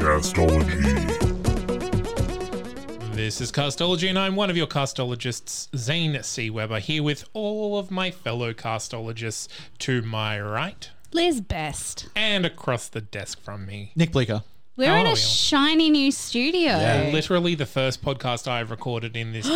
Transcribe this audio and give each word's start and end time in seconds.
Castology. 0.00 0.80
This 3.14 3.40
is 3.40 3.52
Castology, 3.52 4.08
and 4.08 4.18
I'm 4.18 4.36
one 4.36 4.50
of 4.50 4.56
your 4.56 4.66
castologists, 4.66 5.68
Zane 5.76 6.22
C. 6.22 6.50
Weber, 6.50 6.78
here 6.80 7.02
with 7.02 7.24
all 7.32 7.78
of 7.78 7.90
my 7.90 8.10
fellow 8.10 8.52
castologists 8.52 9.48
to 9.80 10.02
my 10.02 10.40
right 10.40 10.90
Liz 11.12 11.40
Best. 11.40 12.08
and 12.16 12.46
across 12.46 12.88
the 12.88 13.00
desk 13.00 13.40
from 13.40 13.66
me. 13.66 13.92
Nick 13.94 14.12
Bleeker. 14.12 14.42
We're 14.76 14.86
How 14.88 15.00
in 15.00 15.06
are 15.06 15.10
a 15.10 15.12
we? 15.12 15.16
shiny 15.16 15.90
new 15.90 16.10
studio. 16.10 16.62
Yeah. 16.70 17.10
Literally 17.12 17.54
the 17.54 17.66
first 17.66 18.02
podcast 18.02 18.48
I've 18.48 18.70
recorded 18.70 19.14
in 19.14 19.32
this. 19.32 19.46
Oi, 19.46 19.52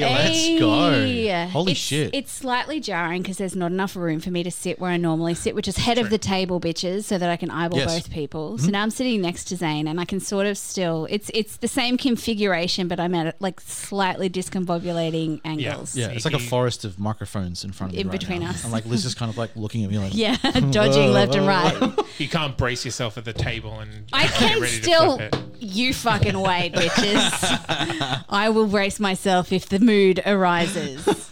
let's 0.00 0.36
Hey. 0.36 0.58
go. 0.60 1.46
Holy 1.50 1.72
It's- 1.72 1.76
shit. 1.84 2.10
It's 2.14 2.30
slightly 2.30 2.78
jarring 2.78 3.22
because 3.22 3.38
there's 3.38 3.56
not 3.56 3.72
enough 3.72 3.96
room 3.96 4.20
for 4.20 4.30
me 4.30 4.44
to 4.44 4.50
sit 4.52 4.78
where 4.78 4.92
I 4.92 4.96
normally 4.96 5.34
sit, 5.34 5.56
which 5.56 5.66
is 5.66 5.78
head 5.78 5.98
of 5.98 6.10
the 6.10 6.18
table, 6.18 6.60
bitches, 6.60 7.02
so 7.04 7.18
that 7.18 7.28
I 7.28 7.36
can 7.36 7.50
eyeball 7.50 7.80
Yes. 7.80 7.94
both 7.94 8.10
people. 8.12 8.52
Mm-hmm. 8.56 8.66
So 8.66 8.70
now 8.70 8.82
I'm 8.82 8.90
sitting 8.90 9.20
next 9.22 9.44
to 9.44 9.56
Zane, 9.56 9.88
and 9.88 9.98
I 9.98 10.04
can 10.04 10.20
sort 10.20 10.46
of 10.46 10.56
still. 10.56 11.08
It's 11.10 11.30
it's 11.34 11.56
the 11.56 11.66
same 11.68 11.96
configuration, 11.96 12.86
but 12.86 13.00
I'm 13.00 13.14
at 13.16 13.34
like 13.40 13.60
slightly 13.60 14.30
discombobulating 14.30 15.40
angles. 15.44 15.96
yeah, 15.96 16.08
it's 16.08 16.24
like 16.26 16.34
a 16.34 16.38
forest 16.38 16.84
of 16.84 16.98
microphones 17.00 17.64
in 17.64 17.72
front 17.72 17.94
of 17.94 17.98
In 17.98 18.06
me 18.06 18.10
right 18.12 18.20
between 18.20 18.42
now. 18.42 18.50
us. 18.50 18.62
And 18.62 18.72
like 18.72 18.86
Liz 18.86 19.04
is 19.04 19.14
kind 19.16 19.30
of 19.32 19.38
like 19.38 19.50
looking 19.56 19.82
at 19.84 19.90
me 19.90 19.98
like, 19.98 20.14
Yeah, 20.14 20.36
dodging 20.70 21.12
left 21.12 21.34
and 21.34 21.46
right. 21.46 21.92
You 22.18 22.28
can't 22.28 22.56
brace 22.56 22.84
yourself 22.84 23.18
at 23.18 23.24
the 23.24 23.32
table 23.32 23.80
and 23.80 24.04
I 24.18 24.26
can 24.26 24.64
still. 24.66 25.20
You 25.60 25.92
fucking 25.92 26.38
wait, 26.38 26.72
bitches. 26.72 28.24
I 28.28 28.48
will 28.50 28.66
brace 28.66 29.00
myself 29.00 29.52
if 29.52 29.68
the 29.68 29.80
mood 29.80 30.22
arises. 30.24 31.30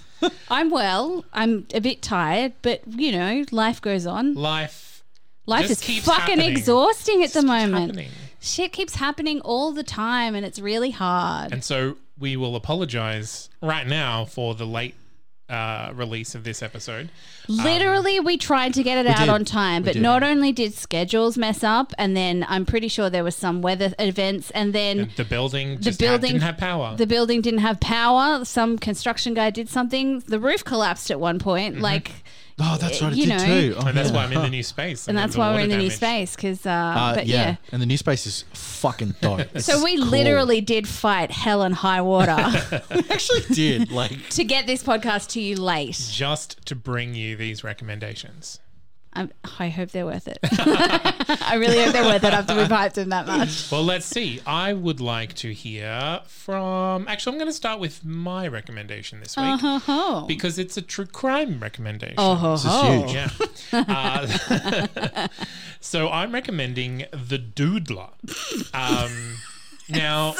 I'm 0.50 0.70
well. 0.70 1.24
I'm 1.32 1.66
a 1.74 1.80
bit 1.80 2.02
tired, 2.02 2.54
but 2.62 2.80
you 2.86 3.12
know, 3.12 3.44
life 3.52 3.80
goes 3.80 4.06
on. 4.06 4.34
Life. 4.34 5.04
Life 5.46 5.70
is 5.70 5.80
keeps 5.80 6.06
fucking 6.06 6.38
happening. 6.38 6.50
exhausting 6.50 7.22
at 7.22 7.30
Just 7.32 7.34
the 7.34 7.42
moment. 7.42 7.86
happening. 7.92 8.10
Shit 8.40 8.72
keeps 8.72 8.96
happening 8.96 9.40
all 9.42 9.72
the 9.72 9.84
time, 9.84 10.34
and 10.34 10.44
it's 10.44 10.58
really 10.58 10.90
hard. 10.90 11.52
And 11.52 11.62
so 11.62 11.96
we 12.18 12.36
will 12.36 12.56
apologize 12.56 13.48
right 13.62 13.86
now 13.86 14.24
for 14.24 14.54
the 14.54 14.66
late 14.66 14.94
uh, 15.48 15.92
release 15.94 16.34
of 16.34 16.44
this 16.44 16.62
episode. 16.62 17.08
Literally, 17.48 18.18
we 18.18 18.36
tried 18.36 18.74
to 18.74 18.82
get 18.82 18.98
it 18.98 19.06
out 19.06 19.20
did. 19.20 19.28
on 19.28 19.44
time, 19.44 19.84
but 19.84 19.96
not 19.96 20.22
only 20.22 20.50
did 20.52 20.74
schedules 20.74 21.38
mess 21.38 21.62
up, 21.62 21.92
and 21.98 22.16
then 22.16 22.44
I'm 22.48 22.66
pretty 22.66 22.88
sure 22.88 23.08
there 23.08 23.22
was 23.22 23.36
some 23.36 23.62
weather 23.62 23.94
events, 23.98 24.50
and 24.50 24.72
then 24.72 25.10
The 25.16 25.24
building 25.24 25.78
the 25.78 25.92
building 25.92 26.10
had, 26.10 26.20
didn't 26.20 26.42
have 26.42 26.58
power. 26.58 26.96
The 26.96 27.06
building 27.06 27.42
didn't 27.42 27.60
have 27.60 27.78
power. 27.78 28.44
Some 28.44 28.78
construction 28.78 29.34
guy 29.34 29.50
did 29.50 29.68
something. 29.68 30.20
The 30.20 30.40
roof 30.40 30.64
collapsed 30.64 31.10
at 31.10 31.20
one 31.20 31.38
point. 31.38 31.74
Mm-hmm. 31.74 31.84
Like, 31.84 32.10
oh, 32.58 32.76
that's 32.80 33.02
right, 33.02 33.12
it 33.12 33.18
You 33.18 33.26
did 33.26 33.38
know. 33.38 33.44
too. 33.44 33.74
Oh, 33.78 33.86
and 33.86 33.96
that's 33.96 34.10
yeah. 34.10 34.16
why 34.16 34.24
I'm 34.24 34.32
in 34.32 34.42
the 34.42 34.48
new 34.50 34.62
space. 34.62 35.08
and 35.08 35.16
that's 35.16 35.36
why 35.36 35.52
we're 35.54 35.60
in 35.60 35.70
the 35.70 35.76
new 35.76 35.90
space. 35.90 36.34
Because, 36.36 36.64
uh, 36.66 36.70
Uh, 36.70 37.14
but 37.16 37.26
yeah. 37.26 37.36
yeah. 37.36 37.56
and 37.72 37.82
the 37.82 37.86
new 37.86 37.96
space 37.96 38.26
is 38.26 38.44
fucking 38.52 39.14
dope. 39.20 39.46
So 39.60 39.82
we 39.82 39.96
cool. 39.96 40.06
literally 40.06 40.60
did 40.60 40.86
fight 40.88 41.30
hell 41.30 41.62
and 41.62 41.74
high 41.74 42.00
water 42.00 42.36
we 42.90 42.98
actually 43.10 43.42
did 43.54 43.90
like 43.90 44.28
to 44.30 44.44
get 44.44 44.66
this 44.66 44.82
podcast 44.82 45.28
to 45.30 45.40
you 45.40 45.56
late. 45.56 46.00
Just 46.12 46.64
to 46.66 46.74
bring 46.74 47.14
you 47.14 47.36
these 47.36 47.62
recommendations. 47.64 48.60
I'm, 49.16 49.32
I 49.58 49.68
hope 49.70 49.90
they're 49.90 50.04
worth 50.06 50.28
it. 50.28 50.38
I 50.42 51.54
really 51.58 51.82
hope 51.82 51.92
they're 51.92 52.04
worth 52.04 52.22
it 52.22 52.32
after 52.32 52.54
we've 52.54 52.66
hyped 52.68 52.92
them 52.94 53.08
that 53.08 53.26
much. 53.26 53.70
Well, 53.72 53.82
let's 53.82 54.04
see. 54.06 54.40
I 54.46 54.72
would 54.74 55.00
like 55.00 55.34
to 55.36 55.52
hear 55.52 56.20
from. 56.26 57.08
Actually, 57.08 57.32
I'm 57.32 57.38
going 57.38 57.48
to 57.50 57.56
start 57.56 57.80
with 57.80 58.04
my 58.04 58.46
recommendation 58.46 59.20
this 59.20 59.36
week 59.36 59.58
Oh, 59.62 60.24
because 60.28 60.58
it's 60.58 60.76
a 60.76 60.82
true 60.82 61.06
crime 61.06 61.58
recommendation. 61.60 62.14
oh, 62.18 62.52
this 62.52 62.64
is 62.64 62.82
huge. 62.82 63.14
Yeah. 63.72 63.84
Uh, 63.88 65.28
so 65.80 66.08
I'm 66.10 66.32
recommending 66.32 67.06
The 67.12 67.38
Doodler. 67.38 68.10
Um, 68.74 69.36
now, 69.88 70.34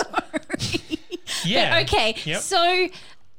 yeah. 1.44 1.80
Okay, 1.82 2.16
Yep. 2.24 2.40
so 2.42 2.58
I 2.58 2.88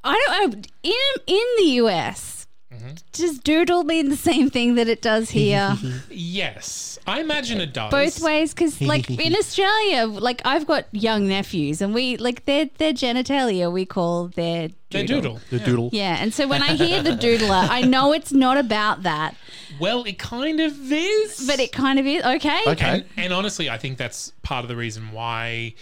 don't 0.04 0.54
know. 0.54 0.62
In 0.84 0.94
in 1.28 1.46
the 1.58 1.64
US, 1.84 2.37
Mm-hmm. 2.78 2.94
does 3.14 3.40
doodle 3.40 3.84
mean 3.84 4.10
the 4.10 4.16
same 4.16 4.50
thing 4.50 4.76
that 4.76 4.88
it 4.88 5.02
does 5.02 5.30
here? 5.32 5.76
Yes, 6.10 7.00
I 7.08 7.22
imagine 7.22 7.62
it 7.62 7.74
does. 7.74 7.90
Both 7.92 8.22
ways, 8.22 8.54
because 8.54 8.82
like 8.82 9.10
in 9.10 9.36
Australia, 9.42 10.06
like 10.08 10.42
I've 10.46 10.66
got 10.68 10.86
young 10.92 11.28
nephews, 11.28 11.82
and 11.82 11.94
we 11.94 12.18
like 12.18 12.46
their 12.46 12.66
their 12.78 12.94
genitalia 12.94 13.72
we 13.72 13.86
call 13.86 14.28
their 14.30 14.70
They 14.92 15.06
doodle. 15.06 15.34
doodle. 15.36 15.40
the 15.50 15.58
yeah. 15.58 15.66
doodle. 15.66 15.90
Yeah, 15.94 16.18
and 16.20 16.34
so 16.34 16.48
when 16.48 16.62
I 16.62 16.74
hear 16.76 17.02
the 17.04 17.12
doodler, 17.26 17.68
I 17.70 17.82
know 17.82 18.14
it's 18.14 18.32
not 18.34 18.58
about 18.58 19.04
that, 19.04 19.36
Well, 19.80 20.04
it 20.04 20.20
kind 20.20 20.60
of 20.60 20.92
is. 20.92 21.46
but 21.48 21.60
it 21.60 21.72
kind 21.72 21.98
of 22.00 22.06
is. 22.06 22.24
Okay. 22.24 22.60
Okay. 22.68 22.86
And, 22.90 23.06
and 23.16 23.34
honestly, 23.34 23.70
I 23.70 23.78
think 23.78 23.98
that's 23.98 24.32
part 24.44 24.64
of 24.66 24.70
the 24.70 24.76
reason 24.76 25.12
why. 25.12 25.74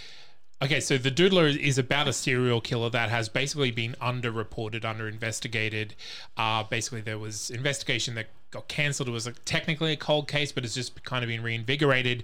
Okay, 0.62 0.80
so 0.80 0.98
the 0.98 1.12
Doodler 1.12 1.56
is 1.56 1.78
about 1.78 2.08
a 2.08 2.14
serial 2.14 2.62
killer 2.62 2.90
that 2.90 3.10
has 3.10 3.28
basically 3.28 3.72
been 3.72 3.94
underreported, 4.02 4.82
underinvestigated. 4.82 5.92
Uh, 6.38 6.64
basically, 6.64 7.02
there 7.02 7.20
was 7.20 7.50
investigation 7.50 8.16
that 8.16 8.28
got 8.52 8.70
cancelled. 8.70 9.10
It 9.10 9.12
was 9.12 9.26
like 9.26 9.44
technically 9.44 9.92
a 9.92 9.98
cold 9.98 10.30
case, 10.30 10.54
but 10.54 10.64
it's 10.64 10.74
just 10.74 11.04
kind 11.04 11.24
of 11.24 11.28
been 11.28 11.44
reinvigorated 11.44 12.24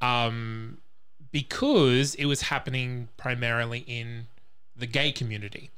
um, 0.00 0.78
because 1.30 2.16
it 2.16 2.24
was 2.24 2.42
happening 2.42 3.08
primarily 3.16 3.84
in 3.86 4.26
the 4.78 4.86
gay 4.86 5.12
community. 5.12 5.70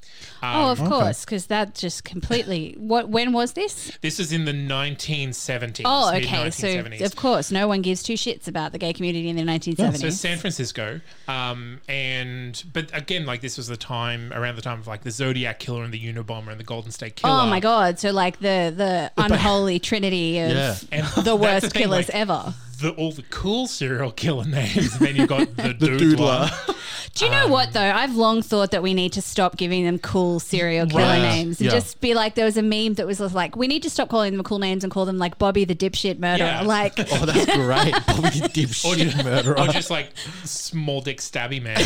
Um, 0.42 0.56
Oh, 0.56 0.70
of 0.70 0.78
course, 0.78 1.24
because 1.24 1.46
that 1.46 1.74
just 1.74 2.04
completely. 2.04 2.74
What? 2.78 3.08
When 3.08 3.32
was 3.32 3.52
this? 3.52 3.96
This 4.00 4.20
is 4.20 4.32
in 4.32 4.44
the 4.44 4.52
1970s. 4.52 5.82
Oh, 5.84 6.14
okay. 6.16 6.50
So 6.50 7.04
of 7.04 7.16
course, 7.16 7.50
no 7.50 7.68
one 7.68 7.82
gives 7.82 8.02
two 8.02 8.14
shits 8.14 8.48
about 8.48 8.72
the 8.72 8.78
gay 8.78 8.92
community 8.92 9.28
in 9.28 9.36
the 9.36 9.42
1970s. 9.42 10.00
So 10.00 10.10
San 10.10 10.38
Francisco, 10.38 11.00
um, 11.28 11.80
and 11.88 12.62
but 12.72 12.90
again, 12.96 13.26
like 13.26 13.40
this 13.40 13.56
was 13.56 13.68
the 13.68 13.76
time 13.76 14.32
around 14.32 14.56
the 14.56 14.62
time 14.62 14.78
of 14.78 14.86
like 14.86 15.02
the 15.02 15.10
Zodiac 15.10 15.58
Killer 15.58 15.84
and 15.84 15.92
the 15.92 16.12
Unabomber 16.12 16.48
and 16.50 16.60
the 16.60 16.64
Golden 16.64 16.90
State 16.90 17.16
Killer. 17.16 17.32
Oh 17.32 17.46
my 17.46 17.60
god! 17.60 17.98
So 17.98 18.10
like 18.10 18.40
the 18.40 18.72
the 18.76 19.12
unholy 19.22 19.78
trinity 19.78 20.38
of 20.38 20.50
Yeah. 20.50 20.74
The 21.22 21.36
worst 21.36 21.64
the 21.64 21.70
thing, 21.70 21.82
killers 21.82 22.08
like, 22.08 22.16
ever. 22.16 22.54
The, 22.80 22.90
all 22.92 23.12
the 23.12 23.22
cool 23.30 23.66
serial 23.66 24.10
killer 24.12 24.44
names. 24.44 24.94
And 24.96 25.06
then 25.06 25.16
you've 25.16 25.28
got 25.28 25.54
the, 25.56 25.62
The 25.78 25.88
Doodler. 25.88 26.46
doodler. 26.48 26.76
Do 27.14 27.24
you 27.24 27.30
know 27.30 27.44
Um, 27.46 27.50
what 27.50 27.72
though? 27.72 27.80
I've 27.92 28.14
long 28.14 28.40
thought 28.42 28.70
that 28.70 28.82
we 28.82 28.94
need 28.94 29.12
to 29.14 29.22
stop 29.22 29.56
giving 29.56 29.84
them 29.84 29.98
cool 29.98 30.38
serial 30.40 30.86
killer 30.86 31.02
Right. 31.02 31.22
names 31.22 31.60
and 31.60 31.66
Yeah. 31.66 31.72
just 31.72 32.00
be 32.00 32.14
like, 32.14 32.36
there 32.36 32.44
was 32.44 32.56
a 32.56 32.62
meme 32.62 32.94
that 32.94 33.06
was 33.06 33.20
like, 33.20 33.56
we 33.56 33.66
need 33.66 33.82
to 33.82 33.90
stop 33.90 34.08
calling 34.08 34.32
them 34.34 34.42
cool 34.44 34.58
names 34.60 34.84
and 34.84 34.92
call 34.92 35.04
them 35.04 35.18
like 35.18 35.36
Bobby 35.38 35.64
the 35.64 35.74
dipshit 35.74 36.18
murderer. 36.20 36.46
Yeah. 36.46 36.62
Like, 36.62 36.94
Oh, 37.12 37.26
that's 37.26 37.44
great. 37.46 37.92
Bobby 38.06 38.38
the 38.40 38.44
Or 38.44 38.48
dipshit 38.48 38.96
just, 39.10 39.24
murderer. 39.24 39.58
or 39.58 39.66
just 39.68 39.90
like 39.90 40.12
small 40.44 41.00
dick 41.00 41.18
stabby 41.18 41.60
man. 41.60 41.78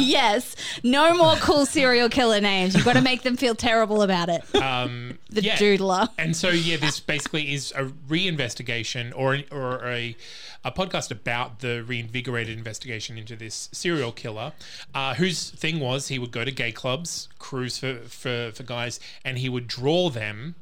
yes, 0.00 0.56
no 0.82 1.14
more 1.14 1.34
cool 1.36 1.66
serial 1.66 2.08
killer 2.08 2.40
names. 2.40 2.74
You've 2.74 2.84
got 2.84 2.94
to 2.94 3.02
make 3.02 3.22
them 3.22 3.36
feel 3.36 3.54
terrible 3.54 4.02
about 4.02 4.28
it. 4.28 4.42
Um, 4.56 5.18
The 5.30 5.42
yeah. 5.42 5.56
doodler. 5.56 6.08
And 6.18 6.34
so 6.36 6.48
yeah, 6.48 6.76
this 6.78 6.98
basically 7.00 7.52
is 7.52 7.72
a 7.76 7.84
reinvestigation 8.08 9.12
or 9.14 9.40
or 9.50 9.83
a 9.90 10.16
a 10.64 10.72
podcast 10.72 11.10
about 11.10 11.60
the 11.60 11.82
reinvigorated 11.82 12.56
investigation 12.56 13.18
into 13.18 13.36
this 13.36 13.68
serial 13.72 14.12
killer, 14.12 14.52
uh, 14.94 15.14
whose 15.14 15.50
thing 15.50 15.80
was 15.80 16.08
he 16.08 16.18
would 16.18 16.30
go 16.32 16.44
to 16.44 16.50
gay 16.50 16.72
clubs, 16.72 17.28
cruise 17.38 17.78
for 17.78 17.96
for, 18.08 18.50
for 18.54 18.62
guys, 18.62 18.98
and 19.24 19.38
he 19.38 19.48
would 19.48 19.66
draw 19.66 20.10
them. 20.10 20.54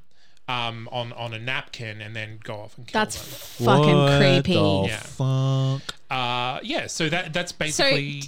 Um, 0.48 0.88
on 0.90 1.12
on 1.12 1.32
a 1.32 1.38
napkin 1.38 2.00
and 2.02 2.16
then 2.16 2.40
go 2.42 2.56
off 2.56 2.76
and 2.76 2.84
kill 2.86 3.00
them. 3.00 3.04
That's 3.06 3.16
them. 3.58 3.66
fucking 3.66 3.96
What 3.96 4.18
creepy. 4.18 4.54
the 4.54 4.84
Yeah. 4.88 4.98
fuck? 4.98 5.94
Uh, 6.10 6.58
yeah, 6.64 6.88
so 6.88 7.08
that 7.08 7.32
that's 7.32 7.52
So, 7.52 7.56
basically 7.60 8.22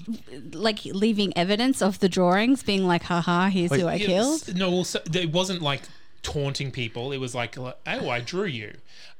like 0.52 0.84
leaving 0.84 1.36
evidence 1.36 1.82
of 1.82 1.98
the 1.98 2.08
drawings, 2.08 2.62
being 2.62 2.86
like, 2.86 3.02
haha, 3.02 3.48
here's 3.48 3.74
who 3.74 3.88
I 3.88 3.96
Yeah, 3.96 4.06
killed. 4.06 4.42
s- 4.48 4.54
No, 4.54 4.70
well, 4.70 4.84
so, 4.84 5.00
it 5.12 5.32
wasn't 5.32 5.60
like 5.60 5.82
taunting 6.24 6.72
people. 6.72 7.12
It 7.12 7.18
was 7.18 7.34
like, 7.34 7.56
oh, 7.56 7.74
I 7.86 8.20
drew 8.20 8.46
you. 8.46 8.72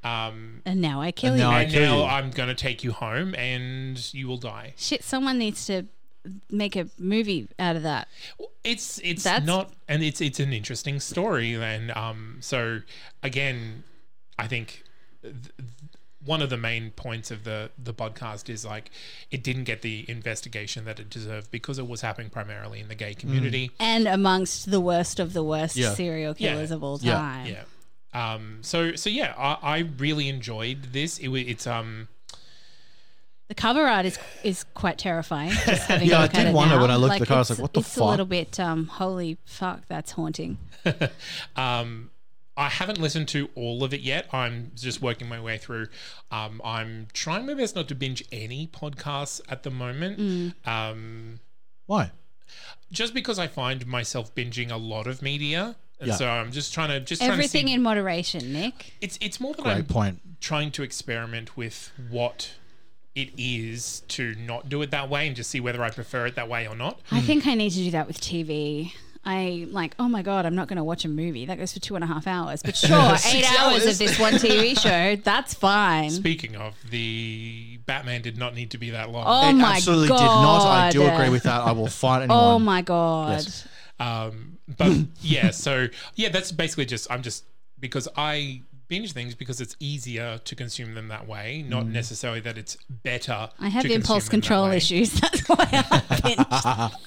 Um, 0.02 0.62
And 0.66 0.80
now 0.80 1.00
I 1.00 1.12
kill 1.12 1.30
And 1.34 1.38
you. 1.38 1.44
now 1.44 1.50
I 1.52 1.62
and 1.62 1.72
kill 1.72 1.82
now 1.82 1.98
you. 1.98 2.04
I'm 2.04 2.30
going 2.30 2.48
to 2.48 2.54
take 2.54 2.82
you 2.82 2.90
home 2.92 3.34
and 3.36 4.12
you 4.12 4.26
will 4.26 4.36
die. 4.38 4.74
Shit, 4.76 5.04
someone 5.04 5.38
needs 5.38 5.64
to 5.66 5.84
make 6.50 6.74
a 6.74 6.88
movie 6.98 7.48
out 7.58 7.76
of 7.76 7.82
that. 7.84 8.08
It's 8.64 8.98
it's 9.04 9.22
That's- 9.24 9.46
not, 9.46 9.72
and 9.88 10.02
it's 10.02 10.20
it's 10.20 10.40
an 10.40 10.52
interesting 10.52 10.98
story. 10.98 11.54
And 11.54 11.90
um, 11.92 12.38
so 12.40 12.80
again, 13.22 13.84
I 14.38 14.46
think 14.48 14.82
th- 15.22 15.34
th- 15.34 15.68
one 16.24 16.40
of 16.42 16.50
the 16.50 16.56
main 16.56 16.90
points 16.90 17.30
of 17.30 17.44
the 17.44 17.70
the 17.82 17.92
podcast 17.94 18.48
is 18.48 18.64
like 18.64 18.90
it 19.30 19.42
didn't 19.42 19.64
get 19.64 19.82
the 19.82 20.04
investigation 20.08 20.84
that 20.86 20.98
it 21.00 21.10
deserved 21.10 21.50
because 21.50 21.78
it 21.78 21.86
was 21.86 22.00
happening 22.00 22.30
primarily 22.30 22.80
in 22.80 22.88
the 22.88 22.94
gay 22.94 23.14
community. 23.14 23.70
And 23.78 24.06
amongst 24.08 24.70
the 24.70 24.80
worst 24.80 25.20
of 25.20 25.32
the 25.32 25.42
worst 25.44 25.76
Yeah. 25.76 25.94
serial 25.94 26.34
Yeah. 26.38 26.52
killers 26.52 26.70
of 26.70 26.82
all 26.82 26.98
time. 26.98 27.46
Yeah. 27.46 27.64
Um. 28.34 28.58
So 28.62 28.94
so 28.94 29.10
yeah, 29.10 29.34
I, 29.36 29.58
I 29.62 29.78
really 29.98 30.28
enjoyed 30.28 30.92
this. 30.92 31.18
It, 31.18 31.28
wa- 31.28 31.36
it's 31.38 31.66
um. 31.66 32.08
The 33.48 33.54
cover 33.54 33.82
art 33.86 34.06
is 34.06 34.18
is 34.42 34.64
quite 34.74 34.96
terrifying. 34.98 35.50
Just 35.50 35.82
having 35.88 36.08
Yeah, 36.08 36.16
a 36.16 36.18
I 36.18 36.22
look 36.22 36.32
did 36.32 36.54
wonder 36.54 36.76
now. 36.76 36.80
when 36.80 36.90
I 36.90 36.96
looked 36.96 37.14
at 37.14 37.20
the 37.20 37.26
cover, 37.26 37.36
I 37.36 37.40
was 37.40 37.50
it's- 37.50 37.58
like, 37.58 37.62
what 37.62 37.72
the 37.74 37.80
fuck? 37.82 37.88
it's 37.90 37.96
a 37.98 38.04
little 38.04 38.26
bit 38.26 38.58
um 38.60 38.86
holy 38.86 39.36
fuck, 39.44 39.82
that's 39.88 40.12
haunting. 40.12 40.58
Um, 41.56 42.10
I 42.56 42.68
haven't 42.68 43.00
listened 43.00 43.28
to 43.28 43.48
all 43.56 43.82
of 43.82 43.92
it 43.92 44.00
yet. 44.00 44.32
I'm 44.32 44.70
just 44.76 45.02
working 45.02 45.28
my 45.28 45.40
way 45.40 45.58
through. 45.58 45.88
Um, 46.30 46.60
I'm 46.64 47.08
trying 47.12 47.46
my 47.46 47.54
best 47.54 47.74
not 47.74 47.88
to 47.88 47.94
binge 47.94 48.22
any 48.30 48.68
podcasts 48.68 49.40
at 49.48 49.64
the 49.64 49.70
moment. 49.70 50.18
Mm. 50.20 50.68
Um, 50.68 51.40
Why? 51.86 52.10
just 52.92 53.12
because 53.14 53.38
I 53.38 53.48
find 53.48 53.86
myself 53.86 54.32
binging 54.34 54.70
a 54.70 54.76
lot 54.76 55.06
of 55.08 55.20
media, 55.22 55.74
and 55.98 56.08
Yeah. 56.08 56.14
so 56.16 56.28
I'm 56.28 56.52
just 56.52 56.72
trying 56.72 56.90
to 56.90 57.00
just 57.00 57.20
Everything 57.22 57.62
trying 57.62 57.64
to 57.64 57.68
see, 57.70 57.74
in 57.74 57.82
moderation, 57.82 58.52
Nick. 58.52 58.92
It's 59.00 59.18
it's 59.20 59.40
more 59.40 59.54
that 59.54 59.62
Great 59.62 59.72
I'm 59.74 59.84
point. 59.86 60.20
trying 60.40 60.70
to 60.72 60.82
experiment 60.84 61.56
with 61.56 61.90
what 62.10 62.52
it 63.16 63.30
is 63.38 64.02
to 64.08 64.34
not 64.36 64.68
do 64.68 64.82
it 64.82 64.90
that 64.92 65.08
way 65.08 65.26
and 65.26 65.34
just 65.34 65.50
see 65.50 65.60
whether 65.60 65.82
I 65.82 65.90
prefer 65.90 66.26
it 66.26 66.34
that 66.36 66.48
way 66.48 66.68
or 66.68 66.76
not. 66.76 67.00
I 67.10 67.20
think 67.20 67.46
I 67.46 67.54
need 67.54 67.70
to 67.70 67.76
do 67.78 67.90
that 67.92 68.06
with 68.06 68.20
TV. 68.20 68.92
I 69.26 69.66
like, 69.70 69.94
oh 69.98 70.08
my 70.08 70.22
god, 70.22 70.46
I'm 70.46 70.54
not 70.54 70.68
going 70.68 70.76
to 70.76 70.84
watch 70.84 71.04
a 71.04 71.08
movie 71.08 71.46
that 71.46 71.58
goes 71.58 71.72
for 71.72 71.80
two 71.80 71.94
and 71.94 72.04
a 72.04 72.06
half 72.06 72.26
hours. 72.26 72.62
But 72.62 72.76
sure, 72.76 73.16
eight 73.26 73.44
hours 73.58 73.82
hours. 73.82 73.86
of 73.86 73.98
this 73.98 74.18
one 74.18 74.34
TV 74.34 74.78
show, 74.80 75.16
that's 75.16 75.54
fine. 75.54 76.10
Speaking 76.10 76.56
of, 76.56 76.74
the 76.90 77.78
Batman 77.86 78.22
did 78.22 78.36
not 78.36 78.54
need 78.54 78.70
to 78.72 78.78
be 78.78 78.90
that 78.90 79.10
long. 79.10 79.24
Oh 79.26 79.48
it 79.48 79.54
my 79.54 79.76
absolutely 79.76 80.08
god! 80.08 80.18
did 80.18 80.24
not. 80.24 80.66
I 80.66 80.90
do 80.90 81.06
agree 81.06 81.30
with 81.30 81.44
that. 81.44 81.62
I 81.62 81.72
will 81.72 81.86
fight 81.86 82.18
anyone. 82.22 82.38
Oh 82.38 82.58
my 82.58 82.82
god! 82.82 83.30
Yes. 83.32 83.68
Um, 83.98 84.58
but 84.76 84.92
yeah, 85.20 85.50
so 85.50 85.88
yeah, 86.14 86.28
that's 86.28 86.52
basically 86.52 86.86
just 86.86 87.10
I'm 87.10 87.22
just 87.22 87.44
because 87.80 88.08
I 88.16 88.62
binge 88.88 89.12
things 89.12 89.34
because 89.34 89.60
it's 89.60 89.76
easier 89.80 90.38
to 90.38 90.54
consume 90.54 90.94
them 90.94 91.08
that 91.08 91.26
way, 91.26 91.64
not 91.66 91.86
necessarily 91.86 92.40
that 92.40 92.58
it's 92.58 92.76
better. 92.88 93.50
I 93.60 93.68
have 93.68 93.82
to 93.82 93.92
impulse 93.92 94.28
consume 94.28 94.40
them 94.40 94.40
that 94.40 94.46
control 94.46 94.70
issues. 94.72 95.12
That's 95.20 95.48
why 95.48 95.66
I 95.70 96.20
binge. 96.22 96.92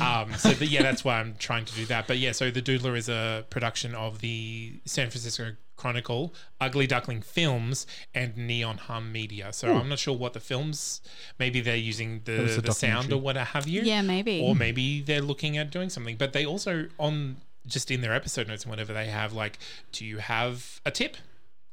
Um, 0.00 0.34
so 0.34 0.50
the, 0.50 0.66
yeah, 0.66 0.82
that's 0.82 1.04
why 1.04 1.18
I'm 1.18 1.34
trying 1.38 1.64
to 1.64 1.74
do 1.74 1.86
that. 1.86 2.06
But 2.06 2.18
yeah, 2.18 2.32
so 2.32 2.50
the 2.50 2.62
Doodler 2.62 2.96
is 2.96 3.08
a 3.08 3.44
production 3.50 3.94
of 3.94 4.20
the 4.20 4.80
San 4.84 5.10
Francisco 5.10 5.52
Chronicle, 5.76 6.34
Ugly 6.60 6.86
Duckling 6.86 7.22
Films, 7.22 7.86
and 8.14 8.36
Neon 8.36 8.78
Hum 8.78 9.10
Media. 9.10 9.52
So 9.52 9.74
I'm 9.74 9.88
not 9.88 9.98
sure 9.98 10.16
what 10.16 10.32
the 10.32 10.40
films. 10.40 11.00
Maybe 11.38 11.60
they're 11.60 11.76
using 11.76 12.20
the, 12.24 12.60
the 12.64 12.72
sound 12.72 13.12
or 13.12 13.18
what 13.18 13.36
have 13.36 13.66
you. 13.66 13.82
Yeah, 13.82 14.02
maybe. 14.02 14.42
Or 14.44 14.54
maybe 14.54 15.00
they're 15.00 15.22
looking 15.22 15.56
at 15.58 15.70
doing 15.70 15.88
something. 15.88 16.16
But 16.16 16.32
they 16.32 16.44
also 16.44 16.88
on 16.98 17.38
just 17.66 17.90
in 17.90 18.00
their 18.00 18.14
episode 18.14 18.48
notes 18.48 18.64
and 18.64 18.70
whatever 18.70 18.92
they 18.92 19.06
have 19.06 19.32
like, 19.32 19.58
do 19.92 20.04
you 20.04 20.18
have 20.18 20.80
a 20.84 20.90
tip? 20.90 21.16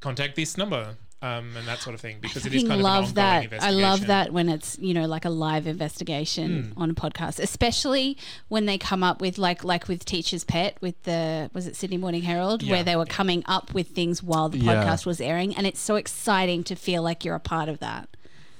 Contact 0.00 0.36
this 0.36 0.56
number. 0.56 0.96
Um, 1.22 1.54
and 1.54 1.68
that 1.68 1.80
sort 1.80 1.92
of 1.92 2.00
thing 2.00 2.16
because 2.22 2.46
it 2.46 2.54
is 2.54 2.62
fucking 2.62 2.68
kind 2.68 2.80
of 2.80 2.84
love 2.84 3.08
an 3.10 3.14
that. 3.16 3.42
ongoing 3.44 3.60
I 3.62 3.70
love 3.72 4.06
that 4.06 4.32
when 4.32 4.48
it's 4.48 4.78
you 4.78 4.94
know 4.94 5.04
like 5.06 5.26
a 5.26 5.28
live 5.28 5.66
investigation 5.66 6.72
on 6.78 6.88
a 6.88 6.94
podcast, 6.94 7.38
especially 7.38 8.16
when 8.48 8.64
they 8.64 8.78
come 8.78 9.02
up 9.02 9.20
with 9.20 9.36
like 9.36 9.62
like 9.62 9.86
with 9.86 10.06
Teacher's 10.06 10.44
Pet 10.44 10.78
with 10.80 11.02
the 11.02 11.50
was 11.52 11.66
it 11.66 11.76
Sydney 11.76 11.98
Morning 11.98 12.22
Herald 12.22 12.62
Yeah. 12.62 12.72
where 12.72 12.82
they 12.84 12.96
were 12.96 13.04
coming 13.04 13.42
up 13.44 13.74
with 13.74 13.88
things 13.88 14.22
while 14.22 14.48
the 14.48 14.60
Yeah. 14.60 14.82
podcast 14.82 15.04
was 15.04 15.20
airing, 15.20 15.54
and 15.54 15.66
it's 15.66 15.80
so 15.80 15.96
exciting 15.96 16.64
to 16.64 16.74
feel 16.74 17.02
like 17.02 17.22
you're 17.22 17.34
a 17.34 17.40
part 17.40 17.68
of 17.68 17.80
that. 17.80 18.08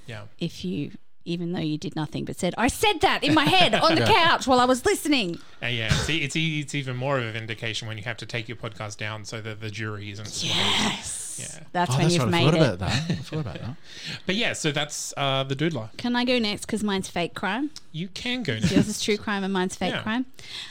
Yeah. 0.06 0.24
If 0.38 0.62
you 0.62 0.92
even 1.24 1.52
though 1.52 1.60
you 1.60 1.78
did 1.78 1.94
nothing 1.96 2.24
but 2.24 2.38
said 2.38 2.54
I 2.56 2.68
said 2.68 3.00
that 3.00 3.22
in 3.22 3.34
my 3.34 3.44
head 3.44 3.74
on 3.74 3.94
the 3.94 4.04
couch 4.06 4.46
while 4.46 4.60
I 4.60 4.64
was 4.64 4.84
listening. 4.84 5.38
Uh, 5.62 5.66
yeah, 5.66 5.86
it's, 5.86 6.08
it's 6.08 6.36
it's 6.36 6.74
even 6.74 6.96
more 6.96 7.18
of 7.18 7.24
a 7.24 7.32
vindication 7.32 7.88
when 7.88 7.96
you 7.98 8.04
have 8.04 8.16
to 8.18 8.26
take 8.26 8.48
your 8.48 8.56
podcast 8.56 8.96
down 8.96 9.24
so 9.24 9.40
that 9.40 9.60
the 9.60 9.70
jury 9.70 10.10
isn't. 10.10 10.26
swayed. 10.26 10.54
Yes. 10.54 11.29
Yeah. 11.40 11.60
That's 11.72 11.90
Oh, 11.90 11.94
when 11.94 12.02
that's 12.04 12.14
you've 12.14 12.24
right. 12.24 12.34
I 12.34 12.44
made 12.44 12.50
forgot 12.50 12.60
it. 12.62 12.74
about 12.74 12.78
that. 12.78 13.10
I 13.10 13.14
forgot 13.16 13.40
about 13.40 13.54
that. 13.60 13.76
But 14.26 14.34
yeah, 14.34 14.52
so 14.54 14.72
that's 14.72 15.12
uh, 15.16 15.44
the 15.44 15.54
Doodler. 15.56 15.94
Can 15.96 16.16
I 16.16 16.24
go 16.24 16.38
next? 16.38 16.62
Because 16.66 16.82
mine's 16.82 17.08
fake 17.08 17.34
crime. 17.34 17.70
You 17.92 18.08
can 18.08 18.42
go 18.42 18.54
next. 18.54 18.70
Yours 18.72 18.86
now. 18.86 18.90
is 18.90 19.02
true 19.02 19.16
crime 19.16 19.44
and 19.44 19.52
mine's 19.52 19.76
fake 19.76 19.92
Yeah. 19.92 20.02
crime. 20.02 20.26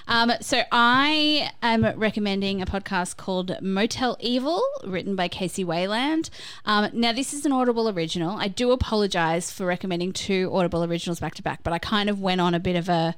Um, 0.07 0.31
so 0.41 0.63
I 0.71 1.51
am 1.61 1.85
recommending 1.97 2.61
a 2.61 2.65
podcast 2.65 3.17
called 3.17 3.55
Motel 3.61 4.17
Evil, 4.19 4.61
written 4.83 5.15
by 5.15 5.27
Casey 5.27 5.63
Wayland. 5.63 6.29
Um, 6.65 6.89
now 6.93 7.11
this 7.13 7.33
is 7.33 7.45
an 7.45 7.51
Audible 7.51 7.87
original. 7.89 8.37
I 8.37 8.47
do 8.47 8.71
apologize 8.71 9.51
for 9.51 9.65
recommending 9.65 10.11
two 10.13 10.49
Audible 10.53 10.83
originals 10.83 11.19
back 11.19 11.35
to 11.35 11.43
back, 11.43 11.63
but 11.63 11.71
I 11.73 11.79
kind 11.79 12.09
of 12.09 12.19
went 12.21 12.41
on 12.41 12.53
a 12.53 12.59
bit 12.59 12.75
of 12.75 12.89
a 12.89 13.15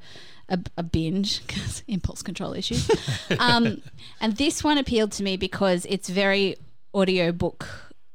a, 0.50 0.60
a 0.78 0.84
binge 0.84 1.46
because 1.48 1.82
impulse 1.88 2.22
control 2.22 2.54
issues. 2.54 2.92
um, 3.40 3.82
and 4.20 4.36
this 4.36 4.62
one 4.66 4.78
appealed 4.78 5.14
to 5.14 5.24
me 5.24 5.38
because 5.38 5.86
it's 5.88 6.10
very 6.10 6.58
audiobook 6.94 7.68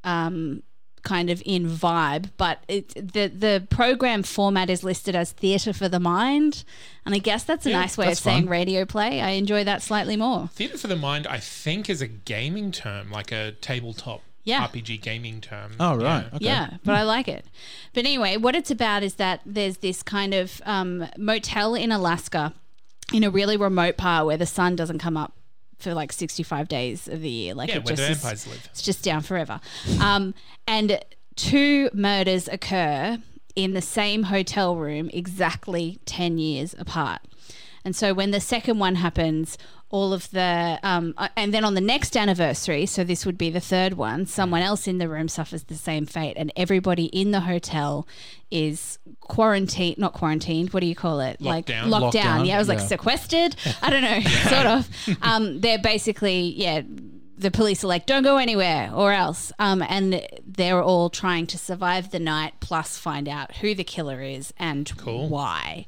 um, 0.04 0.62
kind 1.02 1.30
of 1.30 1.42
in 1.46 1.66
vibe, 1.68 2.30
but 2.36 2.62
it, 2.68 2.88
the 2.94 3.28
the 3.28 3.66
program 3.70 4.22
format 4.22 4.68
is 4.70 4.82
listed 4.82 5.14
as 5.14 5.32
theatre 5.32 5.72
for 5.72 5.88
the 5.88 6.00
mind, 6.00 6.64
and 7.04 7.14
I 7.14 7.18
guess 7.18 7.44
that's 7.44 7.64
a 7.66 7.70
Yeah, 7.70 7.80
nice 7.80 7.96
way 7.96 8.06
of 8.06 8.10
that's 8.10 8.20
saying 8.20 8.44
fun. 8.44 8.50
radio 8.50 8.84
play. 8.84 9.20
I 9.20 9.30
enjoy 9.30 9.64
that 9.64 9.82
slightly 9.82 10.16
more. 10.16 10.48
Theatre 10.52 10.78
for 10.78 10.88
the 10.88 10.96
mind, 10.96 11.26
I 11.26 11.38
think, 11.38 11.88
is 11.88 12.02
a 12.02 12.06
gaming 12.08 12.72
term, 12.72 13.10
like 13.10 13.30
a 13.32 13.52
tabletop 13.60 14.22
Yeah. 14.44 14.66
RPG 14.66 15.00
gaming 15.02 15.40
term. 15.40 15.72
Oh 15.78 15.96
right. 15.96 16.26
Okay. 16.34 16.44
Yeah, 16.44 16.70
but 16.84 16.94
I 16.96 17.02
like 17.02 17.28
it. 17.28 17.46
But 17.94 18.04
anyway, 18.04 18.36
what 18.36 18.56
it's 18.56 18.70
about 18.72 19.02
is 19.04 19.14
that 19.14 19.40
there's 19.46 19.78
this 19.78 20.02
kind 20.02 20.34
of 20.34 20.60
um, 20.66 21.06
motel 21.16 21.74
in 21.76 21.92
Alaska 21.92 22.52
in 23.12 23.22
a 23.22 23.30
really 23.30 23.56
remote 23.56 23.96
part 23.96 24.26
where 24.26 24.36
the 24.36 24.46
sun 24.46 24.74
doesn't 24.74 24.98
come 24.98 25.16
up 25.16 25.32
for 25.78 25.94
like 25.94 26.12
65 26.12 26.68
days 26.68 27.06
of 27.08 27.20
the 27.20 27.28
year. 27.28 27.54
Like 27.54 27.68
Yeah, 27.68 27.76
it 27.76 27.84
where 27.84 27.94
just 27.96 28.22
the 28.22 28.30
is- 28.32 28.46
live. 28.46 28.68
It's 28.70 28.82
just 28.82 29.02
down 29.04 29.20
forever. 29.22 29.60
Um, 30.00 30.34
and 30.66 31.00
two 31.36 31.90
murders 31.92 32.48
occur 32.48 33.18
in 33.54 33.72
the 33.74 33.82
same 33.82 34.24
hotel 34.24 34.76
room 34.76 35.10
exactly 35.12 35.98
10 36.06 36.38
years 36.38 36.74
apart. 36.78 37.20
And 37.84 37.94
so 37.94 38.12
when 38.14 38.30
the 38.32 38.40
second 38.40 38.78
one 38.78 38.96
happens, 38.96 39.56
all 39.88 40.12
of 40.12 40.28
the, 40.32 40.78
um, 40.82 41.14
uh, 41.16 41.28
and 41.36 41.54
then 41.54 41.64
on 41.64 41.74
the 41.74 41.80
next 41.80 42.16
anniversary, 42.16 42.86
so 42.86 43.04
this 43.04 43.24
would 43.24 43.38
be 43.38 43.50
the 43.50 43.60
third 43.60 43.94
one, 43.94 44.26
someone 44.26 44.60
else 44.62 44.88
in 44.88 44.98
the 44.98 45.08
room 45.08 45.28
suffers 45.28 45.64
the 45.64 45.74
same 45.76 46.06
fate, 46.06 46.34
and 46.36 46.52
everybody 46.56 47.04
in 47.06 47.30
the 47.30 47.40
hotel 47.40 48.06
is 48.50 48.98
quarantined, 49.20 49.98
not 49.98 50.12
quarantined, 50.12 50.72
what 50.72 50.80
do 50.80 50.86
you 50.86 50.94
call 50.96 51.20
it? 51.20 51.40
Locked 51.40 51.68
down. 51.68 51.88
Locked 51.90 52.02
Locked 52.02 52.14
down. 52.14 52.38
down, 52.38 52.46
Yeah, 52.46 52.56
I 52.56 52.58
was 52.58 52.68
like 52.68 52.78
yeah. 52.80 52.86
sequestered. 52.86 53.56
I 53.82 53.90
don't 53.90 54.02
know, 54.02 54.20
sort 54.50 54.66
of. 54.66 54.88
Um, 55.22 55.60
they're 55.60 55.78
basically, 55.78 56.52
yeah, 56.56 56.82
the 57.38 57.50
police 57.50 57.84
are 57.84 57.88
like, 57.88 58.06
don't 58.06 58.22
go 58.22 58.38
anywhere 58.38 58.90
or 58.94 59.12
else. 59.12 59.52
Um, 59.58 59.82
and 59.82 60.26
they're 60.46 60.82
all 60.82 61.10
trying 61.10 61.46
to 61.48 61.58
survive 61.58 62.10
the 62.10 62.18
night 62.18 62.54
plus 62.60 62.98
find 62.98 63.28
out 63.28 63.56
who 63.56 63.74
the 63.74 63.84
killer 63.84 64.22
is 64.22 64.52
and 64.58 64.90
Cool. 64.96 65.28
why. 65.28 65.86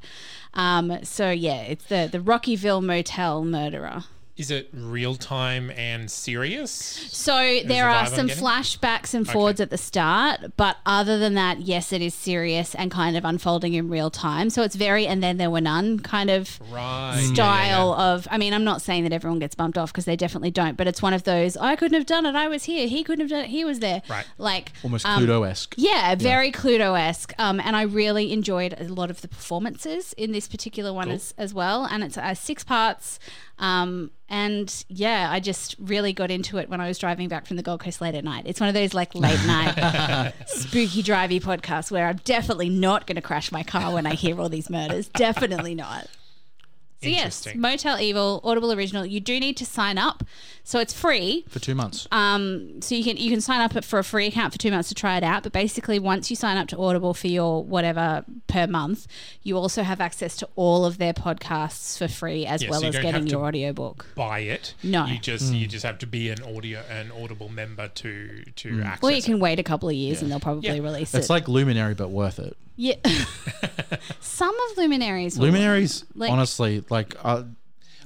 Um, 0.53 1.03
so 1.03 1.31
yeah, 1.31 1.61
it's 1.61 1.85
the, 1.85 2.09
the 2.11 2.19
Rockyville 2.19 2.83
Motel 2.83 3.43
murderer. 3.43 4.03
Is 4.39 4.51
it 4.51 4.69
real 4.73 5.15
time 5.15 5.69
and 5.71 6.09
serious? 6.09 6.71
So 6.71 7.35
the 7.37 7.63
there 7.65 7.89
are 7.89 8.05
some 8.05 8.29
flashbacks 8.29 9.13
and 9.13 9.27
forwards 9.29 9.59
at 9.59 9.69
the 9.69 9.77
start, 9.77 10.55
but 10.55 10.77
other 10.85 11.19
than 11.19 11.33
that, 11.33 11.59
yes, 11.59 11.91
it 11.91 12.01
is 12.01 12.13
serious 12.13 12.73
and 12.73 12.89
kind 12.89 13.17
of 13.17 13.25
unfolding 13.25 13.73
in 13.73 13.89
real 13.89 14.09
time. 14.09 14.49
So 14.49 14.63
it's 14.63 14.75
very 14.75 15.05
and 15.05 15.21
then 15.21 15.35
there 15.35 15.49
were 15.49 15.59
none 15.59 15.99
kind 15.99 16.29
of 16.29 16.57
Right. 16.71 17.15
Yeah, 17.15 17.21
yeah, 17.27 17.33
style 17.33 17.95
yeah. 17.97 18.13
of. 18.13 18.27
I 18.31 18.37
mean, 18.37 18.53
I'm 18.53 18.63
not 18.63 18.81
saying 18.81 19.03
that 19.03 19.11
everyone 19.11 19.39
gets 19.39 19.55
bumped 19.55 19.77
off 19.77 19.91
because 19.91 20.05
they 20.05 20.15
definitely 20.15 20.51
don't, 20.51 20.77
but 20.77 20.87
it's 20.87 21.01
one 21.01 21.13
of 21.13 21.23
those. 21.23 21.57
I 21.57 21.75
couldn't 21.75 21.97
have 21.97 22.05
done 22.05 22.25
it. 22.25 22.35
I 22.35 22.47
was 22.47 22.63
here. 22.63 22.87
He 22.87 23.03
couldn't 23.03 23.19
have 23.21 23.29
done 23.29 23.43
it. 23.43 23.49
He 23.49 23.65
was 23.65 23.79
there. 23.79 24.01
Right. 24.09 24.25
Like 24.37 24.71
Almost 24.83 25.05
um, 25.05 25.21
Cluedo 25.21 25.45
esque. 25.49 25.75
yeah, 25.77 26.15
very 26.15 26.49
Cluedo 26.51 26.97
esque. 26.97 27.33
Um, 27.37 27.59
and 27.59 27.75
I 27.75 27.81
really 27.81 28.31
enjoyed 28.31 28.73
a 28.79 28.85
lot 28.85 29.09
of 29.09 29.19
the 29.19 29.27
performances 29.27 30.13
in 30.13 30.31
this 30.31 30.47
particular 30.47 30.93
one 30.93 31.07
Cool. 31.07 31.15
as, 31.15 31.33
as 31.37 31.53
well. 31.53 31.83
And 31.83 32.03
it's 32.05 32.17
uh, 32.17 32.33
six 32.33 32.63
parts. 32.63 33.19
Um, 33.57 34.11
and 34.29 34.85
yeah, 34.87 35.29
I 35.31 35.39
just 35.39 35.75
really 35.79 36.13
got 36.13 36.29
into 36.29 36.57
it 36.57 36.69
when 36.69 36.79
I 36.79 36.87
was 36.87 36.99
driving 36.99 37.27
back 37.27 37.47
from 37.47 37.57
the 37.57 37.63
Gold 37.63 37.79
Coast 37.79 37.99
late 37.99 38.13
at 38.13 38.23
night. 38.23 38.43
It's 38.45 38.59
one 38.59 38.69
of 38.69 38.75
those 38.75 38.93
like 38.93 39.15
late 39.15 39.43
night 39.45 40.33
spooky 40.47 41.01
drivey 41.01 41.41
podcasts 41.41 41.89
where 41.89 42.07
I'm 42.07 42.19
definitely 42.23 42.69
not 42.69 43.07
going 43.07 43.15
to 43.15 43.21
crash 43.21 43.51
my 43.51 43.63
car 43.63 43.93
when 43.93 44.05
I 44.05 44.13
hear 44.13 44.39
all 44.39 44.49
these 44.49 44.69
murders. 44.69 45.07
Definitely 45.09 45.73
not. 45.73 46.07
So 47.01 47.07
yes, 47.07 47.47
Motel 47.55 47.97
Evil, 48.01 48.41
Audible 48.43 48.73
original. 48.73 49.05
You 49.05 49.21
do 49.21 49.39
need 49.39 49.55
to 49.57 49.65
sign 49.65 49.97
up, 49.97 50.21
so 50.65 50.79
it's 50.79 50.93
free. 50.93 51.45
for 51.47 51.59
two 51.59 51.73
months. 51.73 52.09
Um, 52.11 52.81
so 52.81 52.93
you 52.93 53.05
can 53.05 53.15
you 53.15 53.29
can 53.31 53.39
sign 53.39 53.61
up 53.61 53.85
for 53.85 53.99
a 53.99 54.03
free 54.03 54.27
account 54.27 54.51
for 54.51 54.59
two 54.59 54.69
months 54.69 54.89
to 54.89 54.95
try 54.95 55.15
it 55.15 55.23
out. 55.23 55.43
But 55.43 55.53
basically, 55.53 55.97
once 55.97 56.29
you 56.29 56.35
sign 56.35 56.57
up 56.57 56.67
to 56.69 56.77
Audible 56.77 57.13
for 57.13 57.27
your 57.27 57.63
whatever 57.63 58.25
per 58.47 58.67
month, 58.67 59.07
you 59.43 59.55
also 59.55 59.83
have 59.83 60.01
access 60.01 60.35
to 60.37 60.49
all 60.57 60.83
of 60.83 60.97
their 60.97 61.13
podcasts 61.13 61.97
for 61.97 62.09
free, 62.09 62.45
as 62.45 62.61
Yeah, 62.63 62.69
well 62.71 62.81
you 62.81 62.89
as 62.89 62.95
getting 62.95 63.13
have 63.13 63.27
your 63.27 63.39
to- 63.39 63.45
audiobook. 63.45 64.07
Buy 64.15 64.39
it. 64.39 64.73
No. 64.83 65.05
You 65.05 65.19
just 65.19 65.53
you 65.53 65.67
just 65.67 65.85
have 65.85 65.99
to 65.99 66.05
be 66.07 66.29
an 66.29 66.43
audio 66.43 66.81
an 66.89 67.13
Audible 67.13 67.47
member 67.47 67.87
to 67.87 68.43
to 68.57 68.81
access. 68.81 69.03
Or 69.03 69.11
you 69.11 69.19
it. 69.19 69.23
can 69.23 69.39
wait 69.39 69.57
a 69.57 69.63
couple 69.63 69.87
of 69.87 69.95
years 69.95 70.21
and 70.21 70.29
they'll 70.29 70.41
probably 70.41 70.67
Yeah. 70.67 70.83
release 70.83 71.03
it's 71.03 71.13
it. 71.13 71.17
It's 71.19 71.29
like 71.29 71.47
Luminary, 71.47 71.93
but 71.93 72.09
worth 72.09 72.39
it. 72.39 72.57
yeah, 72.75 72.95
some 74.21 74.55
of 74.71 74.77
Luminaries. 74.77 75.37
will- 75.37 75.47
Luminaries, 75.47 76.03
Like- 76.15 76.31
honestly, 76.31 76.83
like 76.89 77.15
uh, 77.23 77.43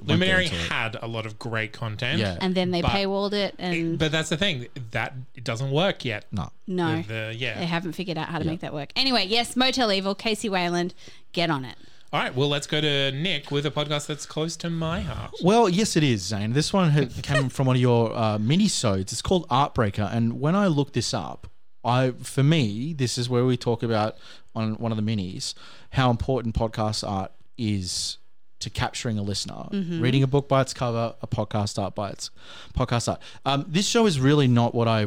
Luminary 0.02 0.44
into 0.44 0.56
it. 0.56 0.62
had 0.70 0.96
a 1.00 1.06
lot 1.06 1.24
of 1.24 1.38
great 1.38 1.72
content. 1.72 2.18
Yeah. 2.20 2.36
and 2.40 2.54
then 2.54 2.70
they 2.72 2.82
But- 2.82 2.90
paywalled 2.90 3.32
it, 3.32 3.54
and 3.58 3.98
But 3.98 4.12
that's 4.12 4.28
the 4.28 4.36
thing 4.36 4.66
that 4.90 5.14
it 5.34 5.44
doesn't 5.44 5.70
work 5.70 6.04
yet. 6.04 6.26
no. 6.32 6.50
no, 6.66 7.02
The, 7.02 7.08
the- 7.08 7.34
yeah. 7.36 7.58
they 7.58 7.66
haven't 7.66 7.92
figured 7.92 8.18
out 8.18 8.28
how 8.28 8.38
to 8.38 8.44
make 8.44 8.60
that 8.60 8.74
work. 8.74 8.90
Anyway, 8.96 9.24
yes, 9.26 9.56
Motel 9.56 9.92
Evil, 9.92 10.14
Casey 10.14 10.48
Wayland, 10.48 10.94
get 11.32 11.48
on 11.50 11.64
it. 11.64 11.76
All 12.12 12.20
right. 12.20 12.34
Well, 12.34 12.48
let's 12.48 12.66
go 12.68 12.80
to 12.80 13.10
Nick 13.10 13.50
with 13.50 13.66
a 13.66 13.72
podcast 13.72 14.06
that's 14.06 14.24
close 14.24 14.56
to 14.58 14.70
my 14.70 15.00
heart. 15.00 15.32
Well, 15.42 15.68
yes, 15.68 15.96
it 15.96 16.04
is, 16.04 16.22
Zane. 16.22 16.52
This 16.52 16.72
one 16.72 16.90
had 16.90 17.22
came 17.24 17.48
from 17.48 17.66
one 17.66 17.74
of 17.76 17.82
your 17.82 18.16
uh, 18.16 18.38
mini-sodes. 18.38 19.10
It's 19.12 19.22
called 19.22 19.48
Artbreaker, 19.48 20.08
and 20.14 20.38
when 20.40 20.54
I 20.54 20.68
looked 20.68 20.92
this 20.94 21.12
up, 21.12 21.48
I 21.84 22.12
for 22.22 22.42
me, 22.44 22.92
this 22.92 23.18
is 23.18 23.28
where 23.28 23.44
we 23.44 23.56
talk 23.56 23.82
about 23.82 24.16
on 24.54 24.74
one 24.74 24.92
of 24.92 24.96
the 24.96 25.02
minis 25.02 25.54
how 25.90 26.08
important 26.10 26.54
podcast 26.54 27.06
art 27.08 27.32
is 27.58 28.18
to 28.64 28.70
capturing 28.70 29.18
a 29.18 29.22
listener. 29.22 29.68
Reading 29.72 30.22
a 30.22 30.26
book 30.26 30.48
by 30.48 30.60
its 30.60 30.74
cover, 30.74 31.14
a 31.22 31.26
podcast 31.26 31.80
art 31.80 31.94
by 31.94 32.10
its 32.10 32.30
podcast 32.76 33.08
art. 33.08 33.20
Um, 33.46 33.64
this 33.68 33.86
show 33.86 34.06
is 34.06 34.18
really 34.20 34.48
not 34.48 34.74
what 34.74 34.88
I 34.88 35.06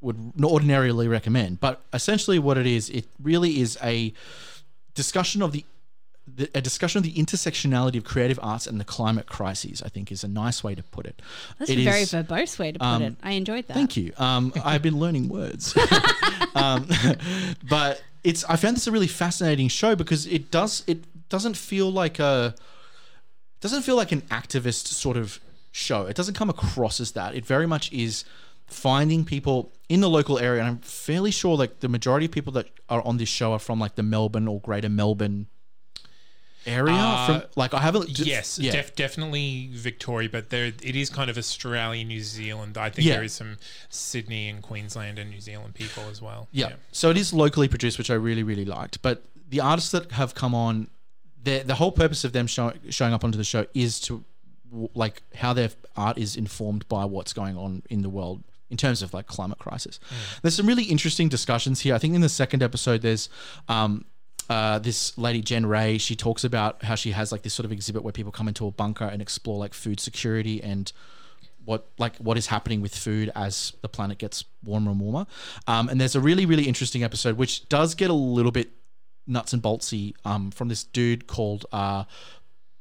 would 0.00 0.32
ordinarily 0.42 1.08
recommend, 1.08 1.58
but 1.60 1.80
essentially 1.92 2.38
what 2.38 2.56
it 2.58 2.66
is, 2.66 2.88
it 2.90 3.06
really 3.20 3.60
is 3.60 3.76
a 3.82 4.12
discussion 4.94 5.42
of 5.42 5.52
the 5.52 5.64
the, 6.28 6.50
a 6.56 6.60
discussion 6.60 6.98
of 6.98 7.04
the 7.04 7.12
intersectionality 7.14 7.96
of 7.96 8.04
creative 8.04 8.38
arts 8.42 8.66
and 8.66 8.80
the 8.80 8.84
climate 8.84 9.26
crises, 9.26 9.80
I 9.80 9.88
think, 9.88 10.10
is 10.10 10.24
a 10.24 10.28
nice 10.28 10.64
way 10.64 10.74
to 10.74 10.82
put 10.82 11.06
it. 11.06 11.22
That's 11.58 11.70
It 11.70 11.78
a 11.78 11.84
very 11.84 12.00
is- 12.02 12.12
verbose 12.12 12.58
way 12.58 12.72
to 12.72 12.78
put 12.80 12.84
um, 12.84 13.02
it. 13.02 13.14
I 13.22 13.32
enjoyed 13.32 13.68
that. 13.68 13.74
Thank 13.74 13.96
you. 13.96 14.12
Um, 14.18 14.52
I've 14.64 14.82
been 14.82 14.98
learning 14.98 15.28
words, 15.28 15.76
um, 16.56 16.88
but 17.68 18.02
it's. 18.24 18.44
I 18.44 18.56
found 18.56 18.76
this 18.76 18.86
a 18.88 18.92
really 18.92 19.06
fascinating 19.06 19.68
show 19.68 19.94
because 19.94 20.26
it 20.26 20.50
does. 20.50 20.82
It 20.88 21.04
doesn't 21.28 21.56
feel 21.56 21.90
like 21.90 22.18
a. 22.18 22.54
Doesn't 23.60 23.82
feel 23.82 23.96
like 23.96 24.12
an 24.12 24.20
activist 24.22 24.86
sort 24.88 25.16
of 25.16 25.40
show. 25.72 26.06
It 26.06 26.14
doesn't 26.16 26.34
come 26.34 26.50
across 26.50 27.00
as 27.00 27.12
that. 27.12 27.34
It 27.34 27.44
very 27.46 27.66
much 27.66 27.90
is 27.92 28.24
finding 28.66 29.24
people 29.24 29.72
in 29.88 30.00
the 30.00 30.10
local 30.10 30.38
area, 30.38 30.60
and 30.60 30.68
I'm 30.68 30.78
fairly 30.78 31.30
sure 31.30 31.56
like 31.56 31.80
the 31.80 31.88
majority 31.88 32.26
of 32.26 32.32
people 32.32 32.52
that 32.54 32.68
are 32.88 33.00
on 33.02 33.16
this 33.16 33.28
show 33.28 33.52
are 33.52 33.58
from 33.58 33.78
like 33.80 33.94
the 33.94 34.02
Melbourne 34.02 34.46
or 34.46 34.60
Greater 34.60 34.88
Melbourne 34.90 35.46
area. 36.66 36.94
Uh, 36.94 37.26
from 37.40 37.42
like 37.56 37.72
I 37.74 37.80
haven't. 37.80 38.08
just- 38.08 38.26
yes, 38.28 38.58
yeah. 38.58 38.72
def- 38.72 38.94
definitely 38.94 39.70
Victoria, 39.72 40.28
but 40.28 40.50
there 40.50 40.66
it 40.66 40.96
is 40.96 41.08
kind 41.10 41.30
of 41.30 41.38
Australia, 41.38 42.04
New 42.04 42.20
Zealand. 42.22 42.76
I 42.76 42.90
think 42.90 43.06
Yeah. 43.06 43.14
there 43.14 43.24
is 43.24 43.32
some 43.32 43.56
Sydney 43.88 44.48
and 44.48 44.62
Queensland 44.62 45.18
and 45.18 45.30
New 45.30 45.40
Zealand 45.40 45.74
people 45.74 46.04
as 46.10 46.20
well. 46.20 46.48
Yeah. 46.52 46.74
So 46.92 47.10
it 47.10 47.16
is 47.16 47.32
locally 47.32 47.68
produced, 47.68 47.98
which 47.98 48.10
I 48.10 48.14
really, 48.14 48.42
really 48.42 48.64
liked. 48.64 49.00
But 49.02 49.22
the 49.48 49.60
artists 49.60 49.90
that 49.92 50.12
have 50.12 50.34
come 50.34 50.54
on, 50.54 50.88
the 51.46 51.62
the 51.64 51.76
whole 51.76 51.92
purpose 51.92 52.24
of 52.24 52.32
them 52.32 52.46
show, 52.46 52.72
showing 52.90 53.14
up 53.14 53.24
onto 53.24 53.38
the 53.38 53.44
show 53.44 53.66
is 53.72 54.00
to 54.00 54.24
like 54.94 55.22
how 55.36 55.52
their 55.52 55.70
art 55.96 56.18
is 56.18 56.36
informed 56.36 56.86
by 56.88 57.04
what's 57.04 57.32
going 57.32 57.56
on 57.56 57.82
in 57.88 58.02
the 58.02 58.10
world 58.10 58.42
in 58.68 58.76
terms 58.76 59.00
of 59.00 59.14
like 59.14 59.28
climate 59.28 59.58
crisis. 59.58 60.00
There's 60.42 60.56
some 60.56 60.66
really 60.66 60.82
interesting 60.84 61.28
discussions 61.28 61.80
here. 61.80 61.94
I 61.94 61.98
think 61.98 62.14
in 62.14 62.20
the 62.20 62.28
second 62.28 62.64
episode, 62.64 63.00
there's 63.02 63.28
um, 63.68 64.04
uh, 64.50 64.80
this 64.80 65.16
lady 65.16 65.40
Jen 65.40 65.66
Ray. 65.66 65.98
She 65.98 66.16
talks 66.16 66.42
about 66.42 66.82
how 66.82 66.96
she 66.96 67.12
has 67.12 67.30
like 67.30 67.42
this 67.42 67.54
sort 67.54 67.64
of 67.64 67.70
exhibit 67.70 68.02
where 68.02 68.12
people 68.12 68.32
come 68.32 68.48
into 68.48 68.66
a 68.66 68.72
bunker 68.72 69.04
and 69.04 69.22
explore 69.22 69.56
like 69.56 69.72
food 69.72 70.00
security 70.00 70.60
and 70.60 70.92
what 71.64 71.86
like 71.96 72.16
what 72.16 72.36
is 72.36 72.48
happening 72.48 72.80
with 72.80 72.94
food 72.94 73.30
as 73.36 73.72
the 73.82 73.88
planet 73.88 74.18
gets 74.18 74.44
warmer 74.64 74.90
and 74.90 75.00
warmer. 75.00 75.26
Um, 75.68 75.88
and 75.88 76.00
there's 76.00 76.16
a 76.16 76.20
really 76.20 76.44
really 76.44 76.64
interesting 76.64 77.04
episode 77.04 77.36
which 77.36 77.68
does 77.68 77.94
get 77.94 78.10
a 78.10 78.14
little 78.14 78.52
bit 78.52 78.72
nuts 79.26 79.52
and 79.52 79.62
boltsy 79.62 80.14
um, 80.24 80.50
from 80.50 80.68
this 80.68 80.84
dude 80.84 81.26
called 81.26 81.66
uh, 81.72 82.04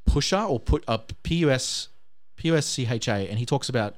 Pusher 0.05 0.41
or 0.41 0.59
put 0.59 0.83
up 0.87 1.13
P 1.23 1.35
U 1.37 1.49
S 1.49 1.89
P 2.35 2.49
U 2.49 2.55
S 2.55 2.65
C 2.65 2.87
H 2.89 3.07
A, 3.07 3.27
and 3.29 3.39
he 3.39 3.45
talks 3.45 3.69
about 3.69 3.95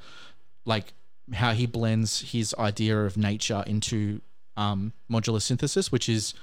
like 0.65 0.93
how 1.33 1.53
he 1.53 1.65
blends 1.65 2.31
his 2.31 2.55
idea 2.57 3.05
of 3.05 3.17
nature 3.17 3.63
into 3.67 4.21
um, 4.55 4.93
modular 5.11 5.41
synthesis, 5.41 5.91
which 5.91 6.07
is 6.07 6.33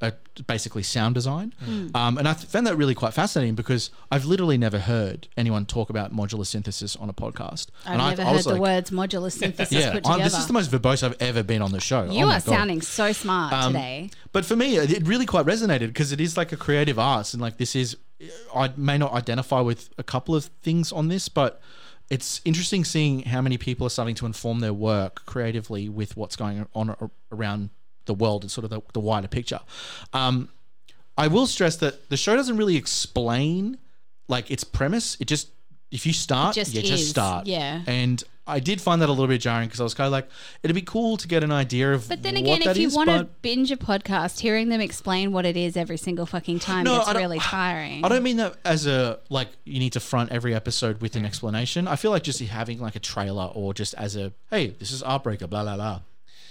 uh, 0.00 0.10
basically 0.46 0.82
sound 0.82 1.14
design. 1.14 1.54
Um, 1.94 2.18
and 2.18 2.28
I 2.28 2.34
found 2.34 2.66
that 2.66 2.76
really 2.76 2.94
quite 2.94 3.14
fascinating 3.14 3.54
because 3.54 3.90
I've 4.10 4.24
literally 4.24 4.58
never 4.58 4.78
heard 4.80 5.28
anyone 5.36 5.64
talk 5.66 5.88
about 5.88 6.14
modular 6.14 6.44
synthesis 6.46 6.96
on 6.96 7.08
a 7.08 7.12
podcast. 7.14 7.68
I've 7.86 7.92
and 7.92 7.98
never 7.98 8.22
I 8.22 8.24
heard 8.26 8.34
was 8.36 8.44
the 8.44 8.52
like, 8.52 8.60
words 8.60 8.90
modular 8.90 9.32
synthesis 9.32 9.72
Yeah, 9.72 9.92
put 9.92 10.06
I'm- 10.06 10.18
this 10.20 10.36
is 10.36 10.46
the 10.46 10.52
most 10.52 10.70
verbose 10.70 11.02
I've 11.02 11.16
ever 11.20 11.42
been 11.42 11.62
on 11.62 11.72
the 11.72 11.80
show. 11.80 12.04
you 12.10 12.24
Oh 12.26 12.30
are 12.30 12.40
sounding 12.40 12.82
so 12.82 13.12
smart 13.12 13.52
Um, 13.52 13.72
today. 13.72 14.10
But 14.32 14.44
for 14.44 14.56
me, 14.56 14.76
it 14.76 15.06
really 15.06 15.26
quite 15.26 15.46
resonated 15.46 15.86
because 15.88 16.12
it 16.12 16.20
is 16.20 16.36
like 16.36 16.52
a 16.52 16.56
creative 16.56 16.98
arts, 16.98 17.32
and 17.32 17.40
like 17.40 17.56
this 17.58 17.74
is, 17.76 17.96
I 18.54 18.72
may 18.76 18.98
not 18.98 19.12
identify 19.12 19.60
with 19.60 19.90
a 19.96 20.02
couple 20.02 20.34
of 20.34 20.46
things 20.62 20.90
on 20.92 21.08
this, 21.08 21.28
but 21.28 21.60
it's 22.10 22.40
interesting 22.44 22.84
seeing 22.84 23.22
how 23.22 23.40
many 23.40 23.56
people 23.56 23.86
are 23.86 23.90
starting 23.90 24.14
to 24.16 24.26
inform 24.26 24.60
their 24.60 24.74
work 24.74 25.24
creatively 25.24 25.88
with 25.88 26.16
what's 26.16 26.36
going 26.36 26.66
on 26.74 26.94
around 27.32 27.70
the 28.06 28.14
world 28.14 28.42
and 28.42 28.50
sort 28.50 28.64
of 28.64 28.70
the, 28.70 28.80
the 28.92 29.00
wider 29.00 29.28
picture. 29.28 29.60
Um, 30.12 30.48
I 31.16 31.28
will 31.28 31.46
stress 31.46 31.76
that 31.76 32.08
the 32.10 32.16
show 32.16 32.34
doesn't 32.36 32.56
really 32.56 32.76
explain 32.76 33.78
like 34.28 34.50
its 34.50 34.64
premise. 34.64 35.16
It 35.20 35.26
just 35.26 35.48
if 35.90 36.06
you 36.06 36.12
start, 36.12 36.56
just 36.56 36.74
you 36.74 36.80
is, 36.82 36.88
just 36.88 37.10
start. 37.10 37.46
yeah. 37.46 37.82
And 37.86 38.22
I 38.46 38.60
did 38.60 38.80
find 38.80 39.00
that 39.00 39.08
a 39.08 39.12
little 39.12 39.28
bit 39.28 39.40
jarring 39.40 39.68
because 39.68 39.80
I 39.80 39.84
was 39.84 39.94
kind 39.94 40.06
of 40.06 40.12
like, 40.12 40.28
it'd 40.62 40.74
be 40.74 40.82
cool 40.82 41.16
to 41.16 41.28
get 41.28 41.42
an 41.42 41.52
idea 41.52 41.94
of. 41.94 42.08
But 42.08 42.22
then 42.22 42.36
again, 42.36 42.60
if 42.62 42.76
you 42.76 42.88
is, 42.88 42.96
want 42.96 43.08
to 43.08 43.24
binge 43.40 43.70
a 43.70 43.76
podcast, 43.76 44.40
hearing 44.40 44.68
them 44.68 44.80
explain 44.80 45.32
what 45.32 45.46
it 45.46 45.56
is 45.56 45.76
every 45.76 45.96
single 45.96 46.26
fucking 46.26 46.58
time 46.58 46.84
No, 46.84 46.98
gets 46.98 47.14
really 47.14 47.38
tiring. 47.40 48.04
I 48.04 48.08
don't 48.08 48.22
mean 48.22 48.36
that 48.38 48.56
as 48.64 48.86
a 48.86 49.20
like 49.30 49.48
you 49.64 49.78
need 49.78 49.94
to 49.94 50.00
front 50.00 50.30
every 50.32 50.54
episode 50.54 51.00
with 51.00 51.16
an 51.16 51.24
explanation. 51.24 51.88
I 51.88 51.96
feel 51.96 52.10
like 52.10 52.22
just 52.24 52.40
having 52.40 52.80
like 52.80 52.96
a 52.96 53.00
trailer 53.00 53.50
or 53.54 53.72
just 53.72 53.94
as 53.94 54.16
a 54.16 54.32
hey, 54.50 54.68
this 54.78 54.90
is 54.90 55.02
Artbreaker, 55.02 55.48
blah 55.48 55.62
blah 55.62 55.76
blah. 55.76 56.00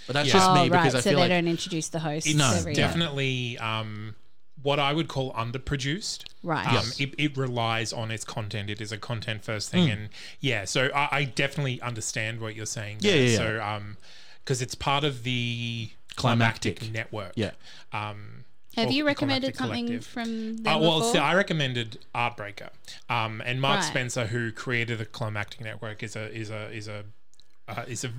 But 0.07 0.13
that's 0.13 0.27
Yeah. 0.27 0.33
just 0.33 0.49
oh, 0.49 0.53
me 0.55 0.59
right. 0.61 0.71
because 0.71 0.95
I 0.95 0.99
so 0.99 1.09
feel 1.09 1.13
they 1.19 1.21
like 1.23 1.29
don't 1.29 1.47
introduce 1.47 1.89
the 1.89 1.99
hosts 1.99 2.27
It's 2.29 2.37
No, 2.37 2.51
every 2.53 2.73
definitely 2.73 3.57
um, 3.59 4.15
what 4.61 4.79
I 4.79 4.93
would 4.93 5.07
call 5.07 5.33
underproduced. 5.33 6.25
Right. 6.43 6.67
Um, 6.67 6.73
Yes. 6.75 6.99
it, 6.99 7.13
it 7.17 7.37
relies 7.37 7.91
on 7.93 8.11
its 8.11 8.23
content. 8.25 8.69
It 8.69 8.81
is 8.81 8.91
a 8.91 8.97
content 8.97 9.43
first 9.43 9.69
thing, 9.69 9.89
and 9.89 10.09
yeah. 10.39 10.65
So 10.65 10.89
I, 10.93 11.07
I 11.11 11.23
definitely 11.25 11.81
understand 11.81 12.39
what 12.41 12.55
you're 12.55 12.65
saying. 12.65 12.97
Yeah, 13.01 13.13
yeah, 13.15 13.29
yeah. 13.29 13.37
So 13.37 13.61
um, 13.63 13.97
because 14.43 14.61
it's 14.61 14.75
part 14.75 15.03
of 15.03 15.23
the 15.23 15.89
Climactic. 16.15 16.79
climactic 16.79 16.93
network. 16.93 17.31
Yeah. 17.35 17.51
Um, 17.93 18.43
Have 18.75 18.91
you 18.91 19.05
recommended 19.05 19.55
Climactic 19.55 19.57
something 19.57 19.85
Collective. 19.87 20.05
from 20.05 20.57
them 20.63 20.73
Uh, 20.75 20.79
well, 20.79 20.99
before? 20.99 21.13
see, 21.13 21.19
I 21.19 21.33
recommended 21.35 21.99
Artbreaker, 22.13 22.69
um, 23.09 23.41
and 23.45 23.59
Mark 23.61 23.79
Right. 23.81 23.87
Spencer, 23.87 24.27
who 24.27 24.51
created 24.51 24.97
the 24.99 25.05
Climactic 25.05 25.61
Network, 25.61 26.03
is 26.03 26.15
a 26.15 26.31
is 26.33 26.49
a 26.49 26.69
is 26.71 26.87
a 26.87 27.05
uh, 27.67 27.83
is 27.87 28.03
a 28.03 28.11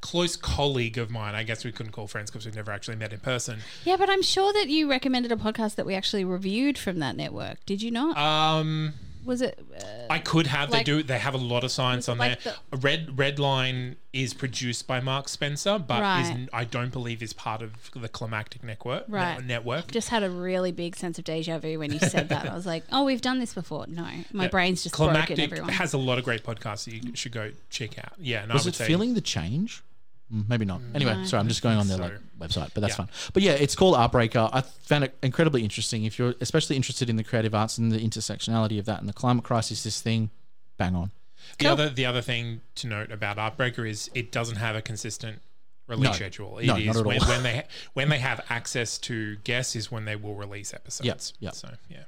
close 0.00 0.36
colleague 0.36 0.98
of 0.98 1.10
mine. 1.10 1.34
I 1.34 1.42
guess 1.42 1.64
we 1.64 1.72
couldn't 1.72 1.92
call 1.92 2.06
friends 2.06 2.30
because 2.30 2.44
we've 2.46 2.56
never 2.56 2.72
actually 2.72 2.96
met 2.96 3.12
in 3.12 3.20
person. 3.20 3.60
yeah, 3.84 3.96
but 3.96 4.10
I'm 4.10 4.22
sure 4.22 4.52
that 4.52 4.68
you 4.68 4.90
recommended 4.90 5.32
a 5.32 5.36
podcast 5.36 5.76
that 5.76 5.86
we 5.86 5.94
actually 5.94 6.24
reviewed 6.24 6.78
from 6.78 6.98
that 6.98 7.16
network. 7.16 7.64
Did 7.66 7.82
you 7.82 7.90
not? 7.90 8.16
Um, 8.16 8.94
Was 9.24 9.42
it? 9.42 9.58
Uh, 9.76 9.84
I 10.10 10.18
could 10.18 10.46
have. 10.46 10.70
Like- 10.70 10.86
they 10.86 10.92
do. 10.92 11.02
They 11.02 11.18
have 11.18 11.34
a 11.34 11.38
lot 11.38 11.64
of 11.64 11.70
science 11.70 12.08
on 12.08 12.18
like 12.18 12.42
there. 12.42 12.54
Red 12.72 13.08
Redline 13.08 13.96
is 14.12 14.32
produced 14.32 14.86
by 14.86 15.00
Mark 15.00 15.28
Spencer, 15.28 15.78
but 15.78 16.20
is, 16.22 16.48
I 16.52 16.64
don't 16.64 16.90
believe 16.90 17.22
is 17.22 17.32
part 17.34 17.60
of 17.62 17.90
the 17.94 18.08
Climactic 18.08 18.64
Network. 18.64 19.04
Right. 19.06 19.44
Network. 19.44 19.90
just 19.90 20.08
had 20.08 20.22
a 20.22 20.30
really 20.30 20.72
big 20.72 20.96
sense 20.96 21.18
of 21.18 21.24
deja 21.24 21.58
vu 21.58 21.78
when 21.78 21.92
you 21.92 21.98
said 21.98 22.30
that. 22.30 22.48
I 22.48 22.54
was 22.54 22.64
like, 22.66 22.84
oh, 22.90 23.04
we've 23.04 23.20
done 23.20 23.38
this 23.38 23.52
before. 23.54 23.84
No, 23.86 24.08
my 24.32 24.44
Yeah. 24.44 24.48
brain's 24.48 24.82
just 24.82 24.96
broken. 24.96 25.12
Climactic 25.14 25.38
Everyone. 25.38 25.68
has 25.70 25.92
a 25.92 25.98
lot 25.98 26.18
of 26.18 26.24
great 26.24 26.42
podcasts 26.42 26.84
that 26.86 26.94
you 26.94 27.14
should 27.14 27.32
go 27.32 27.52
check 27.70 27.98
out. 27.98 28.12
Yeah, 28.18 28.42
and 28.44 28.52
was 28.52 28.62
I 28.62 28.64
would 28.68 28.74
it 28.74 28.78
say 28.78 28.86
feeling 28.86 29.14
the 29.14 29.20
change? 29.20 29.82
Mm, 30.32 30.48
Maybe 30.48 30.64
not. 30.66 30.80
Anyway, 30.94 31.24
sorry, 31.24 31.40
I'm 31.40 31.48
just 31.48 31.62
going 31.62 31.78
on 31.78 31.88
their 31.88 31.96
like 31.98 32.12
website, 32.38 32.70
but 32.74 32.82
that's 32.82 32.92
Yeah. 32.92 32.96
fine. 33.06 33.08
But 33.32 33.42
yeah, 33.42 33.52
it's 33.52 33.74
called 33.74 33.96
Artbreaker. 33.96 34.50
I 34.52 34.60
found 34.60 35.04
it 35.04 35.16
incredibly 35.22 35.62
interesting. 35.62 36.04
If 36.04 36.18
you're 36.18 36.34
especially 36.40 36.76
interested 36.76 37.08
in 37.08 37.16
the 37.16 37.24
creative 37.24 37.54
arts 37.54 37.78
and 37.78 37.90
the 37.90 37.98
intersectionality 37.98 38.78
of 38.78 38.84
that 38.84 39.00
and 39.00 39.08
the 39.08 39.12
climate 39.14 39.44
crisis, 39.44 39.82
this 39.84 40.00
thing, 40.02 40.30
bang 40.76 40.94
on. 40.94 41.10
The 41.58 41.66
other 41.66 41.88
the 41.88 42.04
other 42.04 42.20
thing 42.20 42.60
to 42.74 42.86
note 42.86 43.10
about 43.10 43.38
Artbreaker 43.38 43.88
is 43.88 44.10
it 44.14 44.30
doesn't 44.30 44.56
have 44.56 44.76
a 44.76 44.82
consistent 44.82 45.40
release 45.88 46.04
No. 46.04 46.12
schedule. 46.12 46.58
It 46.58 46.66
No, 46.66 46.76
is 46.76 46.86
not 46.86 46.96
at 46.98 47.06
when, 47.06 47.20
all. 47.22 47.28
when 47.28 47.42
they 47.42 47.64
when 47.94 48.08
they 48.10 48.18
have 48.18 48.40
access 48.48 48.98
to 48.98 49.36
guests 49.44 49.74
is 49.74 49.90
when 49.90 50.04
they 50.04 50.14
will 50.16 50.34
release 50.34 50.72
episodes. 50.72 51.32
yep. 51.40 51.54
So 51.54 51.70
yeah. 51.88 52.02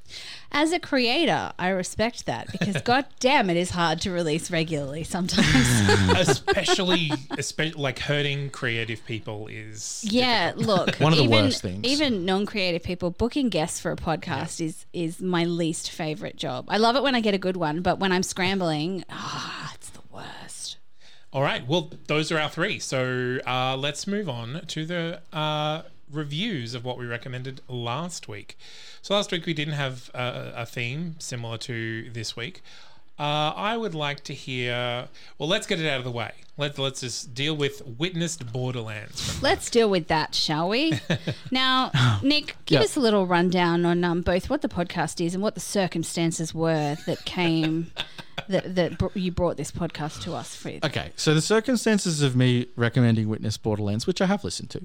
As 0.52 0.72
a 0.72 0.78
creator, 0.78 1.52
I 1.58 1.68
respect 1.68 2.26
that 2.26 2.50
because 2.52 2.80
god 2.84 3.06
damn 3.20 3.50
it 3.50 3.56
is 3.56 3.70
hard 3.70 4.00
to 4.02 4.10
release 4.10 4.50
regularly 4.50 5.04
sometimes. 5.04 5.46
especially, 6.28 7.10
especially 7.38 7.80
like 7.80 7.98
hurting 8.00 8.50
creative 8.50 9.04
people 9.06 9.48
is 9.48 10.04
yeah, 10.06 10.52
look. 10.56 10.96
One 10.96 11.12
of 11.12 11.18
the 11.18 11.24
even, 11.24 11.44
worst 11.44 11.62
things. 11.62 11.84
Even 11.86 12.24
non-creative 12.24 12.82
people 12.82 13.10
booking 13.10 13.48
guests 13.48 13.80
for 13.80 13.92
a 13.92 13.96
podcast 13.96 14.60
is 14.60 14.86
is 14.92 15.20
my 15.20 15.44
least 15.44 15.90
favorite 15.90 16.36
job. 16.36 16.66
I 16.68 16.76
love 16.78 16.96
it 16.96 17.02
when 17.02 17.14
I 17.14 17.20
get 17.20 17.34
a 17.34 17.38
good 17.38 17.56
one, 17.56 17.80
but 17.80 17.98
when 17.98 18.12
I'm 18.12 18.22
scrambling, 18.22 19.04
ah, 19.10 19.72
it's 19.74 19.90
the 19.90 20.00
worst. 20.12 20.59
All 21.32 21.42
right. 21.42 21.66
Well, 21.66 21.90
those 22.08 22.32
are 22.32 22.40
our 22.40 22.48
three. 22.48 22.80
So 22.80 23.38
uh, 23.46 23.76
let's 23.76 24.06
move 24.06 24.28
on 24.28 24.62
to 24.66 24.84
the 24.84 25.20
uh, 25.32 25.82
reviews 26.10 26.74
of 26.74 26.84
what 26.84 26.98
we 26.98 27.06
recommended 27.06 27.60
last 27.68 28.26
week. 28.26 28.58
So 29.00 29.14
last 29.14 29.30
week 29.30 29.46
we 29.46 29.54
didn't 29.54 29.74
have 29.74 30.10
a, 30.12 30.52
a 30.56 30.66
theme 30.66 31.14
similar 31.20 31.56
to 31.58 32.10
this 32.10 32.34
week. 32.36 32.62
Uh, 33.20 33.52
I 33.54 33.76
would 33.76 33.94
like 33.94 34.24
to 34.24 34.32
hear. 34.34 35.06
Well, 35.38 35.46
let's 35.48 35.66
get 35.66 35.78
it 35.78 35.86
out 35.86 35.98
of 35.98 36.04
the 36.04 36.10
way. 36.10 36.32
Let's 36.56 36.78
let's 36.78 37.00
just 37.02 37.34
deal 37.34 37.54
with 37.54 37.82
witnessed 37.98 38.50
Borderlands. 38.50 39.42
Let's 39.42 39.68
deal 39.68 39.90
with 39.90 40.08
that, 40.08 40.34
shall 40.34 40.70
we? 40.70 40.98
now, 41.50 41.90
Nick, 42.22 42.56
give 42.64 42.80
Yeah. 42.80 42.84
us 42.84 42.96
a 42.96 43.00
little 43.00 43.26
rundown 43.26 43.84
on 43.84 44.04
um, 44.04 44.22
both 44.22 44.48
what 44.48 44.62
the 44.62 44.68
podcast 44.68 45.22
is 45.24 45.34
and 45.34 45.42
what 45.42 45.54
the 45.54 45.60
circumstances 45.60 46.54
were 46.54 46.96
that 47.06 47.24
came 47.26 47.90
that 48.48 48.74
that 48.74 48.96
br- 48.98 49.08
you 49.14 49.30
brought 49.30 49.58
this 49.58 49.70
podcast 49.70 50.22
to 50.22 50.34
us 50.34 50.54
for. 50.54 50.70
Okay, 50.82 51.12
so 51.16 51.34
the 51.34 51.42
circumstances 51.42 52.22
of 52.22 52.34
me 52.34 52.68
recommending 52.74 53.28
Witness 53.28 53.58
Borderlands, 53.58 54.06
which 54.06 54.22
I 54.22 54.26
have 54.26 54.44
listened 54.44 54.70
to 54.70 54.78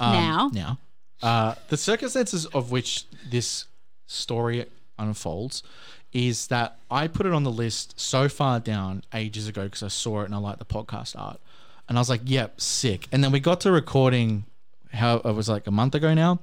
um, 0.00 0.12
Now? 0.12 0.50
now, 0.52 0.78
uh, 1.22 1.54
the 1.68 1.78
circumstances 1.78 2.44
of 2.46 2.70
which 2.70 3.04
this 3.30 3.64
story 4.06 4.66
unfolds 4.98 5.62
is 6.12 6.46
that 6.48 6.78
I 6.90 7.06
put 7.06 7.26
it 7.26 7.32
on 7.32 7.44
the 7.44 7.50
list 7.50 7.98
so 8.00 8.28
far 8.28 8.60
down 8.60 9.02
ages 9.14 9.46
ago 9.48 9.64
because 9.64 9.82
I 9.82 9.88
saw 9.88 10.22
it 10.22 10.24
and 10.26 10.34
I 10.34 10.38
liked 10.38 10.58
the 10.58 10.64
podcast 10.64 11.14
art, 11.18 11.40
and 11.88 11.98
I 11.98 12.00
was 12.00 12.08
like, 12.08 12.22
"Yep, 12.24 12.60
sick." 12.60 13.08
And 13.12 13.22
then 13.22 13.32
we 13.32 13.40
got 13.40 13.60
to 13.62 13.70
recording, 13.72 14.44
how 14.92 15.16
it 15.16 15.32
was 15.34 15.48
like 15.48 15.66
a 15.66 15.70
month 15.70 15.94
ago 15.94 16.14
now, 16.14 16.40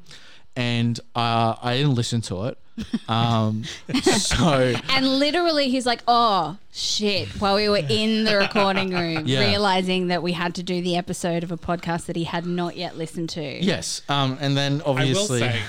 and 0.56 1.00
uh, 1.16 1.56
I 1.62 1.78
didn't 1.78 1.96
listen 1.96 2.22
to 2.22 2.46
it. 2.46 2.58
Um, 3.08 3.64
so 4.04 4.74
And 4.90 5.08
literally, 5.20 5.70
he's 5.70 5.86
like, 5.86 6.04
"Oh 6.10 6.58
shit!" 6.74 7.30
While 7.40 7.56
we 7.56 7.70
were 7.70 7.78
in 7.88 8.26
the 8.26 8.36
recording 8.38 8.90
room, 8.92 9.24
Yeah. 9.26 9.48
realizing 9.48 10.08
that 10.08 10.22
we 10.22 10.34
had 10.34 10.56
to 10.56 10.64
do 10.64 10.82
the 10.82 10.98
episode 10.98 11.44
of 11.44 11.52
a 11.54 11.58
podcast 11.58 12.06
that 12.08 12.16
he 12.18 12.26
had 12.26 12.46
not 12.46 12.76
yet 12.76 12.98
listened 12.98 13.30
to. 13.30 13.64
yes, 13.64 14.02
um, 14.10 14.38
and 14.42 14.58
then 14.58 14.82
I 14.82 14.90
will 14.90 14.92
obviously. 14.98 15.40
say, 15.40 15.62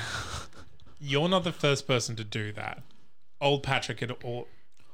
you're 1.00 1.28
not 1.28 1.44
the 1.44 1.52
first 1.52 1.86
person 1.86 2.16
to 2.16 2.24
do 2.24 2.50
that. 2.52 2.82
Old 3.40 3.62
Patrick 3.62 4.00
had 4.00 4.12
al- 4.25 4.47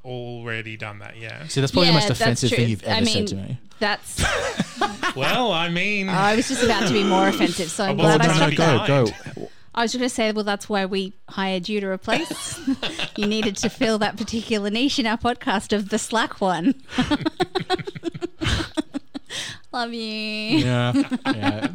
already 0.05 0.77
done 0.77 0.99
that. 1.01 1.17
Yeah. 1.17 1.47
See, 1.49 1.61
that's 1.61 1.73
probably 1.73 1.89
the 1.89 1.95
most 1.95 2.09
that's 2.09 2.21
offensive 2.21 2.51
true. 2.51 2.57
thing 2.57 2.69
you've 2.71 2.83
ever 2.85 2.97
I 2.97 3.01
mean, 3.01 3.27
said 3.27 3.27
to 3.29 3.37
me. 3.37 3.59
That's. 3.79 4.25
Well, 5.15 5.53
I 5.53 5.69
mean, 5.69 6.09
I 6.09 6.37
was 6.37 6.49
just 6.49 6.63
about 6.65 6.87
to 6.89 6.93
be 6.95 7.05
more 7.05 7.29
offensive, 7.29 7.71
so 7.71 7.85
I'm 7.85 8.01
Oh, 8.01 8.05
well, 8.05 8.19
glad 8.19 8.23
oh, 8.23 8.25
I 8.25 8.27
no, 8.29 8.55
stopped 8.55 8.59
no, 8.89 9.05
that. 9.05 9.35
go, 9.35 9.43
go. 9.43 9.49
I 9.75 9.83
was 9.83 9.93
going 9.93 10.03
to 10.03 10.09
say, 10.09 10.33
well, 10.33 10.45
that's 10.45 10.71
why 10.71 10.87
we 10.87 11.13
hired 11.29 11.69
you 11.69 11.81
to 11.81 11.87
replace. 11.89 12.59
you 13.17 13.27
needed 13.27 13.57
to 13.59 13.69
fill 13.69 13.99
that 13.99 14.17
particular 14.17 14.71
niche 14.71 14.99
in 14.99 15.07
our 15.07 15.19
podcast 15.19 15.75
of 15.77 15.91
the 15.91 15.99
Slack 15.99 16.41
one. 16.41 16.75
Love 19.73 19.93
you. 19.93 20.01
Yeah. 20.03 20.93
yeah. 21.27 21.69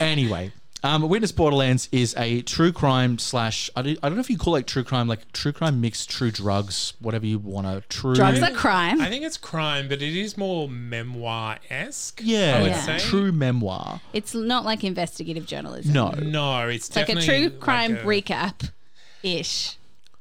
Anyway, 0.00 0.52
um, 0.88 1.08
Witness 1.08 1.32
Borderlands 1.32 1.88
is 1.92 2.14
a 2.16 2.42
true 2.42 2.72
crime 2.72 3.18
slash. 3.18 3.70
I 3.76 3.82
don't, 3.82 3.98
I 4.02 4.08
don't 4.08 4.16
know 4.16 4.20
if 4.20 4.30
you 4.30 4.38
call 4.38 4.56
it 4.56 4.66
true 4.66 4.82
crime, 4.84 5.06
like 5.08 5.30
true 5.32 5.52
crime 5.52 5.80
mixed 5.80 6.10
true 6.10 6.30
drugs, 6.30 6.94
whatever 7.00 7.26
you 7.26 7.38
want 7.38 7.66
to. 7.66 7.82
True. 7.88 8.14
Drugs 8.14 8.42
are 8.42 8.50
crime. 8.50 9.00
I 9.00 9.08
think 9.08 9.24
it's 9.24 9.36
crime, 9.36 9.88
but 9.88 10.02
it 10.02 10.16
is 10.16 10.36
more 10.36 10.68
memoir 10.68 11.58
esque. 11.70 12.20
yeah, 12.24 12.56
I 12.58 12.62
would 12.62 12.70
Yeah. 12.70 12.82
say. 12.82 12.98
true 12.98 13.32
memoir. 13.32 14.00
It's 14.12 14.34
not 14.34 14.64
like 14.64 14.82
investigative 14.84 15.46
journalism. 15.46 15.92
No. 15.92 16.10
No, 16.10 16.66
it's 16.68 16.88
It's 16.88 16.96
like 16.96 17.08
a 17.08 17.14
definitely 17.14 17.48
true 17.50 17.58
crime 17.58 17.92
like 17.94 18.02
a- 18.02 18.06
recap 18.32 18.70
ish. 19.22 19.76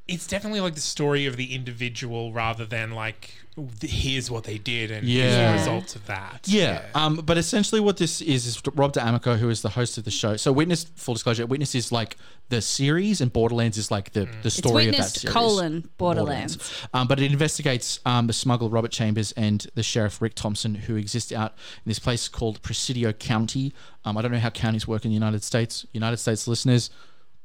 It's 0.07 0.25
definitely 0.27 0.61
like 0.61 0.75
the 0.75 0.81
story 0.81 1.25
of 1.25 1.35
the 1.35 1.53
individual 1.53 2.31
rather 2.31 2.65
than 2.65 2.91
like 2.91 3.33
here's 3.81 4.29
what 4.29 4.43
they 4.43 4.59
did 4.59 4.91
and 4.91 5.07
Yeah. 5.07 5.23
here's 5.23 5.65
the 5.65 5.71
results 5.71 5.95
of 5.95 6.05
that. 6.05 6.45
Yeah. 6.47 6.85
Um, 6.93 7.15
but 7.25 7.37
essentially, 7.39 7.81
what 7.81 7.97
this 7.97 8.21
is 8.21 8.45
is 8.45 8.61
Rob 8.75 8.93
D'Amico, 8.93 9.35
who 9.35 9.49
is 9.49 9.63
the 9.63 9.69
host 9.69 9.97
of 9.97 10.03
the 10.03 10.11
show. 10.11 10.37
So, 10.37 10.51
Witness, 10.51 10.85
full 10.95 11.15
disclosure, 11.15 11.45
Witness 11.47 11.73
is 11.73 11.91
like 11.91 12.17
the 12.49 12.61
series, 12.61 13.19
and 13.19 13.33
Borderlands 13.33 13.75
is 13.77 13.89
like 13.89 14.13
the, 14.13 14.29
the 14.43 14.51
story 14.51 14.87
of 14.89 14.95
that 14.97 15.09
series. 15.09 15.33
colon 15.33 15.89
Borderlands. 15.97 16.57
Um, 16.93 17.07
but 17.07 17.19
it 17.19 17.31
investigates 17.31 17.99
um, 18.05 18.27
the 18.27 18.33
smuggler 18.33 18.69
Robert 18.69 18.91
Chambers 18.91 19.31
and 19.33 19.65
the 19.73 19.83
sheriff 19.83 20.21
Rick 20.21 20.35
Thompson, 20.35 20.75
who 20.75 20.95
exist 20.95 21.33
out 21.33 21.53
in 21.83 21.89
this 21.89 21.99
place 21.99 22.27
called 22.29 22.61
Presidio 22.61 23.11
County. 23.11 23.73
Um, 24.05 24.17
I 24.17 24.21
don't 24.21 24.31
know 24.31 24.39
how 24.39 24.51
counties 24.51 24.87
work 24.87 25.03
in 25.03 25.09
the 25.09 25.15
United 25.15 25.43
States. 25.43 25.85
United 25.93 26.17
States 26.17 26.47
listeners, 26.47 26.91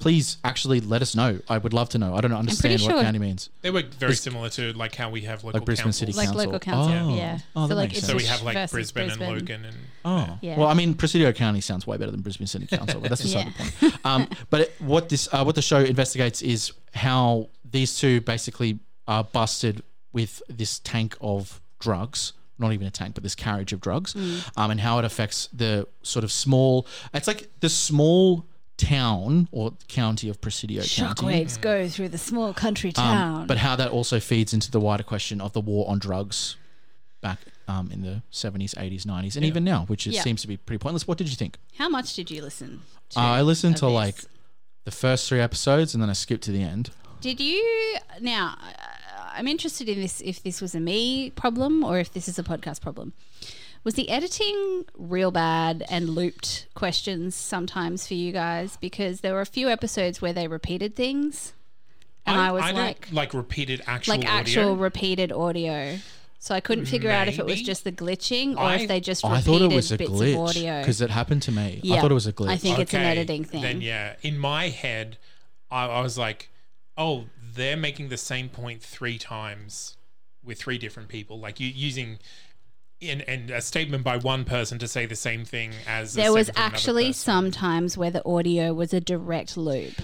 please 0.02 0.36
actually 0.42 0.80
let 0.80 1.00
us 1.00 1.14
know. 1.14 1.38
I 1.48 1.58
would 1.58 1.72
love 1.72 1.88
to 1.90 1.98
know. 1.98 2.14
I 2.16 2.20
don't 2.20 2.32
understand 2.32 2.80
what 2.82 2.90
sure- 2.90 3.02
county 3.02 3.20
means. 3.20 3.50
They 3.60 3.70
work 3.70 3.94
very 3.94 4.16
similar 4.16 4.48
to 4.50 4.72
like 4.72 4.96
how 4.96 5.10
we 5.10 5.20
have 5.22 5.44
local 5.44 5.60
Like 5.60 5.64
Brisbane 5.66 5.92
City 5.92 6.12
councils. 6.12 6.34
Like 6.34 6.34
Council. 6.34 6.52
local 6.52 6.58
council. 6.58 7.12
Oh. 7.12 7.16
Yeah. 7.16 7.38
Oh, 7.54 7.66
that 7.68 7.74
like 7.76 7.90
makes 7.90 7.98
it's 7.98 8.06
sense. 8.08 8.10
So 8.10 8.16
we 8.16 8.22
just 8.24 8.32
have 8.32 8.42
like 8.42 8.54
versus 8.70 8.90
Brisbane, 8.92 9.10
and 9.28 9.34
Logan 9.38 9.64
and 9.64 9.76
Oh, 10.04 10.38
Yeah. 10.42 10.58
well, 10.58 10.66
I 10.66 10.74
mean, 10.74 10.94
Presidio 10.94 11.30
County 11.32 11.60
sounds 11.60 11.86
way 11.86 11.96
better 11.96 12.10
than 12.10 12.20
Brisbane 12.20 12.48
City 12.48 12.66
Council, 12.76 13.00
but 13.00 13.10
that's 13.10 13.22
beside 13.22 13.46
Yeah. 13.46 13.52
the 13.80 13.90
point. 13.90 14.06
Um, 14.06 14.28
but 14.50 14.60
it, 14.62 14.74
what 14.80 15.08
this, 15.08 15.28
uh, 15.32 15.44
what 15.44 15.54
the 15.54 15.62
show 15.62 15.78
investigates 15.78 16.42
is 16.42 16.72
how 16.94 17.48
these 17.70 17.96
two 17.96 18.20
basically 18.22 18.80
are 19.06 19.22
busted 19.22 19.84
with 20.12 20.42
this 20.48 20.80
tank 20.80 21.16
of 21.20 21.60
drugs. 21.78 22.32
Not 22.58 22.72
even 22.72 22.86
a 22.86 22.90
tank, 22.90 23.14
but 23.14 23.22
this 23.22 23.34
carriage 23.34 23.72
of 23.72 23.80
drugs, 23.80 24.14
um, 24.56 24.70
and 24.70 24.78
how 24.80 24.98
it 24.98 25.04
affects 25.04 25.48
the 25.52 25.88
sort 26.02 26.22
of 26.24 26.30
small. 26.30 26.86
It's 27.14 27.26
like 27.26 27.48
the 27.60 27.68
small 27.68 28.46
town 28.86 29.48
or 29.52 29.72
county 29.88 30.28
of 30.28 30.40
Presidio 30.40 30.82
County. 30.82 31.22
Shockwaves 31.26 31.60
go 31.60 31.88
through 31.88 32.08
the 32.10 32.18
small 32.18 32.52
country 32.52 32.90
Um, 32.90 32.94
town. 33.04 33.46
but 33.46 33.58
how 33.58 33.76
that 33.76 33.90
also 33.90 34.20
feeds 34.20 34.52
into 34.52 34.70
the 34.70 34.80
wider 34.80 35.02
question 35.02 35.40
of 35.40 35.52
the 35.52 35.60
war 35.60 35.88
on 35.88 35.98
drugs 35.98 36.56
back 37.20 37.38
um, 37.68 37.90
in 37.92 38.02
the 38.02 38.22
70s, 38.32 38.74
80s, 38.74 39.04
90s, 39.04 39.36
and 39.36 39.44
even 39.44 39.62
now, 39.64 39.84
which 39.86 40.06
it 40.06 40.14
Yeah. 40.14 40.22
seems 40.22 40.42
to 40.42 40.48
be 40.48 40.56
pretty 40.56 40.78
pointless. 40.78 41.06
What 41.06 41.18
did 41.18 41.28
you 41.28 41.36
think? 41.36 41.56
How 41.78 41.88
much 41.88 42.14
did 42.14 42.30
you 42.30 42.42
listen 42.42 42.80
to? 43.10 43.18
Uh, 43.20 43.22
I 43.22 43.42
listened 43.42 43.76
to 43.78 43.86
this? 43.86 43.92
like 43.94 44.16
the 44.84 44.90
first 44.90 45.28
three 45.28 45.40
episodes 45.40 45.94
and 45.94 46.02
then 46.02 46.10
I 46.10 46.14
skipped 46.14 46.42
to 46.44 46.50
the 46.52 46.62
end. 46.62 46.90
Did 47.20 47.38
you 47.40 47.98
now? 48.20 48.56
uh, 48.60 48.72
I'm 49.34 49.46
interested 49.48 49.88
in 49.88 50.00
this. 50.00 50.20
If 50.24 50.42
this 50.42 50.60
was 50.60 50.74
a 50.74 50.80
me 50.80 51.30
problem 51.30 51.84
or 51.84 51.98
if 52.00 52.12
this 52.12 52.28
is 52.28 52.38
a 52.38 52.42
podcast 52.42 52.80
problem. 52.82 53.12
Was 53.84 53.94
the 53.94 54.08
editing 54.10 54.84
real 54.96 55.30
bad 55.32 55.84
and 55.90 56.10
looped 56.10 56.68
questions 56.74 57.34
sometimes 57.34 58.06
for 58.06 58.14
you 58.14 58.30
guys? 58.32 58.76
Because 58.80 59.20
there 59.22 59.34
were 59.34 59.40
a 59.40 59.46
few 59.46 59.68
episodes 59.68 60.22
where 60.22 60.32
they 60.32 60.46
repeated 60.46 60.94
things, 60.94 61.52
and 62.24 62.38
I, 62.40 62.52
was 62.52 62.62
don't 62.64 62.74
like, 62.76 63.08
like 63.10 63.34
repeated 63.34 63.82
actual 63.86 64.14
like 64.16 64.20
audio. 64.26 64.38
actual 64.40 64.76
repeated 64.76 65.32
audio. 65.32 65.98
So 66.38 66.54
I 66.56 66.60
couldn't 66.60 66.86
figure 66.86 67.10
out 67.10 67.28
if 67.28 67.38
it 67.38 67.46
was 67.46 67.62
just 67.62 67.84
the 67.84 67.92
glitching 67.92 68.56
or 68.56 68.60
I- 68.62 68.74
if 68.76 68.88
they 68.88 69.00
just 69.00 69.24
Oh, 69.24 69.28
I 69.28 69.40
thought 69.40 69.62
it 69.62 69.72
was 69.72 69.92
a 69.92 69.98
bits 69.98 70.10
of 70.10 70.16
glitch 70.16 70.48
audio. 70.48 70.80
because 70.80 71.00
it 71.00 71.10
happened 71.10 71.42
to 71.42 71.52
me. 71.52 71.80
I 71.90 72.00
thought 72.00 72.10
it 72.10 72.14
was 72.14 72.26
a 72.26 72.32
glitch. 72.32 72.48
I 72.48 72.56
think 72.56 72.78
it's 72.80 72.94
an 72.94 73.02
editing 73.02 73.44
thing. 73.44 73.62
Then 73.62 73.80
yeah, 73.80 74.14
in 74.22 74.38
my 74.38 74.68
head, 74.68 75.18
I, 75.70 75.86
I 75.86 76.00
was 76.02 76.18
like, 76.18 76.50
oh, 76.96 77.26
they're 77.54 77.76
making 77.76 78.08
the 78.08 78.16
same 78.16 78.48
point 78.48 78.82
three 78.82 79.18
times 79.18 79.96
with 80.42 80.58
three 80.58 80.78
different 80.78 81.08
people, 81.08 81.38
like 81.40 81.58
you 81.60 81.68
using. 81.68 82.18
In, 83.02 83.20
and 83.22 83.50
a 83.50 83.60
statement 83.60 84.04
by 84.04 84.16
one 84.16 84.44
person 84.44 84.78
to 84.78 84.86
say 84.86 85.06
the 85.06 85.16
same 85.16 85.44
thing 85.44 85.72
as 85.88 86.14
a 86.14 86.20
There 86.20 86.32
was 86.32 86.46
statement 86.46 86.56
from 86.56 86.62
another 86.62 86.74
actually 86.76 87.06
person. 87.08 87.14
some 87.24 87.50
times 87.50 87.98
where 87.98 88.10
the 88.10 88.24
audio 88.26 88.72
was 88.72 88.94
a 88.94 89.00
direct 89.00 89.56
loop. 89.56 89.94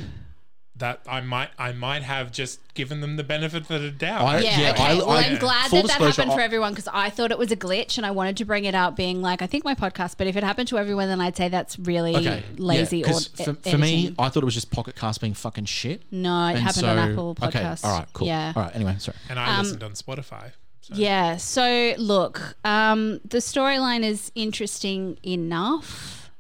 that 0.77 1.01
I 1.09 1.21
might 1.21 1.49
I 1.59 1.73
might 1.73 2.05
have 2.05 2.31
just 2.31 2.61
given 2.75 3.01
them 3.01 3.17
the 3.17 3.25
benefit 3.25 3.63
of 3.69 3.83
the 3.83 3.91
doubt. 3.91 4.23
I- 4.23 4.39
Yeah, 4.39 4.61
Yeah, 4.61 4.71
okay. 4.71 4.83
I- 4.85 4.95
well, 4.95 5.11
I- 5.11 5.23
I'm 5.23 5.39
glad 5.39 5.71
full 5.71 5.83
that 5.83 5.89
that 5.89 5.99
disclosure, 5.99 6.23
happened 6.23 6.35
for 6.37 6.41
everyone 6.41 6.73
because 6.73 6.89
I 6.93 7.11
thought 7.11 7.33
it 7.33 7.39
was 7.39 7.51
a 7.51 7.57
glitch 7.57 7.97
and 7.99 8.07
I 8.07 8.13
wanted 8.13 8.37
to 8.37 8.45
bring 8.45 8.65
it 8.65 8.77
up, 8.77 8.95
being 8.95 9.21
like, 9.21 9.43
I 9.43 9.49
think 9.49 9.65
my 9.65 9.75
podcast, 9.75 10.15
but 10.19 10.29
if 10.29 10.37
it 10.37 10.45
happened 10.45 10.69
to 10.69 10.79
everyone, 10.79 11.09
then 11.09 11.21
I'd 11.21 11.37
say 11.37 11.49
that's 11.49 11.77
really 11.81 12.15
okay. 12.15 12.45
lazy 12.59 12.99
yeah, 12.99 13.07
or 13.07 13.09
'cause 13.13 13.27
for, 13.27 13.55
for 13.55 13.77
me. 13.79 14.15
I 14.21 14.29
thought 14.29 14.45
it 14.45 14.47
was 14.47 14.55
just 14.55 14.71
Pocket 14.71 14.95
Cast 14.95 15.21
being 15.21 15.35
fucking 15.35 15.65
shit. 15.65 16.03
No, 16.13 16.47
it 16.47 16.51
And 16.51 16.59
happened 16.61 16.75
so, 16.83 16.89
on 16.91 16.99
Apple 16.99 17.37
Okay, 17.43 17.59
Podcasts. 17.59 17.85
all 17.85 17.99
right, 17.99 18.07
cool. 18.13 18.29
Yeah. 18.29 18.53
All 18.55 18.63
right, 18.63 18.77
anyway, 18.77 18.95
sorry. 19.01 19.17
and 19.29 19.39
I 19.41 19.57
Um, 19.57 19.65
listened 19.65 19.83
on 19.83 19.93
Spotify. 19.95 20.53
So. 20.89 20.95
Yeah. 20.97 21.37
So 21.37 21.95
look, 21.99 22.57
um, 22.65 23.21
the 23.25 23.39
storyline 23.39 24.03
is 24.05 24.33
interesting 24.35 25.19
enough, 25.23 26.31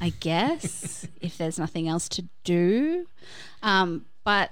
I 0.00 0.10
guess, 0.20 1.06
if 1.20 1.38
there's 1.38 1.58
nothing 1.58 1.88
else 1.88 2.08
to 2.10 2.28
do. 2.44 3.06
Um, 3.62 4.04
but 4.24 4.50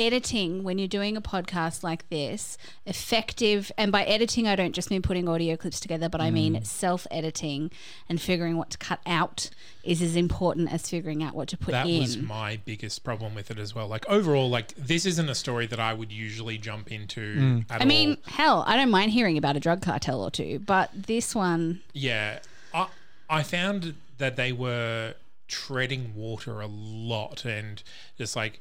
editing 0.00 0.62
when 0.64 0.78
you're 0.78 0.88
doing 0.88 1.16
a 1.16 1.20
podcast 1.20 1.82
like 1.82 2.08
this 2.08 2.56
effective 2.86 3.70
and 3.76 3.92
by 3.92 4.02
editing 4.04 4.48
I 4.48 4.56
don't 4.56 4.72
just 4.72 4.90
mean 4.90 5.02
putting 5.02 5.28
audio 5.28 5.56
clips 5.56 5.78
together 5.78 6.08
but 6.08 6.20
I 6.20 6.30
mean 6.30 6.64
self 6.64 7.06
editing 7.10 7.70
and 8.08 8.20
figuring 8.20 8.56
what 8.56 8.70
to 8.70 8.78
cut 8.78 9.00
out 9.06 9.50
is 9.84 10.00
as 10.02 10.16
important 10.16 10.72
as 10.72 10.88
figuring 10.88 11.22
out 11.22 11.34
what 11.34 11.48
to 11.48 11.56
put 11.56 11.72
that 11.72 11.86
in. 11.86 11.94
That 11.94 12.00
was 12.00 12.18
my 12.18 12.58
biggest 12.64 13.04
problem 13.04 13.34
with 13.34 13.50
it 13.50 13.58
as 13.58 13.74
well. 13.74 13.88
Like 13.88 14.06
overall, 14.08 14.48
like 14.50 14.74
this 14.74 15.06
isn't 15.06 15.28
a 15.28 15.34
story 15.34 15.66
that 15.66 15.80
I 15.80 15.92
would 15.94 16.10
usually 16.12 16.58
jump 16.58 16.90
into 16.90 17.20
Mm. 17.20 17.64
at 17.70 17.82
I 17.82 17.84
mean, 17.84 18.10
all. 18.26 18.32
hell, 18.32 18.64
I 18.66 18.76
don't 18.76 18.90
mind 18.90 19.12
hearing 19.12 19.36
about 19.38 19.56
a 19.56 19.60
drug 19.60 19.82
cartel 19.82 20.22
or 20.22 20.30
two, 20.30 20.58
but 20.60 20.90
this 20.94 21.34
one 21.34 21.80
Yeah, 21.92 22.40
I 22.74 22.88
I 23.28 23.42
found 23.42 23.94
that 24.18 24.36
they 24.36 24.52
were 24.52 25.14
treading 25.48 26.14
water 26.14 26.60
a 26.60 26.66
lot, 26.66 27.44
and 27.44 27.82
just 28.18 28.36
like, 28.36 28.60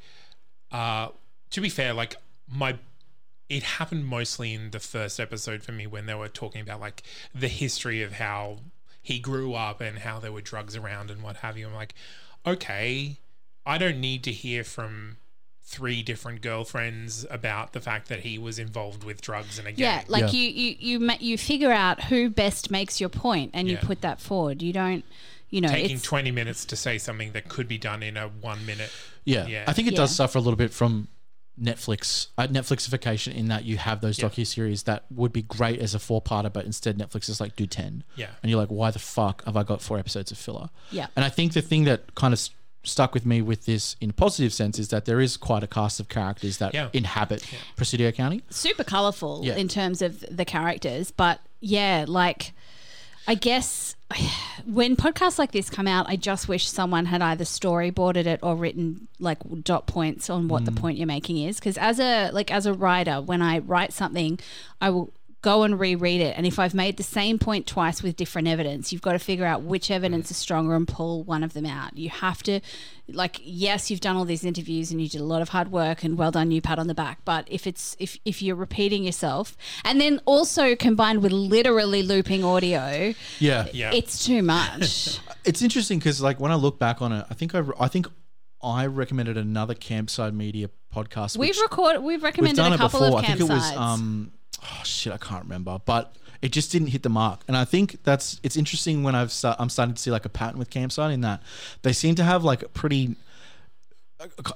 uh, 0.71 1.10
to 1.51 1.62
be 1.62 1.69
fair, 1.69 1.93
like 1.93 2.15
my. 2.51 2.77
It 3.49 3.63
happened 3.63 4.05
mostly 4.05 4.53
in 4.53 4.69
the 4.69 4.79
first 4.79 5.19
episode 5.19 5.63
for 5.63 5.71
me 5.71 5.88
when 5.88 6.05
they 6.05 6.13
were 6.13 6.27
talking 6.27 6.62
about 6.62 6.79
like 6.79 7.01
the 7.33 7.47
history 7.47 8.03
of 8.03 8.13
how 8.13 8.57
he 9.01 9.17
grew 9.17 9.55
up 9.55 9.81
and 9.81 9.97
how 9.99 10.19
there 10.19 10.31
were 10.31 10.41
drugs 10.41 10.75
around 10.75 11.09
and 11.09 11.23
what 11.23 11.38
have 11.38 11.57
you. 11.57 11.65
I'm 11.67 11.73
like, 11.73 11.95
okay, 12.45 13.17
I 13.65 13.79
don't 13.79 13.99
need 13.99 14.23
to 14.25 14.31
hear 14.31 14.63
from 14.63 15.17
three 15.63 16.01
different 16.03 16.41
girlfriends 16.41 17.25
about 17.29 17.73
the 17.73 17.81
fact 17.81 18.07
that 18.09 18.19
he 18.21 18.38
was 18.38 18.59
involved 18.59 19.03
with 19.03 19.19
drugs 19.21 19.57
and 19.59 19.67
again. 19.67 19.79
Yeah, 19.79 20.03
like 20.07 20.31
Yeah. 20.33 20.39
you 20.39 20.49
you 20.49 20.75
you 20.79 20.99
ma- 20.99 21.17
you 21.19 21.38
figure 21.38 21.71
out 21.71 22.03
who 22.05 22.29
best 22.29 22.69
makes 22.71 22.99
your 22.99 23.09
point 23.09 23.51
and 23.55 23.67
you 23.67 23.75
Yeah. 23.75 23.81
put 23.83 24.01
that 24.01 24.19
forward. 24.21 24.62
You 24.62 24.73
don't, 24.73 25.03
you 25.49 25.62
know, 25.62 25.69
taking 25.69 25.97
it's 25.97 26.03
20 26.05 26.29
minutes 26.31 26.65
to 26.65 26.75
say 26.75 26.97
something 26.99 27.31
that 27.33 27.49
could 27.49 27.67
be 27.67 27.77
done 27.79 28.03
in 28.03 28.17
a 28.17 28.27
one 28.27 28.63
minute. 28.65 28.91
Yeah. 29.25 29.47
Yeah. 29.47 29.63
I 29.67 29.73
think 29.73 29.88
it 29.88 29.95
does 29.95 30.15
suffer 30.15 30.38
a 30.38 30.41
little 30.41 30.57
bit 30.57 30.71
from 30.73 31.07
Netflix, 31.62 32.28
uh, 32.38 32.48
Netflixification 32.48 33.34
in 33.36 33.48
that 33.50 33.65
you 33.65 33.78
have 33.78 34.02
those 34.02 34.17
Yeah. 34.19 34.26
docu 34.30 34.45
series 34.48 34.84
that 34.84 35.04
would 35.12 35.34
be 35.34 35.41
great 35.41 35.80
as 35.80 35.93
a 35.93 36.00
four 36.00 36.22
parter, 36.22 36.52
but 36.52 36.65
instead 36.65 36.98
Netflix 36.98 37.30
is 37.30 37.39
like 37.41 37.56
do 37.56 37.65
ten. 37.67 38.04
Yeah. 38.15 38.28
And 38.41 38.50
you're 38.50 38.60
like, 38.60 38.69
why 38.69 38.91
the 38.91 39.00
fuck 39.00 39.43
have 39.45 39.58
I 39.58 39.63
got 39.63 39.82
four 39.82 39.98
episodes 40.00 40.32
of 40.32 40.38
filler? 40.38 40.69
Yeah. 40.91 41.08
And 41.15 41.26
I 41.26 41.30
think 41.30 41.54
the 41.54 41.62
thing 41.62 41.84
that 41.86 42.15
kind 42.15 42.34
of 42.34 42.38
s- 42.39 42.52
stuck 42.84 43.13
with 43.13 43.26
me 43.26 43.41
with 43.41 43.65
this 43.65 43.95
in 44.00 44.12
a 44.12 44.13
positive 44.13 44.54
sense 44.54 44.80
is 44.80 44.88
that 44.88 45.04
there 45.06 45.19
is 45.19 45.36
quite 45.36 45.63
a 45.63 45.67
cast 45.67 46.00
of 46.00 46.08
characters 46.08 46.58
that 46.60 46.74
Yeah. 46.74 46.89
inhabit 46.93 47.43
Presidio 47.76 48.12
County. 48.12 48.41
super 48.50 48.84
colorful 48.86 49.41
Yeah. 49.43 49.56
in 49.56 49.67
terms 49.67 50.02
of 50.02 50.24
the 50.32 50.45
characters, 50.45 51.12
but 51.12 51.41
yeah, 51.60 52.06
like 52.08 52.54
I 53.29 53.35
guess 53.35 53.95
when 54.65 54.95
podcasts 54.95 55.37
like 55.37 55.51
this 55.51 55.69
come 55.69 55.87
out, 55.87 56.09
I 56.09 56.15
just 56.15 56.47
wish 56.47 56.67
someone 56.67 57.05
had 57.05 57.21
either 57.21 57.43
storyboarded 57.43 58.25
it 58.25 58.39
or 58.41 58.55
written 58.55 59.07
like 59.19 59.37
dot 59.63 59.85
points 59.85 60.31
on 60.31 60.47
what 60.47 60.65
the 60.65 60.71
mm. 60.71 60.77
point 60.77 60.97
you're 60.97 61.05
making 61.05 61.37
is. 61.37 61.59
Because 61.59 61.77
as 61.77 61.99
a 61.99 62.31
like 62.31 62.51
as 62.51 62.65
a 62.65 62.73
writer, 62.73 63.21
when 63.21 63.43
I 63.43 63.59
write 63.59 63.93
something, 63.93 64.39
I 64.81 64.89
will 64.89 65.13
go 65.41 65.63
and 65.63 65.80
reread 65.80 66.19
it, 66.19 66.34
and 66.36 66.45
if 66.45 66.60
I've 66.60 66.73
made 66.73 66.97
the 66.97 67.04
same 67.04 67.39
point 67.39 67.65
twice 67.65 68.04
with 68.04 68.15
different 68.17 68.47
evidence, 68.49 68.91
you've 68.91 69.02
got 69.02 69.13
to 69.13 69.19
figure 69.19 69.45
out 69.45 69.62
which 69.62 69.89
evidence 69.89 70.30
is 70.32 70.36
stronger 70.38 70.75
and 70.75 70.88
pull 70.88 71.23
one 71.23 71.43
of 71.43 71.54
them 71.54 71.65
out. 71.65 71.97
You 71.97 72.10
have 72.10 72.43
to, 72.43 72.60
like, 73.08 73.39
yes, 73.41 73.89
you've 73.89 74.02
done 74.02 74.17
all 74.17 74.25
these 74.25 74.43
interviews 74.43 74.91
and 74.91 75.02
you 75.02 75.08
did 75.08 75.21
a 75.21 75.23
lot 75.23 75.41
of 75.41 75.49
hard 75.49 75.71
work, 75.71 76.04
and 76.04 76.17
well 76.17 76.32
done, 76.32 76.52
you 76.52 76.62
pat 76.62 76.78
on 76.78 76.88
the 76.88 76.93
back. 76.93 77.19
But 77.23 77.47
if 77.49 77.65
it's 77.67 77.95
if 77.99 78.17
if 78.25 78.41
you're 78.41 78.56
repeating 78.58 79.04
yourself, 79.06 79.56
and 79.86 80.02
then 80.02 80.19
also 80.25 80.75
combined 80.75 81.23
with 81.23 81.32
literally 81.32 82.04
looping 82.04 82.43
audio, 82.43 83.13
Yeah. 83.39 83.67
Yeah. 83.73 83.91
it's 83.93 84.25
too 84.25 84.41
much. 84.43 85.19
It's 85.45 85.62
interesting 85.62 85.99
because 85.99 86.21
like 86.21 86.39
when 86.39 86.52
I 86.52 86.56
look 86.56 86.78
back 86.80 87.02
on 87.02 87.12
it, 87.13 87.25
I 87.30 87.34
think 87.34 87.56
I, 87.56 87.63
I 87.80 87.88
think 87.88 88.08
I 88.62 88.86
recommended 88.88 89.38
another 89.38 89.73
Campside 89.73 90.34
Media 90.34 90.69
podcast. 90.93 91.38
we've 91.38 91.58
recorded, 91.62 91.99
we've 92.02 92.15
We've 92.17 92.23
recommended 92.23 92.58
done 92.58 92.73
a 92.73 92.75
it 92.75 92.78
couple 92.78 92.99
before. 92.99 93.19
of 93.19 93.23
I 93.23 93.28
think 93.28 93.39
it 93.39 93.43
was 93.54 93.63
campsites. 93.63 93.78
um 93.78 94.32
oh 94.63 94.82
shit, 94.84 95.13
I 95.13 95.17
can't 95.17 95.43
remember, 95.43 95.80
but 95.86 96.15
it 96.41 96.52
just 96.52 96.72
didn't 96.72 96.88
hit 96.89 97.04
the 97.04 97.10
mark. 97.10 97.41
And 97.48 97.58
I 97.58 97.65
think 97.65 98.04
that's 98.04 98.39
it's 98.43 98.56
interesting 98.56 99.04
when 99.04 99.15
I've 99.15 99.32
sta- 99.32 99.56
I'm 99.60 99.69
starting 99.69 99.95
to 99.95 100.02
see 100.02 100.12
like 100.12 100.26
a 100.26 100.30
pattern 100.30 100.58
with 100.60 100.69
Campside 100.69 101.13
in 101.13 101.22
that 101.22 101.41
they 101.82 101.93
seem 101.93 102.15
to 102.15 102.24
have 102.24 102.43
like 102.43 102.63
a 102.63 102.69
pretty 102.69 103.15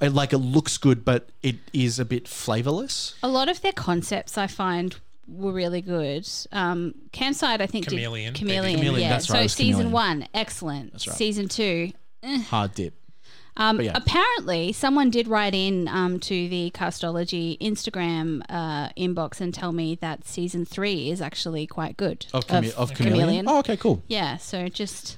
like 0.02 0.34
it 0.34 0.38
looks 0.40 0.78
good, 0.78 1.06
but 1.06 1.30
it 1.42 1.56
is 1.72 2.00
a 2.00 2.06
bit 2.06 2.28
flavorless. 2.28 3.16
A 3.24 3.28
lot 3.28 3.50
of 3.50 3.62
their 3.62 3.72
concepts 3.72 4.38
I 4.38 4.48
find 4.48 4.96
were 5.28 5.54
really 5.54 5.82
good. 5.82 6.28
Um, 6.52 6.94
Campside, 7.12 7.62
I 7.62 7.68
think, 7.68 7.88
Chameleon. 7.88 8.34
did 8.34 8.40
Chameleon. 8.40 8.76
Chameleon, 8.80 9.02
yeah. 9.04 9.10
that's 9.10 9.30
right, 9.30 9.44
So 9.44 9.48
season 9.48 9.86
Chameleon. 9.86 9.92
one, 9.92 10.28
excellent. 10.34 10.92
That's 10.92 11.08
right. 11.08 11.16
Season 11.18 11.48
two, 11.48 11.92
Hard 12.24 12.74
dip. 12.76 12.94
Um, 13.56 13.80
yeah. 13.82 13.92
Apparently, 13.94 14.72
someone 14.74 15.10
did 15.12 15.28
write 15.28 15.54
in 15.54 15.88
um, 15.88 16.20
to 16.22 16.50
the 16.50 16.72
Castology 16.74 17.58
Instagram 17.60 18.42
uh, 18.50 18.90
inbox 18.98 19.40
and 19.42 19.54
tell 19.54 19.72
me 19.72 19.96
that 20.02 20.26
season 20.28 20.66
three 20.66 21.12
is 21.12 21.22
actually 21.22 21.68
quite 21.68 21.96
good. 21.98 22.26
Of, 22.34 22.48
chame- 22.48 22.74
of 22.76 22.94
chameleon. 22.96 23.48
Oh, 23.48 23.60
okay, 23.60 23.78
cool. 23.78 24.02
Yeah, 24.08 24.38
so 24.38 24.70
just 24.70 25.18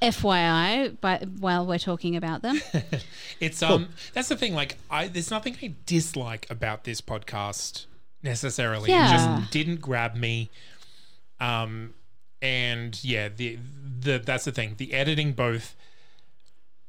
FYI, 0.00 0.98
by, 1.00 1.18
while 1.38 1.66
we're 1.66 1.78
talking 1.78 2.16
about 2.16 2.42
them. 2.42 2.60
It's 3.40 3.62
um 3.62 3.88
that's 4.14 4.28
the 4.28 4.36
thing 4.36 4.54
like 4.54 4.78
I 4.90 5.08
there's 5.08 5.30
nothing 5.30 5.56
I 5.60 5.74
dislike 5.86 6.46
about 6.48 6.84
this 6.84 7.00
podcast 7.00 7.86
necessarily. 8.22 8.90
It 8.90 8.94
Yeah. 8.94 9.12
just 9.38 9.50
didn't 9.50 9.80
grab 9.80 10.14
me. 10.14 10.50
Um 11.40 11.94
and 12.40 13.02
yeah, 13.04 13.28
the 13.28 13.58
the 14.00 14.18
that's 14.24 14.44
the 14.44 14.52
thing. 14.52 14.74
The 14.78 14.94
editing 14.94 15.32
both 15.32 15.74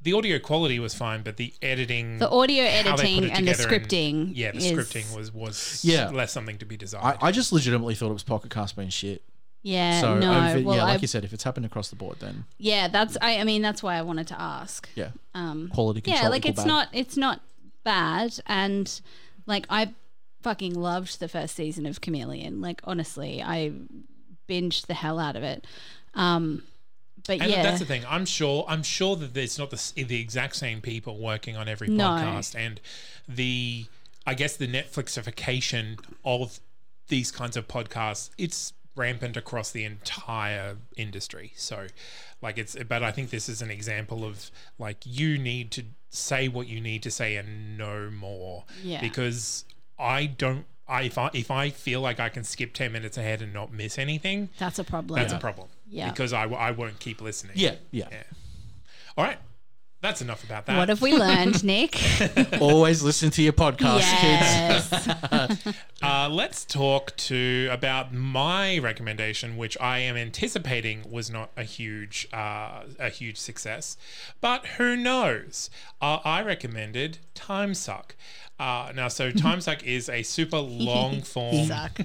the 0.06 0.14
audio 0.14 0.40
quality 0.40 0.80
was 0.80 0.96
fine, 0.96 1.22
but 1.24 1.36
the 1.36 1.54
editing 1.62 2.20
The 2.20 2.30
audio 2.30 2.64
how 2.64 2.72
they 2.72 2.84
put 2.84 3.00
editing 3.02 3.32
and 3.32 3.48
the 3.48 3.54
together 3.54 3.70
scripting. 3.80 4.32
yeah, 4.34 4.52
the 4.52 4.58
is- 4.60 4.72
scripting 4.72 5.16
was 5.16 5.34
was 5.34 5.82
Yeah. 5.84 6.10
less 6.12 6.32
something 6.32 6.58
to 6.60 6.66
be 6.66 6.78
desired. 6.78 7.18
I, 7.22 7.28
I 7.28 7.32
just 7.32 7.52
legitimately 7.52 7.96
thought 7.96 8.10
it 8.10 8.14
was 8.14 8.24
Pocket 8.24 8.50
Cast 8.52 8.76
being 8.78 8.90
shit. 8.90 9.22
Yeah, 9.64 10.00
So 10.00 10.18
no. 10.20 10.32
I've- 10.32 10.64
well, 10.64 10.78
yeah, 10.78 10.84
like 10.84 11.00
I, 11.00 11.02
you 11.02 11.08
said, 11.08 11.24
if 11.26 11.34
it's 11.34 11.44
happened 11.44 11.66
across 11.66 11.90
the 11.90 11.96
board, 11.96 12.18
then 12.20 12.46
yeah, 12.58 12.88
that's. 12.88 13.18
I, 13.22 13.40
I 13.40 13.44
mean, 13.44 13.62
that's 13.64 13.82
why 13.84 13.96
I 13.98 14.02
wanted 14.04 14.28
to 14.28 14.40
ask. 14.40 14.88
yeah, 14.96 15.10
Um, 15.34 15.70
quality 15.74 16.02
control. 16.02 16.24
yeah, 16.24 16.30
like 16.30 16.46
it's 16.46 16.58
bad. 16.62 16.68
not 16.68 16.88
it's 16.94 17.18
not 17.18 17.42
bad, 17.84 18.40
and 18.46 19.02
like 19.48 19.66
I 19.70 19.94
fucking 20.44 20.76
loved 20.76 21.20
the 21.20 21.28
first 21.28 21.56
season 21.56 21.88
of 21.88 22.00
Chameleon. 22.00 22.62
Like 22.62 22.80
honestly, 22.84 23.42
I 23.42 23.72
binged 24.48 24.86
the 24.86 24.94
hell 24.94 25.18
out 25.20 25.36
of 25.36 25.42
it. 25.42 25.66
Um, 26.14 26.62
but 27.28 27.42
And 27.42 27.50
yeah, 27.52 27.64
that's 27.64 27.80
the 27.80 27.86
thing. 27.86 28.04
I'm 28.08 28.26
sure. 28.26 28.66
I'm 28.68 28.84
sure 28.84 29.16
that 29.16 29.34
there's 29.34 29.58
not 29.58 29.70
the 29.72 30.04
the 30.04 30.20
exact 30.20 30.56
same 30.56 30.82
people 30.82 31.18
working 31.18 31.56
on 31.58 31.68
every 31.68 31.88
No. 31.88 32.04
podcast, 32.10 32.56
and 32.56 32.80
the 33.28 33.86
I 34.28 34.34
guess 34.34 34.56
the 34.58 34.68
Netflixification 34.68 36.00
of 36.24 36.60
these 37.08 37.32
kinds 37.32 37.56
of 37.58 37.68
podcasts. 37.68 38.30
It's 38.38 38.74
rampant 38.96 39.36
across 39.38 39.72
the 39.72 39.84
entire 39.84 40.78
industry. 40.96 41.54
So, 41.56 41.88
like 42.42 42.58
it's. 42.58 42.76
But 42.88 43.04
I 43.04 43.12
think 43.12 43.30
this 43.30 43.50
is 43.50 43.62
an 43.62 43.70
example 43.72 44.24
of 44.24 44.50
like 44.80 44.98
you 45.06 45.38
need 45.38 45.72
to 45.72 45.84
say 46.10 46.48
what 46.48 46.68
you 46.68 46.80
need 46.80 47.04
to 47.04 47.12
say 47.12 47.36
and 47.36 47.78
no 47.78 48.10
more. 48.10 48.64
Yeah. 48.84 49.02
Because 49.02 49.66
I 50.00 50.26
don't. 50.28 50.66
I 50.88 51.04
if 51.04 51.18
I 51.18 51.30
if 51.34 51.50
I 51.52 51.70
feel 51.72 52.02
like 52.02 52.20
I 52.20 52.30
can 52.30 52.44
skip 52.44 52.74
ten 52.74 52.92
minutes 52.92 53.18
ahead 53.18 53.42
and 53.42 53.54
not 53.54 53.74
miss 53.74 53.98
anything, 53.98 54.50
that's 54.58 54.80
a 54.80 54.84
problem. 54.84 55.20
that's 55.20 55.34
a 55.34 55.40
problem. 55.40 55.68
Yeah. 55.88 56.10
Because 56.10 56.34
I, 56.34 56.46
I 56.46 56.72
won't 56.72 57.00
keep 57.00 57.22
listening. 57.22 57.54
Yeah, 57.56 57.76
yeah. 57.92 58.08
Yeah. 58.12 58.24
All 59.18 59.24
right. 59.24 59.38
That's 60.06 60.22
enough 60.22 60.44
about 60.44 60.68
that. 60.68 60.78
What 60.78 60.90
have 60.90 61.02
we 61.02 61.18
learned, 61.18 61.64
Nick? 61.64 62.00
Always 62.62 63.02
listen 63.02 63.32
to 63.32 63.42
your 63.42 63.54
podcast, 63.54 64.02
kids. 64.20 64.92
yes. 64.92 65.76
uh, 66.04 66.30
let's 66.30 66.64
talk 66.64 67.16
to 67.18 67.68
about 67.72 68.14
my 68.14 68.78
recommendation, 68.78 69.58
which 69.58 69.76
I 69.82 69.98
am 70.00 70.16
anticipating 70.16 71.10
was 71.10 71.32
not 71.32 71.50
a 71.58 71.64
huge 71.64 72.28
uh, 72.32 72.84
a 73.00 73.10
huge 73.10 73.38
success, 73.38 73.98
but 74.42 74.68
who 74.78 74.96
knows? 74.96 75.72
Uh, 76.00 76.20
I 76.24 76.44
recommended 76.44 77.18
Time 77.34 77.74
Suck. 77.74 78.16
Uh, 78.60 78.92
now, 78.96 79.08
so 79.08 79.32
Time 79.46 79.60
Suck 79.60 79.84
is 79.84 80.08
a 80.08 80.22
super 80.22 80.60
long 80.60 81.24
form. 81.24 81.66
Suck. 81.66 82.00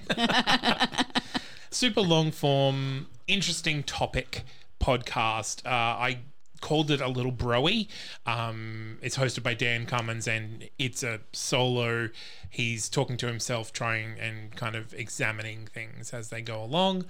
Super 1.70 2.00
long 2.00 2.30
form, 2.32 3.06
interesting 3.26 3.82
topic 3.82 4.42
podcast. 4.80 5.64
Uh, 5.66 5.70
I 5.70 6.18
called 6.60 6.90
it 6.90 7.00
a 7.00 7.08
little 7.08 7.32
broy. 7.32 7.88
Um, 8.26 8.98
it's 9.02 9.16
hosted 9.16 9.42
by 9.42 9.54
Dan 9.54 9.86
Cummins 9.86 10.28
and 10.28 10.68
it's 10.78 11.02
a 11.02 11.20
solo. 11.32 12.10
He's 12.48 12.88
talking 12.88 13.16
to 13.18 13.26
himself, 13.26 13.72
trying 13.72 14.18
and 14.18 14.54
kind 14.56 14.76
of 14.76 14.92
examining 14.94 15.66
things 15.66 16.12
as 16.12 16.28
they 16.30 16.42
go 16.42 16.62
along. 16.62 17.06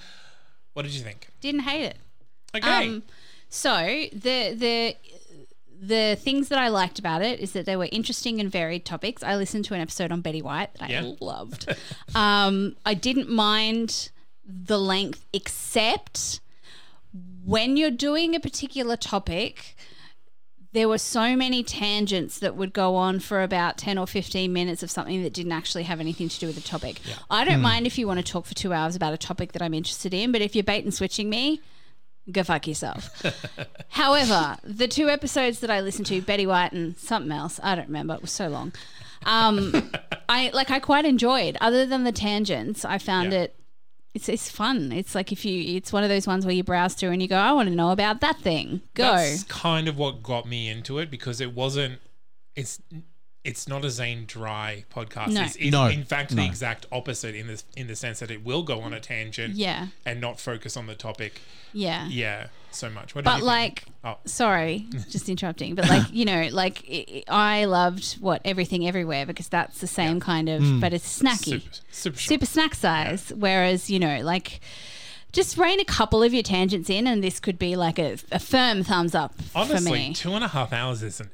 What 0.73 0.83
did 0.83 0.93
you 0.93 1.03
think? 1.03 1.29
Didn't 1.41 1.61
hate 1.63 1.85
it. 1.85 1.97
Okay. 2.55 2.89
Um, 2.89 3.03
so 3.49 3.77
the 4.13 4.55
the 4.55 4.97
the 5.83 6.17
things 6.21 6.49
that 6.51 6.59
I 6.59 6.69
liked 6.69 6.99
about 6.99 7.23
it 7.23 7.41
is 7.41 7.53
that 7.53 7.65
they 7.65 7.75
were 7.75 7.89
interesting 7.91 8.39
and 8.39 8.51
varied 8.51 8.85
topics. 8.85 9.23
I 9.23 9.37
listened 9.37 9.65
to 9.67 9.75
an 9.75 9.81
episode 9.81 10.13
on 10.13 10.21
Betty 10.21 10.43
White 10.43 10.75
that 10.75 10.91
Yeah. 10.91 11.03
I 11.05 11.17
loved. 11.21 11.75
um, 12.15 12.77
I 12.85 12.95
didn't 12.95 13.31
mind 13.31 14.11
the 14.45 14.79
length, 14.79 15.25
except 15.33 16.41
when 17.45 17.77
you're 17.77 17.91
doing 17.91 18.35
a 18.35 18.41
particular 18.41 18.97
topic. 18.97 19.77
there 20.73 20.89
were 20.89 20.99
so 20.99 21.35
many 21.35 21.65
tangents 21.65 22.39
that 22.39 22.55
would 22.55 22.73
go 22.73 22.95
on 22.95 23.19
for 23.19 23.43
about 23.43 23.77
10 23.77 23.99
or 23.99 24.07
15 24.07 24.53
minutes 24.53 24.85
of 24.85 24.91
something 24.91 25.21
that 25.25 25.33
didn't 25.33 25.51
actually 25.51 25.83
have 25.83 25.99
anything 25.99 26.29
to 26.29 26.39
do 26.39 26.47
with 26.47 26.55
the 26.55 26.63
topic. 26.63 27.01
I 27.29 27.45
don't 27.45 27.61
mind 27.61 27.89
if 27.89 27.99
you 27.99 28.07
want 28.07 28.25
to 28.25 28.33
talk 28.33 28.47
for 28.47 28.55
two 28.55 28.73
hours 28.73 28.95
about 28.95 29.13
a 29.13 29.17
topic 29.19 29.51
that 29.51 29.63
I'm 29.63 29.75
interested 29.75 30.15
in, 30.15 30.31
but 30.31 30.41
if 30.43 30.55
you're 30.55 30.63
bait 30.63 30.85
and 30.85 30.95
switching 30.95 31.29
me, 31.29 31.61
go 32.31 32.45
fuck 32.45 32.69
yourself. 32.69 33.11
However, 33.89 34.59
the 34.63 34.87
two 34.87 35.09
episodes 35.09 35.59
that 35.59 35.71
I 35.71 35.81
listened 35.81 36.07
to, 36.07 36.23
Betty 36.23 36.47
White 36.47 36.71
and 36.71 36.97
something 36.97 37.33
else, 37.33 37.59
I 37.65 37.75
don't 37.75 37.89
remember, 37.89 38.15
it 38.15 38.23
was 38.23 38.31
so 38.31 38.47
long. 38.47 38.73
Um, 39.27 39.91
I 40.29 40.51
like 40.55 40.71
I 40.71 40.79
quite 40.79 41.05
enjoyed. 41.05 41.57
Other 41.61 41.85
than 41.85 42.05
the 42.05 42.13
tangents, 42.13 42.85
I 42.85 42.99
found 42.99 43.33
Yeah. 43.33 43.41
it 43.41 43.57
it's 44.15 44.29
it's 44.29 44.51
fun. 44.51 44.93
It's 44.93 45.15
like 45.15 45.33
if 45.33 45.45
you 45.45 45.77
it's 45.77 45.93
one 45.93 46.03
of 46.03 46.09
those 46.09 46.27
ones 46.27 46.45
where 46.45 46.55
you 46.55 46.65
browse 46.65 46.95
through 46.95 47.11
and 47.11 47.23
you 47.23 47.29
go, 47.29 47.37
I 47.37 47.53
want 47.53 47.69
to 47.69 47.75
know 47.75 47.91
about 47.91 48.21
that 48.21 48.39
thing. 48.39 48.83
Go. 48.95 49.05
That's 49.05 49.45
kind 49.45 49.89
of 49.89 49.97
what 49.97 50.23
got 50.23 50.47
me 50.47 50.69
into 50.69 50.99
it 50.99 51.11
because 51.11 51.41
it 51.41 51.55
wasn't. 51.55 52.01
It's 52.57 52.81
it's 53.45 53.67
not 53.69 53.85
a 53.85 53.91
Zane 53.91 54.25
dry 54.27 54.85
podcast. 54.95 55.29
No. 55.29 55.43
It's, 55.43 55.57
it's 55.57 55.71
No, 55.71 55.87
in 55.87 56.05
fact 56.05 56.35
the 56.35 56.45
exact 56.45 56.87
opposite 56.93 57.35
in 57.35 57.47
the 57.47 57.63
in 57.77 57.87
the 57.87 57.97
sense 57.97 58.21
that 58.21 58.31
it 58.31 58.45
will 58.45 58.63
go 58.63 58.81
on 58.81 58.93
a 58.93 59.01
tangent. 59.01 59.55
Yeah. 59.55 59.89
And 60.05 60.21
not 60.21 60.41
focus 60.41 60.77
on 60.77 60.87
the 60.87 60.95
topic. 60.95 61.41
yeah. 61.73 62.07
Yeah. 62.09 62.49
So 62.73 62.89
much. 62.91 63.15
What 63.15 63.25
But 63.25 63.43
like? 63.43 63.85
Oh. 64.05 64.17
sorry, 64.25 64.87
just 65.11 65.29
interrupting. 65.29 65.75
But 65.75 65.89
like, 65.89 66.13
you 66.13 66.25
know, 66.25 66.49
like 66.53 66.85
i 66.89 67.23
I 67.29 67.65
loved 67.67 68.15
what 68.21 68.41
everything 68.45 68.87
everywhere 68.87 69.27
because 69.27 69.49
that's 69.49 69.81
the 69.81 69.87
same 69.87 70.21
kind 70.21 70.49
of 70.49 70.63
mm. 70.63 70.81
but 70.81 70.93
it's 70.93 71.21
snacky. 71.21 71.63
super 71.63 71.77
super, 71.91 72.19
super 72.19 72.47
snack 72.47 72.75
size. 72.75 73.33
Whereas, 73.37 73.91
you 73.91 73.99
know, 73.99 74.21
like 74.23 74.61
just 75.33 75.57
rein 75.59 75.79
a 75.81 75.85
couple 75.85 76.23
of 76.23 76.33
your 76.35 76.43
tangents 76.43 76.91
in, 76.91 77.07
and 77.07 77.23
this 77.23 77.39
could 77.41 77.59
be 77.59 77.77
like 77.77 77.99
a, 77.99 78.17
a 78.33 78.39
firm 78.39 78.83
thumbs 78.83 79.15
up 79.15 79.35
for 79.41 79.59
Honestly, 79.59 79.93
me. 80.09 80.13
two 80.15 80.33
and 80.33 80.43
a 80.45 80.49
half 80.49 80.73
hours 80.73 81.03
is 81.03 81.21
an 81.21 81.31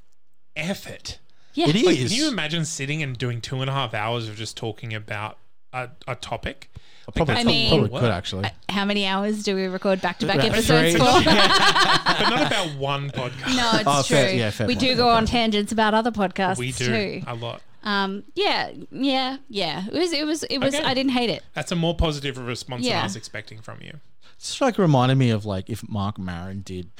effort. 0.54 1.18
yeah, 1.54 1.68
It 1.68 1.74
Like, 1.84 1.98
is. 1.98 2.10
can 2.12 2.18
you 2.18 2.28
imagine 2.28 2.64
sitting 2.64 3.02
and 3.02 3.16
doing 3.16 3.40
two 3.40 3.60
and 3.60 3.70
a 3.70 3.72
half 3.72 3.94
hours 3.94 4.28
of 4.28 4.36
just 4.36 4.56
talking 4.56 4.92
about 4.94 5.38
a, 5.84 5.90
a 6.08 6.14
topic? 6.14 6.70
Probably, 7.14 7.34
I 7.34 7.38
could- 7.38 7.46
mean- 7.46 7.70
probably 7.80 8.00
could 8.00 8.10
actually. 8.10 8.50
How 8.68 8.84
many 8.84 9.06
hours 9.06 9.42
do 9.44 9.54
we 9.54 9.66
record 9.66 10.00
back 10.02 10.18
to 10.18 10.26
back 10.26 10.36
About 10.36 10.48
episodes 10.50 10.90
three. 10.94 10.98
for? 10.98 11.04
but 11.24 12.28
not 12.30 12.46
about 12.48 12.76
one 12.78 13.10
podcast. 13.10 13.56
No, 13.56 13.70
it's 13.74 13.84
Oh, 13.86 14.02
true. 14.04 14.16
fair- 14.16 14.34
yeah, 14.34 14.50
fair 14.50 14.66
we 14.66 14.74
point, 14.74 14.80
do 14.80 14.86
fair 14.88 14.96
go 14.96 15.08
on 15.10 15.24
tangents 15.26 15.70
about 15.72 15.94
other 15.94 16.10
podcasts 16.10 16.58
we 16.58 16.72
do 16.72 16.86
too. 16.86 17.22
a 17.26 17.34
lot. 17.34 17.62
Um, 17.84 18.24
yeah, 18.34 18.72
yeah, 18.90 19.36
yeah. 19.48 19.84
It 19.86 19.92
was, 19.94 20.12
it 20.12 20.26
was, 20.26 20.42
it 20.44 20.58
was. 20.58 20.74
Okay. 20.74 20.82
I 20.84 20.92
didn't 20.94 21.12
hate 21.12 21.30
it. 21.30 21.44
That's 21.54 21.70
a 21.70 21.76
more 21.76 21.94
positive 21.94 22.36
response 22.38 22.82
than 22.82 22.90
Yeah. 22.90 23.00
I 23.02 23.04
was 23.04 23.14
expecting 23.14 23.60
from 23.60 23.80
you. 23.80 24.00
It's 24.36 24.60
like 24.60 24.76
reminded 24.76 25.16
me 25.16 25.30
of 25.30 25.46
like 25.46 25.70
if 25.70 25.88
Marc 25.88 26.18
Maron 26.18 26.62
did. 26.62 26.90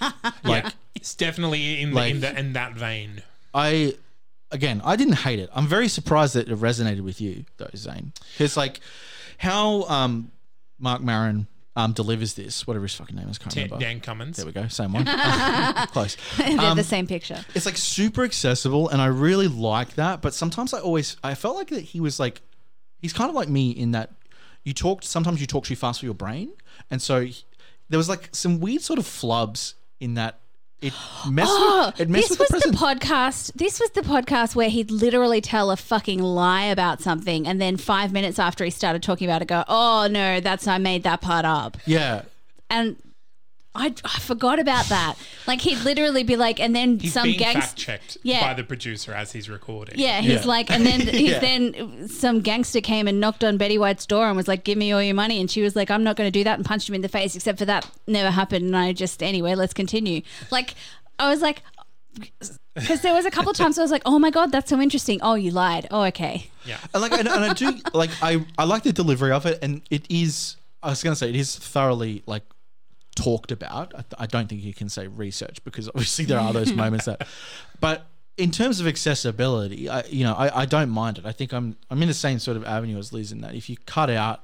Like 0.42 0.66
it's 0.96 1.14
definitely 1.14 1.80
in, 1.80 1.92
Like- 1.94 2.14
in, 2.16 2.20
the, 2.20 2.36
in 2.38 2.52
that 2.54 2.72
vein. 2.74 3.22
I 3.54 3.94
again, 4.54 4.80
I 4.84 4.96
didn't 4.96 5.16
hate 5.18 5.38
it. 5.38 5.50
I'm 5.52 5.66
very 5.66 5.88
surprised 5.88 6.34
that 6.34 6.48
it 6.48 6.56
resonated 6.58 7.02
with 7.02 7.20
you, 7.20 7.44
though, 7.58 7.68
Zane. 7.76 8.12
Because 8.32 8.56
like 8.56 8.80
how 9.38 9.82
um, 9.84 10.30
Marc 10.78 11.02
Maron 11.02 11.46
um, 11.76 11.92
delivers 11.92 12.34
this, 12.34 12.66
whatever 12.66 12.84
his 12.84 12.94
fucking 12.94 13.16
name 13.16 13.28
is, 13.28 13.36
can't 13.36 13.54
Dan, 13.54 13.64
remember. 13.64 13.84
Dan 13.84 14.00
Cummins. 14.00 14.36
There 14.36 14.46
we 14.46 14.52
go, 14.52 14.66
same 14.68 14.92
one. 14.92 15.04
Close. 15.88 16.16
They're 16.38 16.58
Um, 16.60 16.76
the 16.76 16.84
same 16.84 17.06
picture. 17.06 17.44
It's 17.54 17.66
like 17.66 17.76
super 17.76 18.22
accessible, 18.24 18.88
and 18.88 19.02
I 19.02 19.06
really 19.06 19.48
like 19.48 19.94
that. 19.96 20.22
But 20.22 20.32
sometimes 20.34 20.72
I 20.72 20.78
always 20.80 21.16
I 21.22 21.34
felt 21.34 21.56
like 21.56 21.68
that 21.68 21.80
he 21.82 22.00
was 22.00 22.18
like 22.20 22.40
he's 23.02 23.12
kind 23.12 23.28
of 23.28 23.34
like 23.34 23.48
me 23.48 23.70
in 23.72 23.90
that 23.90 24.12
you 24.64 24.72
talked 24.72 25.04
sometimes 25.04 25.40
you 25.40 25.46
talk 25.46 25.64
too 25.64 25.76
fast 25.76 26.00
for 26.00 26.06
your 26.06 26.14
brain, 26.14 26.50
and 26.90 27.02
so 27.02 27.22
he- 27.22 27.44
there 27.90 27.98
was 27.98 28.08
like 28.08 28.28
some 28.32 28.60
weird 28.60 28.80
sort 28.82 28.98
of 28.98 29.04
flubs 29.04 29.74
in 30.00 30.14
that. 30.14 30.38
It 30.84 30.92
messed 31.30 31.50
Oh, 31.52 31.86
with 31.86 32.00
it 32.00 32.08
messed 32.10 32.28
this 32.30 32.38
with 32.38 32.50
was 32.52 32.62
the 32.62 32.70
the, 32.70 32.76
podcast. 32.76 33.52
This 33.54 33.80
was 33.80 33.90
the 33.90 34.02
podcast 34.02 34.54
where 34.54 34.68
he'd 34.68 34.90
literally 34.90 35.40
tell 35.40 35.70
a 35.70 35.76
fucking 35.76 36.20
lie 36.20 36.64
about 36.64 37.00
something, 37.00 37.46
and 37.46 37.60
then 37.60 37.76
five 37.76 38.12
minutes 38.12 38.38
after 38.38 38.64
he 38.64 38.70
started 38.70 39.02
talking 39.02 39.26
about 39.26 39.40
it, 39.42 39.48
go, 39.48 39.64
"Oh 39.68 40.08
no, 40.10 40.40
that's 40.40 40.66
I 40.68 40.78
made 40.78 41.02
that 41.04 41.20
part 41.20 41.44
up," 41.44 41.78
yeah, 41.86 42.22
and 42.68 42.96
I, 43.76 43.92
I 44.04 44.18
forgot 44.20 44.60
about 44.60 44.86
that. 44.86 45.16
Like 45.48 45.60
he'd 45.60 45.78
literally 45.80 46.22
be 46.22 46.36
like, 46.36 46.60
and 46.60 46.76
then 46.76 46.98
He's 47.00 47.12
some 47.12 47.24
being 47.24 47.38
gangster. 47.38 47.74
checked 47.76 48.16
Yeah. 48.22 48.40
by 48.40 48.54
the 48.54 48.62
producer 48.62 49.12
as 49.12 49.32
he's 49.32 49.50
recording. 49.50 49.98
Yeah, 49.98 50.20
he's 50.20 50.42
Yeah. 50.42 50.46
like, 50.46 50.70
and 50.70 50.86
then 50.86 51.00
he's 51.06 51.32
Yeah. 51.32 51.38
then 51.40 52.08
some 52.08 52.40
gangster 52.40 52.80
came 52.80 53.08
and 53.08 53.18
knocked 53.18 53.42
on 53.42 53.56
Betty 53.56 53.76
White's 53.78 54.06
door 54.06 54.28
and 54.28 54.36
was 54.36 54.46
like, 54.46 54.62
"Give 54.64 54.78
me 54.78 54.92
all 54.92 55.02
your 55.02 55.14
money," 55.16 55.40
and 55.40 55.50
she 55.50 55.60
was 55.62 55.74
like, 55.74 55.90
"I'm 55.90 56.04
not 56.04 56.14
going 56.16 56.28
to 56.28 56.38
do 56.38 56.44
that," 56.44 56.56
and 56.58 56.64
punched 56.64 56.88
him 56.88 56.94
in 56.94 57.00
the 57.00 57.08
face. 57.08 57.34
Except 57.34 57.58
for 57.58 57.64
that 57.64 57.90
never 58.06 58.30
happened, 58.30 58.64
and 58.64 58.76
I 58.76 58.92
just 58.92 59.22
anyway, 59.22 59.54
let's 59.56 59.74
continue. 59.74 60.22
Like, 60.52 60.74
I 61.18 61.28
was 61.28 61.42
like, 61.42 61.62
because 62.74 63.00
there 63.02 63.12
was 63.14 63.24
a 63.24 63.30
couple 63.30 63.50
of 63.50 63.56
times 63.56 63.78
I 63.78 63.82
was 63.82 63.90
like, 63.90 64.02
"Oh 64.06 64.18
my 64.18 64.30
god, 64.30 64.52
that's 64.52 64.70
so 64.70 64.80
interesting." 64.80 65.18
Oh, 65.22 65.34
you 65.34 65.50
lied. 65.50 65.88
Oh, 65.90 66.02
okay. 66.04 66.48
Yeah. 66.64 66.78
and 66.92 67.02
like 67.02 67.12
and, 67.12 67.28
and 67.28 67.44
I 67.44 67.52
do 67.52 67.72
like 67.92 68.10
I 68.22 68.44
I 68.56 68.64
like 68.64 68.84
the 68.84 68.92
delivery 68.92 69.32
of 69.32 69.46
it, 69.46 69.58
and 69.62 69.82
it 69.90 70.06
is 70.08 70.56
I 70.82 70.90
was 70.90 71.02
gonna 71.02 71.16
say 71.16 71.28
it 71.28 71.36
is 71.36 71.56
thoroughly 71.56 72.22
like 72.26 72.42
talked 73.14 73.52
about. 73.52 73.94
I, 73.94 74.04
I 74.24 74.26
don't 74.26 74.48
think 74.48 74.62
you 74.62 74.74
can 74.74 74.88
say 74.88 75.06
research 75.06 75.62
because 75.64 75.88
obviously 75.88 76.24
there 76.24 76.38
are 76.40 76.52
those 76.52 76.72
moments 76.84 77.04
that, 77.06 77.26
but 77.80 78.06
in 78.36 78.50
terms 78.50 78.80
of 78.80 78.86
accessibility, 78.86 79.88
I 79.88 80.02
you 80.04 80.24
know 80.24 80.34
I, 80.34 80.62
I 80.62 80.66
don't 80.66 80.90
mind 80.90 81.18
it. 81.18 81.26
I 81.26 81.32
think 81.32 81.52
I'm 81.52 81.76
I'm 81.90 82.02
in 82.02 82.08
the 82.08 82.14
same 82.14 82.38
sort 82.38 82.56
of 82.56 82.64
avenue 82.64 82.98
as 82.98 83.12
Liz 83.12 83.32
in 83.32 83.40
that 83.42 83.54
if 83.54 83.68
you 83.70 83.76
cut 83.86 84.10
out, 84.10 84.42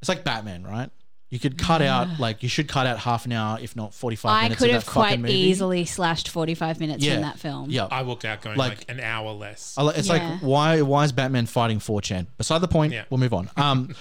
it's 0.00 0.08
like 0.08 0.24
Batman, 0.24 0.64
right? 0.64 0.90
You 1.28 1.38
could 1.38 1.56
cut 1.56 1.80
out 1.80 2.20
like 2.20 2.42
you 2.42 2.48
should 2.50 2.68
cut 2.68 2.86
out 2.86 2.98
half 2.98 3.24
an 3.24 3.32
hour, 3.32 3.58
if 3.58 3.74
not 3.74 3.94
forty 3.94 4.16
five 4.16 4.42
minutes 4.42 4.60
I 4.62 4.66
could 4.66 4.68
of 4.70 4.74
have 4.74 4.84
that 4.84 4.90
fucking 4.92 5.08
quite 5.08 5.20
movie. 5.20 5.32
easily 5.34 5.84
slashed 5.86 6.28
45 6.28 6.78
minutes 6.78 7.02
yeah 7.02 7.14
from 7.14 7.22
that 7.22 7.38
film. 7.38 7.70
Yeah, 7.70 7.86
I 7.90 8.02
walked 8.02 8.26
out 8.26 8.42
going 8.42 8.58
Like- 8.58 8.80
like, 8.80 8.90
an 8.90 9.00
hour 9.00 9.32
less. 9.32 9.74
I 9.78 9.88
It's 9.92 10.08
Yeah. 10.08 10.12
like 10.12 10.42
why 10.42 10.82
why 10.82 11.04
is 11.04 11.12
Batman 11.12 11.46
fighting 11.46 11.78
4chan? 11.78 12.26
Beside 12.36 12.58
the 12.58 12.68
point. 12.68 12.92
Yeah. 12.92 13.04
We'll 13.08 13.16
move 13.18 13.32
on. 13.32 13.48
Um, 13.56 13.94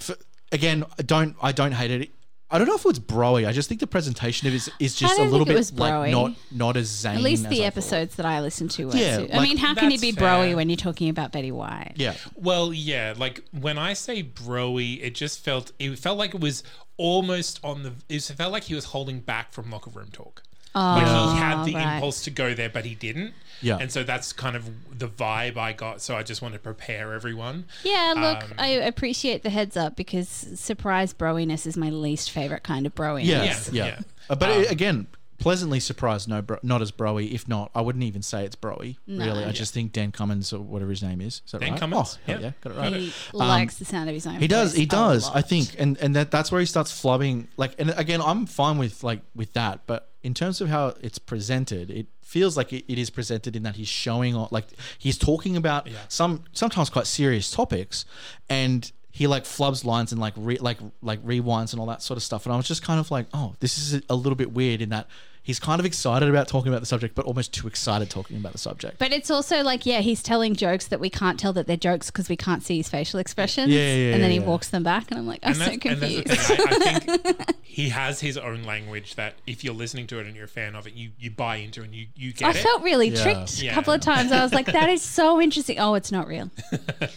f 0.00 0.12
again, 0.52 0.84
I 0.98 1.02
don't 1.02 1.34
I 1.42 1.50
don't 1.50 1.72
hate 1.72 1.90
it. 1.90 2.10
I 2.50 2.56
don't 2.56 2.66
know 2.66 2.76
if 2.76 2.86
it's 2.86 2.98
broy. 2.98 3.46
I 3.46 3.52
just 3.52 3.68
think 3.68 3.80
the 3.80 3.86
presentation 3.86 4.48
of 4.48 4.54
it 4.54 4.56
is, 4.56 4.70
is 4.80 4.94
just 4.94 5.18
a 5.18 5.22
little 5.24 5.44
bit 5.44 5.70
like 5.76 6.10
not 6.10 6.32
not 6.50 6.76
as 6.78 6.86
zany. 6.86 7.16
At 7.18 7.22
least 7.22 7.44
as 7.44 7.50
the 7.50 7.62
I 7.64 7.66
episodes 7.66 8.16
that 8.16 8.24
I 8.24 8.40
listened 8.40 8.70
to 8.72 8.86
were. 8.86 8.96
Yeah, 8.96 9.18
too- 9.18 9.28
I 9.32 9.36
like- 9.36 9.48
mean, 9.48 9.56
how 9.58 9.74
can 9.74 9.90
you 9.90 9.98
That's 9.98 10.00
be 10.00 10.12
broy 10.12 10.46
fair. 10.48 10.56
when 10.56 10.70
you're 10.70 10.76
talking 10.76 11.10
about 11.10 11.30
Betty 11.30 11.52
White? 11.52 11.92
Yeah, 11.96 12.14
Well, 12.34 12.72
yeah, 12.72 13.12
like 13.16 13.44
when 13.52 13.76
I 13.76 13.92
say 13.92 14.22
broy, 14.22 14.98
it 15.02 15.14
just 15.14 15.44
felt 15.44 15.72
it 15.78 15.98
felt 15.98 16.16
like 16.16 16.34
it 16.34 16.40
was 16.40 16.62
almost 16.96 17.60
on 17.62 17.82
the. 17.82 17.92
It 18.08 18.22
felt 18.22 18.50
like 18.52 18.64
he 18.64 18.74
was 18.74 18.86
holding 18.86 19.20
back 19.20 19.52
from 19.52 19.70
locker 19.70 19.90
room 19.90 20.08
talk. 20.12 20.42
Like 20.74 21.06
he 21.06 21.38
had 21.38 21.64
the 21.64 21.74
right. 21.74 21.94
impulse 21.94 22.22
to 22.24 22.30
go 22.30 22.54
there, 22.54 22.68
but 22.68 22.84
he 22.84 22.94
didn't. 22.94 23.34
Yeah. 23.60 23.78
and 23.80 23.90
so 23.90 24.04
that's 24.04 24.32
kind 24.32 24.54
of 24.54 24.70
the 24.96 25.08
vibe 25.08 25.56
I 25.56 25.72
got. 25.72 26.00
So 26.00 26.14
I 26.16 26.22
just 26.22 26.40
want 26.42 26.54
to 26.54 26.60
prepare 26.60 27.12
everyone. 27.12 27.64
Yeah, 27.82 28.14
look, 28.16 28.44
Um, 28.44 28.54
I 28.56 28.68
appreciate 28.68 29.42
the 29.42 29.50
heads 29.50 29.76
up 29.76 29.96
because 29.96 30.28
surprise 30.28 31.12
broiness 31.12 31.66
is 31.66 31.76
my 31.76 31.90
least 31.90 32.30
favorite 32.30 32.62
kind 32.62 32.86
of 32.86 32.94
broiness. 32.94 33.26
yeah, 33.26 33.42
Yeah, 33.44 33.58
yeah. 33.72 33.84
yeah. 33.86 34.00
Uh, 34.30 34.36
but 34.36 34.50
Um, 34.50 34.64
again, 34.70 35.06
pleasantly 35.38 35.80
surprised. 35.80 36.28
No, 36.28 36.40
bro, 36.40 36.58
not 36.62 36.82
as 36.82 36.92
broy. 36.92 37.32
If 37.32 37.48
not, 37.48 37.72
I 37.74 37.80
wouldn't 37.80 38.04
even 38.04 38.22
say 38.22 38.44
it's 38.44 38.54
broy. 38.54 38.96
Really, 39.08 39.44
I 39.44 39.50
just 39.50 39.74
think 39.74 39.92
Dan 39.92 40.12
Cummins 40.12 40.52
or 40.52 40.60
whatever 40.60 40.90
his 40.90 41.02
name 41.02 41.20
is. 41.20 41.42
Is 41.44 41.50
that 41.50 41.60
Dan 41.60 41.72
right? 41.72 41.80
Cummins, 41.80 42.16
Oh, 42.28 42.30
yeah. 42.30 42.38
yeah, 42.38 42.50
got 42.60 42.72
it 42.74 42.76
right. 42.78 42.92
He 42.94 43.12
likes 43.32 43.74
the 43.78 43.84
sound 43.84 44.08
of 44.08 44.14
his 44.14 44.24
own. 44.24 44.36
Um, 44.36 44.40
He 44.40 44.46
does. 44.46 44.72
He 44.74 44.86
does. 44.86 45.28
I 45.30 45.42
think, 45.42 45.74
and 45.80 45.98
and 45.98 46.14
that 46.14 46.30
that's 46.30 46.52
where 46.52 46.60
he 46.60 46.66
starts 46.66 46.92
flubbing. 46.92 47.48
Like, 47.56 47.74
and 47.80 47.90
again, 47.96 48.20
I'm 48.22 48.46
fine 48.46 48.78
with 48.78 49.02
like 49.02 49.22
with 49.34 49.52
that, 49.54 49.80
but 49.88 50.07
in 50.22 50.34
terms 50.34 50.60
of 50.60 50.68
how 50.68 50.94
it's 51.00 51.18
presented, 51.18 51.90
it 51.90 52.06
feels 52.22 52.56
like 52.56 52.72
it, 52.72 52.84
it 52.90 52.98
is 52.98 53.10
presented 53.10 53.54
in 53.54 53.62
that 53.62 53.76
he's 53.76 53.88
showing 53.88 54.34
on 54.34 54.48
like 54.50 54.66
he's 54.98 55.16
talking 55.16 55.56
about 55.56 55.88
some 56.08 56.44
sometimes 56.52 56.90
quite 56.90 57.06
serious 57.06 57.50
topics, 57.50 58.04
and 58.48 58.90
he 59.10 59.26
like 59.26 59.44
flubs 59.44 59.84
lines 59.84 60.12
and 60.12 60.20
like 60.20 60.34
re, 60.36 60.58
like 60.58 60.78
like 61.02 61.22
rewinds 61.24 61.72
and 61.72 61.80
all 61.80 61.86
that 61.86 62.02
sort 62.02 62.16
of 62.16 62.22
stuff. 62.22 62.46
And 62.46 62.52
I 62.52 62.56
was 62.56 62.66
just 62.68 62.82
kind 62.82 63.00
of 63.00 63.10
like, 63.10 63.26
oh, 63.32 63.54
this 63.60 63.78
is 63.78 64.02
a 64.08 64.14
little 64.14 64.36
bit 64.36 64.52
weird 64.52 64.80
in 64.80 64.90
that. 64.90 65.08
He's 65.48 65.58
kind 65.58 65.80
of 65.80 65.86
excited 65.86 66.28
about 66.28 66.46
talking 66.46 66.70
about 66.70 66.80
the 66.80 66.86
subject, 66.86 67.14
but 67.14 67.24
almost 67.24 67.54
too 67.54 67.66
excited 67.66 68.10
talking 68.10 68.36
about 68.36 68.52
the 68.52 68.58
subject. 68.58 68.98
But 68.98 69.14
it's 69.14 69.30
also 69.30 69.62
like, 69.62 69.86
yeah, 69.86 70.00
he's 70.00 70.22
telling 70.22 70.54
jokes 70.54 70.88
that 70.88 71.00
we 71.00 71.08
can't 71.08 71.40
tell 71.40 71.54
that 71.54 71.66
they're 71.66 71.78
jokes 71.78 72.10
because 72.10 72.28
we 72.28 72.36
can't 72.36 72.62
see 72.62 72.76
his 72.76 72.90
facial 72.90 73.18
expressions. 73.18 73.72
Yeah, 73.72 73.78
yeah, 73.80 73.94
yeah 74.08 74.14
and 74.14 74.22
then 74.22 74.30
yeah, 74.30 74.34
he 74.36 74.40
yeah. 74.42 74.46
walks 74.46 74.68
them 74.68 74.82
back, 74.82 75.10
and 75.10 75.18
I'm 75.18 75.26
like, 75.26 75.40
I'm 75.42 75.52
And 75.52 75.56
so 75.56 75.64
that's, 75.64 75.84
and 75.86 76.02
that's 76.02 76.12
the 76.12 76.22
confused. 76.22 76.40
thing. 76.42 76.66
I, 76.68 77.14
I 77.14 77.32
think 77.32 77.56
he 77.62 77.88
has 77.88 78.20
his 78.20 78.36
own 78.36 78.64
language 78.64 79.14
that 79.14 79.36
if 79.46 79.64
you're 79.64 79.72
listening 79.72 80.06
to 80.08 80.18
it 80.20 80.26
and 80.26 80.36
you're 80.36 80.44
a 80.44 80.48
fan 80.48 80.74
of 80.74 80.86
it, 80.86 80.92
you, 80.92 81.12
you 81.18 81.30
buy 81.30 81.56
into 81.56 81.82
and 81.82 81.94
you, 81.94 82.08
you 82.14 82.34
get 82.34 82.46
I 82.54 82.58
it. 82.58 82.62
felt 82.62 82.82
really 82.82 83.08
Yeah. 83.08 83.22
tricked 83.22 83.62
a 83.62 83.70
couple 83.70 83.94
of 83.94 84.02
times. 84.02 84.30
I 84.32 84.42
was 84.42 84.52
like, 84.52 84.66
that 84.66 84.90
is 84.90 85.00
so 85.00 85.40
interesting. 85.40 85.78
Oh, 85.78 85.94
it's 85.94 86.12
not 86.12 86.28
real. 86.28 86.50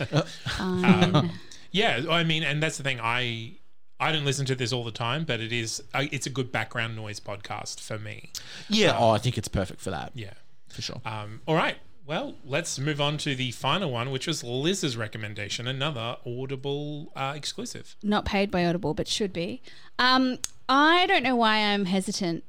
Fine. 0.08 0.24
Um, 0.60 1.16
um, 1.16 1.32
yeah, 1.72 2.04
I 2.10 2.24
mean, 2.24 2.44
and 2.44 2.64
that's 2.64 2.78
the 2.78 2.84
thing. 2.84 3.00
I 3.02 3.54
I 4.02 4.12
don't 4.12 4.26
listen 4.26 4.46
to 4.48 4.56
this 4.56 4.74
all 4.74 4.84
the 4.84 4.92
time, 4.92 5.24
but 5.26 5.40
it 5.40 5.54
is 5.54 5.82
uh, 5.94 6.06
it's 6.12 6.26
a 6.26 6.30
good 6.30 6.52
background 6.52 6.96
noise 6.96 7.20
podcast 7.20 7.80
for 7.80 8.00
me. 8.00 8.32
yeah. 8.68 8.98
Oh, 8.98 9.12
I 9.12 9.20
think 9.20 9.38
it's 9.38 9.48
perfect 9.48 9.80
for 9.80 9.92
that. 9.92 10.12
Yeah. 10.16 10.34
for 10.70 10.82
sure. 10.82 11.02
Um, 11.06 11.42
all 11.46 11.56
right. 11.56 11.78
Well, 12.08 12.34
let's 12.44 12.80
move 12.80 13.00
on 13.00 13.18
to 13.20 13.36
the 13.36 13.52
final 13.52 13.92
one, 13.92 14.10
which 14.12 14.26
was 14.26 14.44
Liz's 14.44 14.98
recommendation, 14.98 15.68
another 15.68 16.18
Audible 16.26 17.12
uh, 17.16 17.34
exclusive. 17.36 17.96
not 18.02 18.26
paid 18.26 18.50
by 18.50 18.66
Audible, 18.66 18.94
but 18.96 19.08
should 19.08 19.32
be. 19.32 19.62
Um, 20.00 20.40
I 20.68 21.06
don't 21.06 21.22
know 21.24 21.36
why 21.36 21.58
I'm 21.58 21.86
hesitant 21.86 22.44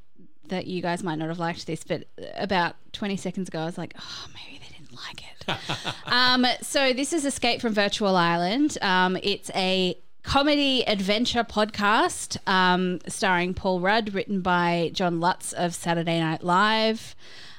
that 0.49 0.67
you 0.67 0.81
guys 0.83 1.03
might 1.03 1.17
not 1.17 1.29
have 1.29 1.39
liked 1.39 1.67
this, 1.67 1.85
but 1.85 2.05
about 2.35 2.77
20 2.93 3.17
seconds 3.19 3.49
ago, 3.49 3.61
I 3.61 3.65
was 3.67 3.79
like, 3.79 3.95
oh, 3.99 4.27
maybe 4.35 4.59
they 4.59 4.75
didn't 4.77 4.97
like 4.97 5.23
it. 5.23 5.95
um, 6.07 6.47
so 6.63 6.93
this 6.95 7.13
is 7.13 7.25
Escape 7.25 7.61
from 7.61 7.75
Virtual 7.75 8.17
Island. 8.17 8.79
Um, 8.81 9.17
it's 9.23 9.51
a 9.55 9.99
comedy 10.23 10.87
adventure 10.87 11.45
podcast 11.45 12.37
um, 12.49 13.01
starring 13.09 13.55
Paul 13.55 13.81
Rudd, 13.81 14.15
written 14.15 14.41
by 14.41 14.91
John 14.93 15.21
Lutz 15.21 15.53
of 15.53 15.75
Saturday 15.75 16.21
Night 16.21 16.43
Live. 16.43 17.15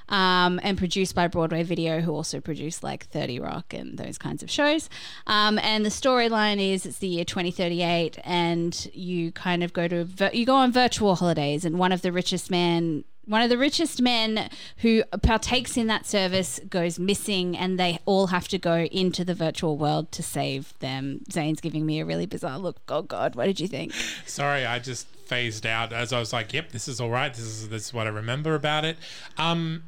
Um, 0.09 0.59
and 0.63 0.77
produced 0.77 1.15
by 1.15 1.27
Broadway 1.29 1.63
Video, 1.63 2.01
who 2.01 2.13
also 2.13 2.41
produced 2.41 2.83
like 2.83 3.05
30 3.05 3.39
Rock 3.39 3.73
and 3.73 3.97
those 3.97 4.17
kinds 4.17 4.43
of 4.43 4.51
shows. 4.51 4.89
Um, 5.27 5.57
and 5.59 5.85
the 5.85 5.89
storyline 5.89 6.59
is 6.59 6.85
it's 6.85 6.99
the 6.99 7.07
year 7.07 7.23
2038, 7.23 8.19
and 8.25 8.89
you 8.93 9.31
kind 9.31 9.63
of 9.63 9.71
go 9.71 9.87
to 9.87 10.07
you 10.33 10.45
go 10.45 10.55
on 10.55 10.73
virtual 10.73 11.15
holidays, 11.15 11.63
and 11.63 11.79
one 11.79 11.93
of 11.93 12.01
the 12.01 12.11
richest 12.11 12.51
men. 12.51 13.05
One 13.25 13.41
of 13.41 13.49
the 13.49 13.57
richest 13.57 14.01
men 14.01 14.49
who 14.77 15.03
partakes 15.21 15.77
in 15.77 15.87
that 15.87 16.05
service 16.05 16.59
goes 16.69 16.99
missing, 16.99 17.57
and 17.57 17.79
they 17.79 17.99
all 18.05 18.27
have 18.27 18.47
to 18.49 18.57
go 18.57 18.79
into 18.91 19.23
the 19.23 19.33
virtual 19.33 19.77
world 19.77 20.11
to 20.13 20.23
save 20.23 20.77
them. 20.79 21.21
Zane's 21.31 21.61
giving 21.61 21.85
me 21.85 21.99
a 21.99 22.05
really 22.05 22.25
bizarre 22.25 22.57
look. 22.57 22.81
Oh 22.89 23.01
God, 23.01 23.35
what 23.35 23.45
did 23.45 23.59
you 23.59 23.67
think? 23.67 23.93
Sorry, 24.25 24.65
I 24.65 24.79
just 24.79 25.07
phased 25.07 25.65
out 25.65 25.93
as 25.93 26.11
I 26.11 26.19
was 26.19 26.33
like, 26.33 26.53
"Yep, 26.53 26.71
this 26.71 26.87
is 26.87 26.99
all 26.99 27.09
right. 27.09 27.33
This 27.33 27.45
is 27.45 27.69
this 27.69 27.87
is 27.87 27.93
what 27.93 28.07
I 28.07 28.09
remember 28.09 28.55
about 28.55 28.83
it." 28.83 28.97
Um, 29.37 29.85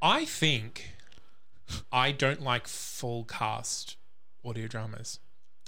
I 0.00 0.24
think 0.24 0.92
I 1.92 2.12
don't 2.12 2.42
like 2.42 2.66
full 2.66 3.24
cast 3.24 3.96
audio 4.44 4.66
dramas. 4.66 5.18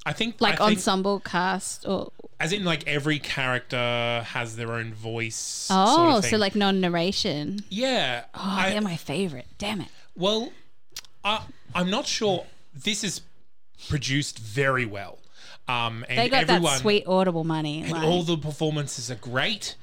I 0.07 0.13
think 0.13 0.41
Like 0.41 0.55
I 0.61 0.67
think, 0.69 0.79
ensemble 0.79 1.21
cast, 1.21 1.87
or 1.87 2.13
as 2.41 2.53
in 2.53 2.65
like 2.65 2.87
every 2.87 3.19
character 3.19 4.23
has 4.27 4.57
their 4.57 4.73
own 4.73 4.95
voice. 4.95 5.69
oh, 5.71 5.97
sort 5.97 6.25
of 6.25 6.31
so 6.31 6.37
like 6.39 6.55
non-narration. 6.55 7.61
yeah. 7.69 8.25
Oh, 8.35 8.41
I- 8.43 8.71
they're 8.71 8.81
my 8.81 8.97
favorite. 8.97 9.47
Damn 9.59 9.81
it. 9.83 9.89
Well, 10.17 10.53
I, 11.25 11.43
I'm 11.75 11.91
not 11.91 12.07
sure. 12.07 12.47
This 12.75 13.05
is 13.05 13.21
produced 13.89 14.39
very 14.39 14.85
well, 14.87 15.19
um, 15.69 16.05
and 16.09 16.19
They 16.19 16.29
got 16.29 16.43
everyone, 16.43 16.63
that 16.73 16.81
sweet 16.81 17.07
audible 17.07 17.45
money. 17.45 17.83
and 17.83 17.93
like- 17.93 18.03
all 18.03 18.23
the 18.23 18.39
performances 18.39 19.11
are 19.11 19.15
great. 19.17 19.75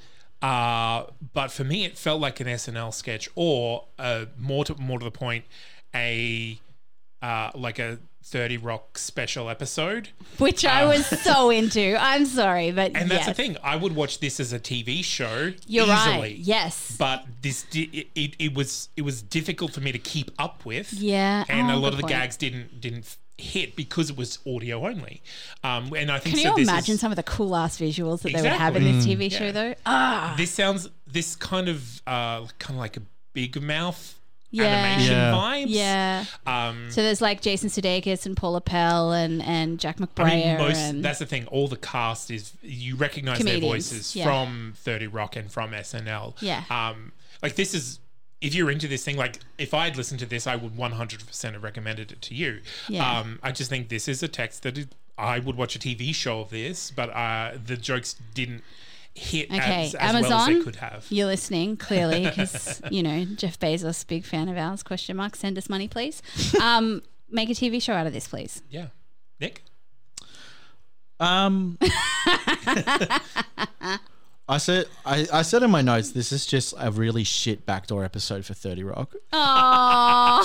Uh, 0.41 1.05
but 1.33 1.51
for 1.51 1.63
me, 1.63 1.85
it 1.85 1.97
felt 1.97 2.19
like 2.21 2.39
an 2.39 2.47
SNL 2.47 2.93
sketch, 2.93 3.29
or 3.35 3.85
uh, 3.97 4.25
more 4.37 4.65
to 4.65 4.75
more 4.75 4.99
to 4.99 5.05
the 5.05 5.11
point, 5.11 5.45
a 5.93 6.59
uh, 7.21 7.51
like 7.55 7.79
a 7.79 7.99
Thirty 8.27 8.57
Rock 8.57 8.97
special 8.97 9.49
episode. 9.49 10.09
which 10.39 10.65
I 10.65 10.83
was 10.85 11.05
so 11.05 11.49
into. 11.59 11.95
I'm 11.99 12.25
sorry, 12.25 12.71
but 12.71 12.91
And 12.95 13.09
that's 13.09 13.27
yes. 13.27 13.27
the 13.27 13.33
thing. 13.35 13.55
I 13.63 13.75
would 13.75 13.95
watch 13.95 14.19
this 14.19 14.39
as 14.39 14.51
a 14.51 14.59
TV 14.59 15.03
show 15.03 15.53
You're 15.67 15.83
easily. 15.85 16.17
right. 16.19 16.35
Yes. 16.37 16.95
But 16.97 17.23
this 17.43 17.63
di- 17.63 17.89
it, 17.93 18.07
it, 18.15 18.35
it 18.39 18.53
was 18.55 18.89
it 18.97 19.03
was 19.03 19.21
difficult 19.21 19.73
for 19.73 19.81
me 19.81 19.91
to 19.91 19.99
keep 19.99 20.31
up 20.39 20.65
with. 20.65 20.91
Yeah. 20.93 21.45
and 21.49 21.69
Oh, 21.71 21.75
a 21.75 21.77
lot 21.77 21.89
of 21.93 21.97
the 21.97 22.01
point. 22.03 22.13
gags 22.13 22.35
didn't 22.35 22.81
didn't 22.81 23.15
hit 23.37 23.75
because 23.75 24.09
it 24.09 24.17
was 24.17 24.39
audio 24.47 24.87
only. 24.87 25.21
Um, 25.63 25.93
and 25.93 26.11
I 26.11 26.17
think 26.19 26.35
Can 26.37 26.45
so 26.45 26.57
you 26.57 26.63
imagine 26.63 26.95
is, 26.95 27.01
some 27.01 27.11
of 27.11 27.17
the 27.17 27.23
cool 27.23 27.55
ass 27.55 27.77
visuals 27.77 28.21
that 28.23 28.33
they 28.33 28.41
would 28.41 28.51
have 28.51 28.75
in 28.75 28.83
this 28.85 29.05
TV 29.05 29.31
show, 29.31 29.45
Yeah. 29.45 29.51
though? 29.51 29.75
Ah, 29.85 30.33
This 30.37 30.49
sounds 30.51 30.89
this 31.05 31.35
kind 31.35 31.67
of 31.69 32.01
uh, 32.07 32.47
kind 32.57 32.71
of 32.71 32.77
like 32.77 32.97
a 32.97 33.01
big 33.33 33.61
mouth 33.61 34.17
Yeah. 34.51 34.65
animation 34.65 35.11
Yeah. 35.13 35.31
vibes. 35.33 35.65
yeah. 35.67 36.25
Um, 36.45 36.91
So 36.91 37.01
there's 37.01 37.21
like 37.21 37.41
Jason 37.41 37.69
Sudeikis 37.69 38.25
and 38.25 38.37
Paula 38.37 38.61
Pell 38.61 39.11
and 39.11 39.41
and 39.43 39.79
Jack 39.79 39.99
I 39.99 40.05
McBrayer. 40.05 40.45
mean, 40.45 40.57
most 40.57 40.77
and 40.77 41.03
that's 41.03 41.19
the 41.19 41.25
thing. 41.25 41.45
All 41.47 41.67
the 41.67 41.77
cast 41.77 42.31
is 42.31 42.53
you 42.61 42.95
recognize 42.95 43.39
their 43.39 43.59
voices 43.59 44.15
yeah. 44.15 44.23
from 44.25 44.73
Thirty 44.77 45.07
Rock 45.07 45.35
and 45.35 45.51
from 45.51 45.71
SNL. 45.71 46.35
Yeah. 46.41 46.63
Um, 46.69 47.11
like 47.41 47.55
this 47.55 47.73
is 47.73 47.99
if 48.41 48.53
you're 48.53 48.69
into 48.69 48.87
this 48.87 49.03
thing, 49.03 49.17
like 49.17 49.39
if 49.57 49.73
I 49.73 49.85
had 49.85 49.97
listened 49.97 50.19
to 50.19 50.25
this, 50.25 50.45
I 50.45 50.55
would 50.55 50.75
100% 50.75 51.53
have 51.53 51.63
recommended 51.63 52.11
it 52.11 52.21
to 52.23 52.35
you. 52.35 52.59
Yeah. 52.87 53.19
Um, 53.19 53.39
I 53.41 53.51
just 53.51 53.69
think 53.69 53.89
this 53.89 54.07
is 54.07 54.21
a 54.21 54.27
text 54.27 54.63
that 54.63 54.77
is, 54.77 54.87
I 55.17 55.39
would 55.39 55.55
watch 55.55 55.75
a 55.75 55.79
TV 55.79 56.13
show 56.13 56.41
of 56.41 56.49
this, 56.49 56.91
but 56.91 57.09
uh, 57.11 57.53
the 57.65 57.75
jokes 57.77 58.15
didn't 58.35 58.63
hit 59.15 59.49
Okay, 59.49 59.85
as, 59.85 59.95
as 59.95 60.13
well 60.13 60.17
as 60.17 60.31
Amazon, 60.31 60.63
could 60.63 60.75
have. 60.75 61.05
You're 61.09 61.25
listening 61.27 61.77
clearly 61.77 62.23
because 62.25 62.81
you 62.91 63.01
know 63.01 63.25
Jeff 63.35 63.57
Bezos, 63.59 64.05
big 64.05 64.25
fan 64.25 64.49
of 64.49 64.57
ours. 64.57 64.83
Question 64.83 65.15
mark. 65.17 65.35
Send 65.35 65.57
us 65.57 65.69
money, 65.69 65.87
please. 65.87 66.21
Um, 66.61 67.01
make 67.29 67.49
a 67.49 67.53
TV 67.53 67.81
show 67.81 67.93
out 67.93 68.07
of 68.07 68.13
this, 68.13 68.27
please. 68.27 68.61
Yeah. 68.69 68.87
Nick? 69.39 69.63
Um, 71.19 71.77
I 74.47 74.57
said 74.57 74.85
I, 75.05 75.27
I 75.31 75.41
said 75.41 75.63
in 75.63 75.71
my 75.71 75.81
notes 75.81 76.11
this 76.11 76.31
is 76.31 76.45
just 76.45 76.73
a 76.77 76.91
really 76.91 77.23
shit 77.23 77.65
backdoor 77.65 78.03
episode 78.03 78.45
for 78.45 78.53
Thirty 78.53 78.83
Rock. 78.83 79.15
Oh, 79.31 80.41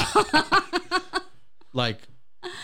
Like 1.73 1.99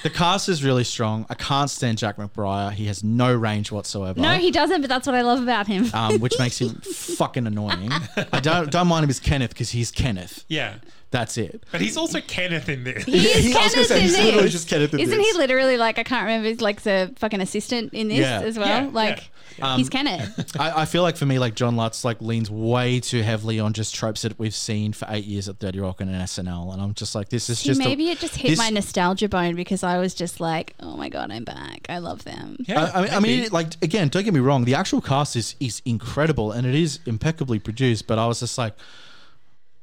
the 0.03 0.11
cast 0.11 0.49
is 0.49 0.65
really 0.65 0.85
strong. 0.85 1.27
I 1.29 1.35
can't 1.35 1.69
stand 1.71 1.99
Jack 1.99 2.17
McBrayer. 2.17 2.73
He 2.73 2.87
has 2.87 3.05
no 3.05 3.35
range 3.35 3.71
whatsoever. 3.73 4.21
no, 4.21 4.35
he 4.35 4.51
doesn't. 4.51 4.81
But 4.81 4.89
that's 4.89 5.07
what 5.07 5.15
I 5.15 5.23
love 5.23 5.43
about 5.43 5.67
him. 5.67 5.91
um, 5.95 6.19
which 6.21 6.39
makes 6.39 6.59
him 6.61 6.71
fucking 6.81 7.47
annoying. 7.47 7.91
I 8.33 8.41
don't 8.41 8.71
don't 8.71 8.87
mind 8.89 9.05
him 9.05 9.11
as 9.11 9.21
Kenneth 9.21 9.51
because 9.51 9.71
he's 9.71 9.91
Kenneth. 9.91 10.45
Yeah. 10.49 10.77
That's 11.13 11.39
it. 11.39 11.63
But 11.71 11.81
he's 11.81 11.97
also 11.97 12.21
Kenneth 12.21 12.69
in 12.69 12.83
this. 12.85 13.05
He 13.05 13.17
is 13.29 13.55
I 13.57 13.63
was 13.63 13.75
gonna 13.75 13.87
Kenneth 13.87 13.89
say, 13.89 13.97
in 13.97 14.03
he's 14.03 14.19
literally 14.19 14.43
this. 14.43 14.53
just 14.53 14.69
Kenneth 14.69 14.93
in 14.93 15.01
Isn't 15.01 15.17
this. 15.17 15.33
he 15.33 15.39
literally 15.39 15.77
like 15.77 15.99
I 15.99 16.03
can't 16.03 16.25
remember? 16.25 16.49
He's 16.49 16.61
like 16.61 16.83
the 16.83 17.13
fucking 17.17 17.41
assistant 17.41 17.95
in 17.95 18.09
this 18.09 18.19
Yeah. 18.19 18.41
as 18.41 18.59
well. 18.59 18.67
Yeah, 18.85 18.91
like 18.93 19.31
yeah. 19.59 19.77
he's 19.77 19.87
Um, 19.87 19.91
Kenneth. 19.91 20.57
I, 20.61 20.83
I 20.83 20.85
feel 20.85 21.03
like 21.03 21.17
for 21.17 21.25
me, 21.25 21.39
like 21.39 21.55
John 21.55 21.77
Lutz, 21.77 22.05
like 22.05 22.21
leans 22.21 22.51
way 22.51 22.99
too 22.99 23.23
heavily 23.23 23.61
on 23.61 23.73
just 23.73 23.95
tropes 23.95 24.23
that 24.23 24.37
we've 24.39 24.55
seen 24.55 24.93
for 24.93 25.07
eight 25.09 25.25
years 25.25 25.49
at 25.49 25.59
Thirty 25.59 25.79
Rock 25.79 26.01
and 26.01 26.11
in 26.11 26.17
SNL, 26.21 26.73
and 26.73 26.83
I'm 26.83 26.93
just 26.93 27.15
like, 27.15 27.29
this 27.29 27.49
is 27.49 27.61
See, 27.61 27.69
just 27.69 27.81
a- 27.81 27.85
maybe 27.85 28.11
it 28.11 28.19
just 28.19 28.35
hit 28.35 28.49
this- 28.51 28.59
my 28.59 28.69
nostalgia 28.71 29.29
bone 29.29 29.55
because 29.55 29.85
I 29.85 29.99
was 29.99 30.13
just 30.13 30.41
like, 30.41 30.75
oh 30.81 30.97
my 30.97 31.09
god, 31.09 31.31
I'm 31.31 31.45
back. 31.45 31.87
I 31.89 31.99
love 31.99 32.25
them. 32.25 32.57
Yeah, 32.67 32.91
I, 32.93 32.99
I 32.99 33.03
mean, 33.03 33.11
I 33.13 33.21
maybe. 33.21 33.41
mean, 33.43 33.51
like 33.53 33.69
again, 33.81 34.09
don't 34.09 34.25
get 34.25 34.35
me 34.35 34.41
wrong. 34.41 34.65
The 34.65 34.75
actual 34.75 35.01
cast 35.01 35.37
is 35.37 35.55
is 35.61 35.81
incredible 35.85 36.51
and 36.51 36.67
it 36.67 36.75
is 36.75 36.99
impeccably 37.07 37.61
produced. 37.61 38.09
But 38.09 38.19
I 38.19 38.27
was 38.27 38.41
just 38.41 38.59
like, 38.59 38.75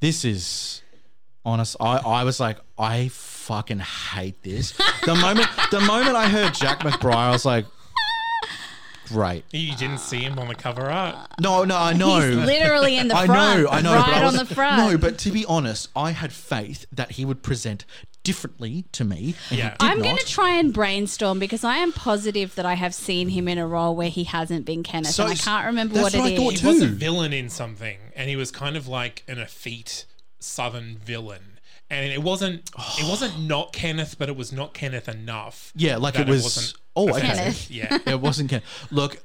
this 0.02 0.26
is 0.26 0.82
honest. 1.46 1.76
I 1.80 1.98
I 1.98 2.24
was 2.24 2.40
like, 2.40 2.58
I 2.78 3.10
fucking 3.10 3.80
hate 3.80 4.42
this. 4.44 4.74
The 5.06 5.16
moment 5.16 5.48
the 5.72 5.82
moment 5.82 6.16
I 6.16 6.28
heard 6.28 6.54
Jack 6.54 6.80
McBrayer, 6.80 7.16
I 7.16 7.32
was 7.32 7.46
like, 7.46 7.66
great. 9.08 9.44
You 9.52 9.76
didn't 9.76 10.00
see 10.00 10.20
him 10.22 10.40
on 10.40 10.48
the 10.48 10.56
cover 10.56 10.90
art. 10.90 11.16
No, 11.40 11.64
no, 11.66 11.78
I 11.78 11.94
know. 11.94 12.20
He's 12.22 12.36
literally 12.36 12.98
in 12.98 13.08
the 13.10 13.16
I 13.16 13.26
front. 13.26 13.62
know, 13.64 13.70
I 13.70 13.82
know. 13.82 13.94
Right 13.94 14.06
but 14.06 14.14
I 14.16 14.24
was, 14.26 14.40
on 14.40 14.46
the 14.46 14.56
front. 14.56 14.78
No, 14.92 14.98
but 14.98 15.18
to 15.20 15.32
be 15.32 15.46
honest, 15.46 15.90
I 15.96 16.12
had 16.12 16.32
faith 16.32 16.86
that 16.92 17.12
he 17.12 17.26
would 17.26 17.44
present 17.44 17.86
differently 18.24 18.86
to 18.94 19.04
me. 19.04 19.36
and 19.50 19.58
he 19.58 19.58
Yeah. 19.58 19.72
did 19.72 19.78
I'm 19.82 19.98
going 20.00 20.12
not. 20.16 20.20
to 20.22 20.26
try 20.26 20.52
and 20.52 20.74
brainstorm 20.74 21.40
because 21.40 21.66
I 21.66 21.78
am 21.78 21.92
positive 21.92 22.56
that 22.56 22.66
I 22.66 22.76
have 22.76 22.96
seen 22.96 23.28
him 23.30 23.50
in 23.50 23.58
a 23.58 23.68
role 23.68 23.96
where 23.98 24.08
he 24.10 24.24
hasn't 24.24 24.66
been 24.66 24.82
Kenneth, 24.82 25.12
So 25.12 25.24
and 25.24 25.34
I 25.34 25.36
can't 25.36 25.66
remember 25.66 25.96
that's 25.96 26.16
what 26.16 26.22
what 26.24 26.32
it 26.32 26.36
I 26.36 26.38
thought 26.38 26.54
is. 26.54 26.62
He 26.62 26.68
was 26.68 26.82
a 26.82 26.88
too. 26.88 26.94
villain 26.96 27.34
in 27.34 27.50
something, 27.50 27.98
and 28.16 28.30
he 28.30 28.38
was 28.38 28.50
kind 28.50 28.78
of 28.78 28.88
like 28.88 29.24
an 29.28 29.40
effete 29.40 30.06
southern 30.44 30.98
villain. 30.98 31.60
And 31.90 32.12
it 32.12 32.24
wasn't 32.24 32.70
it 32.98 33.08
wasn't 33.10 33.34
oh. 33.38 33.42
not 33.42 33.74
Kenneth, 33.74 34.16
but 34.18 34.30
it 34.30 34.36
was 34.36 34.52
not 34.52 34.74
Kenneth 34.74 35.08
enough. 35.08 35.72
Yeah, 35.76 35.98
like 35.98 36.18
it 36.18 36.28
was- 36.28 36.44
wasn't 36.44 36.74
oh, 36.96 37.10
okay. 37.10 37.32
offensive. 37.32 37.72
Yeah. 37.72 37.98
it 38.08 38.20
wasn't 38.22 38.50
Ken. 38.50 38.62
Look, 38.90 39.22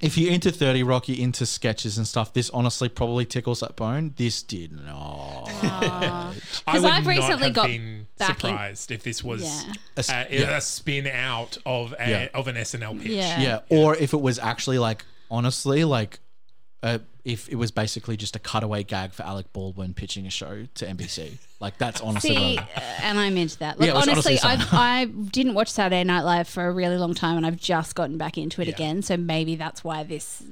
if 0.00 0.16
you're 0.16 0.30
into 0.32 0.52
30 0.52 0.84
Rock, 0.84 1.08
you're 1.08 1.18
into 1.18 1.44
sketches 1.44 1.98
and 1.98 2.06
stuff, 2.06 2.32
this 2.32 2.50
honestly 2.50 2.88
probably 2.88 3.24
tickles 3.24 3.60
that 3.60 3.74
bone. 3.74 4.14
This 4.16 4.44
did 4.44 4.70
not. 4.70 5.46
I 5.62 6.34
'Cause 6.66 6.82
would 6.82 6.92
I've 6.92 7.06
recently 7.06 7.30
not 7.30 7.40
have 7.40 7.52
got 7.54 7.66
been 7.66 8.06
back 8.16 8.30
in- 8.30 8.36
surprised 8.36 8.90
if 8.92 9.02
this 9.02 9.24
was 9.24 9.42
Yeah. 9.42 9.72
A 9.96 9.98
s- 9.98 10.08
yeah. 10.30 10.56
a 10.56 10.60
spin 10.60 11.08
out 11.08 11.58
of 11.66 11.94
a, 11.98 12.08
Yeah. 12.10 12.28
of 12.32 12.46
an 12.46 12.54
SNL 12.56 13.00
pitch. 13.02 13.10
Yeah. 13.10 13.40
yeah, 13.40 13.58
or 13.70 13.96
if 13.96 14.12
it 14.12 14.20
was 14.20 14.38
actually 14.38 14.78
like, 14.78 15.04
honestly, 15.32 15.82
like, 15.84 16.20
uh, 16.82 16.98
if 17.24 17.48
it 17.48 17.56
was 17.56 17.70
basically 17.70 18.16
just 18.16 18.36
a 18.36 18.38
cutaway 18.38 18.82
gag 18.84 19.12
for 19.12 19.22
Alec 19.24 19.52
Baldwin 19.52 19.94
pitching 19.94 20.26
a 20.26 20.30
show 20.30 20.66
to 20.74 20.86
NBC. 20.86 21.38
Like, 21.60 21.76
that's 21.78 22.00
honestly 22.00 22.34
See, 22.36 22.58
uh, 22.58 22.80
and 23.02 23.18
I'm 23.18 23.36
into 23.36 23.58
that. 23.58 23.78
Look, 23.80 23.88
Yeah, 23.88 23.94
honestly, 23.94 24.38
honestly 24.42 24.68
I, 24.78 25.00
I 25.00 25.04
didn't 25.06 25.54
watch 25.54 25.68
Saturday 25.68 26.04
Night 26.04 26.22
Live 26.22 26.48
for 26.48 26.66
a 26.66 26.72
really 26.72 26.96
long 26.96 27.14
time, 27.14 27.36
and 27.36 27.44
I've 27.44 27.56
just 27.56 27.94
gotten 27.94 28.16
back 28.16 28.38
into 28.38 28.62
it 28.62 28.68
Yeah. 28.68 28.74
again. 28.74 29.02
So 29.02 29.16
maybe 29.16 29.56
that's 29.56 29.82
why 29.82 30.04
this 30.04 30.42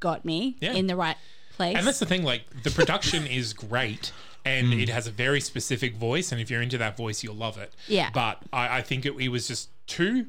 got 0.00 0.24
me 0.24 0.56
Yeah. 0.60 0.72
in 0.72 0.88
the 0.88 0.96
right 0.96 1.16
place. 1.56 1.76
And 1.76 1.86
that's 1.86 2.00
the 2.00 2.06
thing, 2.06 2.24
like 2.24 2.42
the 2.64 2.70
production 2.70 3.26
is 3.26 3.52
great 3.52 4.12
and 4.44 4.72
it 4.74 4.88
has 4.88 5.06
a 5.06 5.12
very 5.12 5.40
specific 5.40 5.94
voice, 5.94 6.32
and 6.32 6.40
if 6.40 6.50
you're 6.50 6.60
into 6.62 6.76
that 6.78 6.96
voice, 6.96 7.22
you'll 7.22 7.36
love 7.36 7.56
it. 7.58 7.72
Yeah. 7.86 8.10
But 8.12 8.42
I, 8.52 8.78
I 8.78 8.82
think 8.82 9.06
it, 9.06 9.12
it 9.20 9.28
was 9.28 9.46
just 9.46 9.68
too 9.86 10.26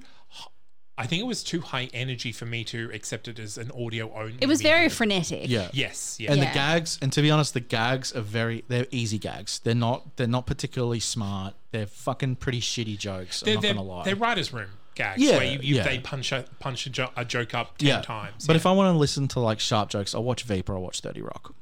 I 0.97 1.07
think 1.07 1.21
it 1.21 1.25
was 1.25 1.43
too 1.43 1.61
high 1.61 1.89
energy 1.93 2.31
for 2.31 2.45
me 2.45 2.63
to 2.65 2.91
accept 2.93 3.27
it 3.27 3.39
as 3.39 3.57
an 3.57 3.71
audio 3.71 4.11
only. 4.13 4.37
it 4.41 4.47
was 4.47 4.61
very 4.61 4.89
frenetic. 4.89 5.49
Yeah. 5.49 5.69
Yes, 5.73 6.17
yeah. 6.19 6.31
And 6.31 6.39
Yeah. 6.39 6.49
the 6.49 6.53
gags, 6.53 6.99
and 7.01 7.11
to 7.13 7.21
be 7.21 7.31
honest, 7.31 7.53
the 7.55 7.59
gags 7.61 8.13
are 8.15 8.21
very 8.21 8.63
they're 8.67 8.85
easy 8.91 9.17
gags. 9.17 9.59
They're 9.59 9.73
not 9.73 10.17
they're 10.17 10.27
not 10.27 10.45
particularly 10.45 10.99
smart. 10.99 11.55
They're 11.71 11.87
fucking 11.87 12.35
pretty 12.35 12.61
shitty 12.61 12.97
jokes. 12.99 13.41
I'm 13.41 13.45
they're, 13.45 13.55
not 13.55 13.61
they're, 13.63 13.73
gonna 13.73 13.87
lie. 13.87 14.03
they're 14.03 14.15
writer's 14.15 14.53
room 14.53 14.69
gags 14.95 15.19
Yeah, 15.19 15.37
where 15.37 15.45
you, 15.45 15.59
you, 15.63 15.75
yeah. 15.77 15.83
they 15.83 15.97
punch 15.97 16.31
a, 16.31 16.45
punch 16.59 16.85
a, 16.85 16.89
jo- 16.91 17.09
a 17.15 17.25
joke 17.25 17.55
up 17.55 17.79
10 17.79 17.87
yeah. 17.87 18.01
times. 18.01 18.45
But 18.45 18.53
yeah. 18.53 18.57
if 18.57 18.65
I 18.67 18.71
want 18.73 18.93
to 18.93 18.97
listen 18.99 19.27
to 19.29 19.39
like 19.39 19.59
sharp 19.59 19.89
jokes, 19.89 20.13
I'll 20.13 20.23
watch 20.23 20.43
Vapor. 20.43 20.75
I'll 20.75 20.83
watch 20.83 20.99
Thirty 20.99 21.21
Rock. 21.23 21.55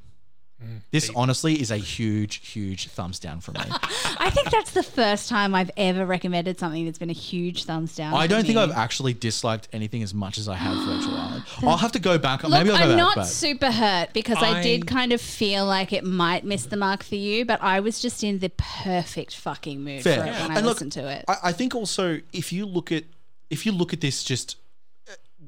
This 0.91 1.09
honestly 1.15 1.59
is 1.61 1.71
a 1.71 1.77
huge, 1.77 2.47
huge 2.47 2.87
thumbs 2.89 3.17
down 3.19 3.39
from 3.41 3.53
me. 3.55 3.61
I 4.19 4.29
think 4.29 4.51
that's 4.51 4.71
the 4.71 4.83
first 4.83 5.29
time 5.29 5.55
I've 5.55 5.71
ever 5.77 6.05
recommended 6.05 6.59
something 6.59 6.85
that's 6.85 6.97
been 6.99 7.09
a 7.09 7.13
huge 7.13 7.63
thumbs 7.63 7.95
down. 7.95 8.13
I 8.13 8.23
for 8.23 8.29
don't 8.29 8.43
think 8.45 8.55
me. 8.57 8.61
I've 8.61 8.71
actually 8.71 9.13
disliked 9.13 9.69
anything 9.73 10.03
as 10.03 10.13
much 10.13 10.37
as 10.37 10.47
I 10.47 10.55
have 10.55 10.75
Virtual 10.85 11.15
Island. 11.17 11.43
I'll 11.63 11.77
have 11.77 11.93
to 11.93 11.99
go 11.99 12.17
back. 12.17 12.43
Look, 12.43 12.51
Maybe 12.51 12.69
I'll 12.71 12.77
go 12.77 12.83
I'm 12.83 12.89
back. 12.89 12.97
not 12.97 13.15
but 13.15 13.23
super 13.23 13.71
hurt 13.71 14.13
because 14.13 14.37
I, 14.37 14.59
I- 14.59 14.63
did 14.63 14.85
kind 14.87 15.13
of 15.13 15.21
feel 15.21 15.65
like 15.65 15.93
it 15.93 16.03
might 16.03 16.43
miss 16.43 16.65
the 16.65 16.77
mark 16.77 17.03
for 17.03 17.15
you, 17.15 17.45
but 17.45 17.61
I 17.61 17.79
was 17.79 17.99
just 18.01 18.23
in 18.23 18.39
the 18.39 18.49
perfect 18.49 19.35
fucking 19.35 19.83
mood 19.83 20.03
fair. 20.03 20.21
for 20.21 20.27
it 20.27 20.31
when 20.33 20.51
I 20.51 20.55
and 20.57 20.65
look, 20.65 20.75
listened 20.75 20.91
to 20.93 21.09
it. 21.09 21.25
I, 21.27 21.35
I 21.45 21.51
think 21.53 21.73
also 21.75 22.19
if 22.33 22.51
you 22.53 22.65
look 22.65 22.91
at 22.91 23.05
if 23.49 23.65
you 23.65 23.71
look 23.71 23.93
at 23.93 24.01
this 24.01 24.23
just 24.23 24.57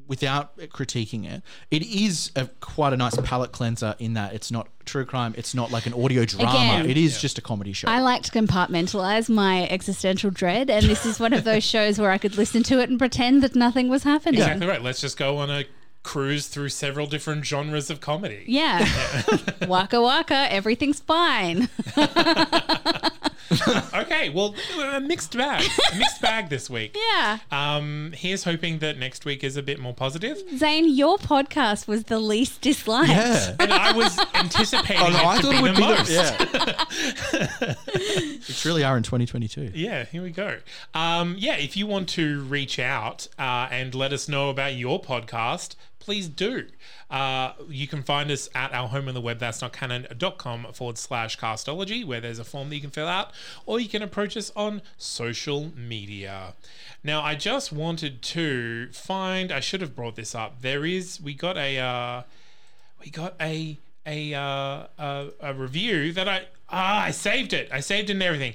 without 0.08 0.58
critiquing 0.58 1.26
it, 1.30 1.42
it 1.72 1.84
is 1.84 2.32
a 2.36 2.48
quite 2.60 2.94
a 2.94 2.98
nice 2.98 3.16
palate 3.24 3.52
cleanser 3.52 3.96
in 4.00 4.14
that 4.14 4.34
it's 4.34 4.52
not 4.52 4.68
true 4.86 5.06
crime, 5.06 5.34
it's 5.38 5.54
not 5.56 5.72
like 5.72 5.86
an 5.86 5.94
audio 5.94 6.26
drama. 6.26 6.50
Again- 6.50 6.90
it 6.90 6.98
is 6.98 7.20
just 7.22 7.38
a 7.38 7.42
comedy 7.42 7.74
show. 7.74 7.88
I 7.88 8.02
like 8.02 8.24
to 8.24 8.32
compartmentalize 8.32 9.30
my 9.30 9.68
existential 9.70 10.30
dread, 10.32 10.70
and 10.70 10.86
this 10.86 11.06
is 11.06 11.20
one 11.20 11.34
of 11.34 11.44
those 11.44 11.64
shows 11.64 12.00
where 12.00 12.12
I 12.12 12.18
could 12.18 12.38
listen 12.38 12.64
to 12.64 12.80
it 12.80 12.90
and 12.90 13.00
pretend 13.00 13.44
that 13.44 13.56
nothing 13.56 13.90
was 13.90 14.04
happening. 14.04 14.42
Exactly 14.42 14.68
right. 14.68 14.82
Let's 14.82 15.02
just 15.02 15.18
go 15.18 15.38
on 15.38 15.50
a 15.50 15.66
cruise 16.04 16.48
through 16.48 16.68
several 16.68 17.08
different 17.08 17.46
genres 17.46 17.90
of 17.90 18.02
comedy. 18.02 18.44
Yeah. 18.46 18.86
waka 19.68 20.02
waka, 20.02 20.52
everything's 20.52 21.00
fine. 21.00 21.70
Okay, 23.94 24.30
well, 24.30 24.56
a 24.82 25.00
mixed 25.00 25.38
bag. 25.38 25.64
A 25.94 25.96
mixed 25.96 26.22
bag 26.22 26.50
this 26.50 26.70
week. 26.70 26.98
yeah. 27.14 27.40
Um, 27.52 28.12
here's 28.16 28.44
hoping 28.44 28.80
that 28.80 28.98
next 28.98 29.26
week 29.26 29.44
is 29.44 29.56
a 29.58 29.64
bit 29.64 29.80
more 29.80 29.94
positive. 29.94 30.42
Zane, 30.58 30.90
your 30.94 31.18
podcast 31.18 31.88
was 31.88 32.06
the 32.06 32.20
least 32.20 32.62
disliked. 32.62 33.10
yeah. 33.10 33.56
And 33.60 33.72
I 33.72 33.92
was 33.92 34.20
anticipating 34.34 34.98
Oh, 35.02 35.10
no, 35.10 35.18
I 35.20 35.36
it 35.36 35.42
to 35.42 35.44
thought 35.44 35.52
be 35.52 35.58
it 35.58 35.62
would 35.62 35.72
the 35.72 35.76
be 35.76 35.82
most. 35.82 36.08
the, 36.08 36.86
yeah. 37.34 38.36
we 38.48 38.54
truly 38.54 38.84
are 38.84 38.98
in 38.98 39.04
2022. 39.04 39.72
Yeah, 39.74 40.06
here 40.06 40.24
we 40.24 40.32
go. 40.32 40.58
Um, 40.94 41.36
yeah, 41.38 41.56
if 41.58 41.78
you 41.78 41.88
want 41.88 42.10
to 42.10 42.42
reach 42.44 42.80
out 42.80 43.28
uh, 43.38 43.68
and 43.72 43.94
let 43.96 44.12
us 44.14 44.28
know 44.28 44.50
about 44.50 44.76
your 44.76 45.02
podcast, 45.02 45.76
please 46.00 46.28
do. 46.28 46.68
Uh, 47.10 47.54
you 47.70 47.88
can 47.88 48.02
find 48.04 48.32
us 48.32 48.50
at 48.56 48.74
our 48.74 48.88
home 48.88 49.08
on 49.08 49.14
the 49.14 49.22
web, 49.22 49.38
that's 49.40 49.62
not 49.62 49.72
canon.com 49.72 50.66
forward 50.74 50.98
slash 50.98 51.38
castology, 51.40 52.04
where 52.04 52.20
there's 52.20 52.40
a 52.40 52.44
form 52.44 52.70
that 52.70 52.76
you 52.76 52.82
can 52.82 52.90
fill 52.90 53.08
out, 53.08 53.32
or 53.66 53.80
you 53.80 53.90
can 53.90 54.02
approach 54.02 54.36
us 54.38 54.52
on 54.56 54.82
social 54.98 55.72
media. 55.76 56.54
Now, 57.04 57.22
I 57.22 57.36
just 57.36 57.72
wanted 57.72 58.22
to 58.22 58.92
find, 58.92 59.52
I 59.52 59.60
should 59.60 59.82
have 59.82 59.96
brought 59.96 60.16
this 60.16 60.34
up. 60.34 60.62
There 60.62 60.86
is, 60.86 61.20
we 61.22 61.34
got 61.34 61.58
a, 61.58 61.78
uh, 61.78 62.24
we 63.04 63.10
got 63.10 63.36
a, 63.42 63.78
a, 64.06 64.34
uh, 64.34 64.88
a, 64.98 65.28
a 65.42 65.54
review 65.54 66.14
that 66.14 66.30
I, 66.30 66.46
ah, 66.70 67.04
I 67.04 67.12
saved 67.12 67.54
it. 67.54 67.70
I 67.72 67.82
saved 67.82 68.10
it 68.10 68.14
and 68.14 68.24
everything. 68.24 68.54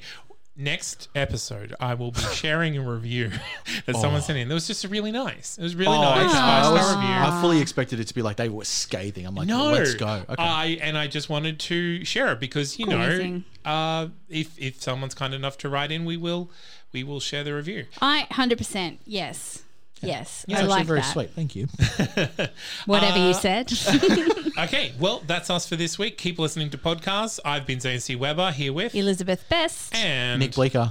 Next 0.60 1.08
episode, 1.14 1.72
I 1.78 1.94
will 1.94 2.10
be 2.10 2.20
sharing 2.20 2.76
a 2.76 2.80
review 2.82 3.30
that 3.86 3.94
someone 3.94 4.22
sent 4.22 4.40
in. 4.40 4.48
That 4.48 4.54
was 4.54 4.66
just 4.66 4.84
really 4.86 5.12
nice. 5.12 5.56
It 5.56 5.62
was 5.62 5.76
really 5.76 5.96
nice. 5.96 6.32
Oh, 6.34 6.36
I, 6.36 6.62
Five 6.62 6.72
was- 6.72 6.96
review. 6.96 7.08
I 7.14 7.40
fully 7.40 7.60
expected 7.60 8.00
it 8.00 8.08
to 8.08 8.14
be 8.14 8.22
like 8.22 8.38
they 8.38 8.48
were 8.48 8.64
scathing. 8.64 9.24
I'm 9.24 9.36
like, 9.36 9.46
No, 9.46 9.70
let's 9.70 9.94
go. 9.94 10.24
Okay. 10.28 10.34
I 10.42 10.64
and 10.82 10.98
I 10.98 11.06
just 11.06 11.28
wanted 11.28 11.60
to 11.60 12.04
share 12.04 12.32
it 12.32 12.40
because 12.40 12.76
you 12.76 12.86
know, 12.86 13.40
uh, 13.64 14.08
if 14.28 14.58
if 14.58 14.82
someone's 14.82 15.14
kind 15.14 15.32
enough 15.32 15.58
to 15.58 15.68
write 15.68 15.92
in, 15.92 16.04
we 16.04 16.16
will 16.16 16.50
we 16.92 17.04
will 17.04 17.20
share 17.20 17.44
the 17.44 17.54
review. 17.54 17.86
I 18.00 18.26
100% 18.32 18.98
yes. 19.06 19.62
Yes. 20.02 20.44
it's 20.48 20.54
I 20.54 20.62
actually 20.62 20.68
like 20.70 20.86
very 20.86 21.00
that. 21.00 21.12
sweet. 21.12 21.30
Thank 21.30 21.56
you. 21.56 21.66
Whatever 22.86 23.18
Uh, 23.18 23.28
you 23.28 23.34
said. 23.34 23.72
Okay, 24.58 24.92
well 24.98 25.22
that's 25.24 25.50
us 25.50 25.68
for 25.68 25.76
this 25.76 26.00
week. 26.00 26.18
Keep 26.18 26.40
listening 26.40 26.68
to 26.70 26.78
podcasts. 26.78 27.38
I've 27.44 27.64
been 27.64 27.78
Zane 27.78 28.00
C. 28.00 28.16
Weber 28.16 28.50
here 28.50 28.72
with 28.72 28.92
Elizabeth 28.92 29.48
Best. 29.48 29.94
and 29.94 30.40
Nick 30.40 30.54
Bleeker. 30.54 30.90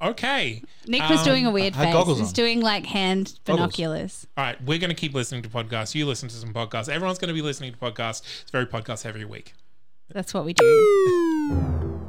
Okay, 0.00 0.62
Nick 0.86 1.02
was 1.08 1.18
um, 1.20 1.24
doing 1.24 1.46
a 1.46 1.50
weird 1.50 1.74
had 1.74 1.86
face. 1.86 1.92
goggles 1.94 2.18
He's 2.20 2.28
on. 2.28 2.34
doing 2.34 2.60
like 2.60 2.86
hand 2.86 3.36
Goggles. 3.44 3.58
binoculars. 3.76 4.26
All 4.36 4.44
right, 4.44 4.62
we're 4.64 4.78
going 4.78 4.90
to 4.90 4.96
keep 4.96 5.14
listening 5.14 5.42
to 5.42 5.48
podcasts. 5.48 5.94
You 5.96 6.06
listen 6.06 6.28
to 6.28 6.34
some 6.36 6.52
podcasts. 6.52 6.88
Everyone's 6.88 7.18
going 7.18 7.28
to 7.28 7.34
be 7.34 7.42
listening 7.42 7.72
to 7.72 7.78
podcasts. 7.78 8.22
It's 8.42 8.50
very 8.52 8.66
podcast 8.66 9.04
every 9.04 9.24
week. 9.24 9.52
That's 10.12 10.32
what 10.32 10.44
we 10.44 10.52
do. 10.54 12.08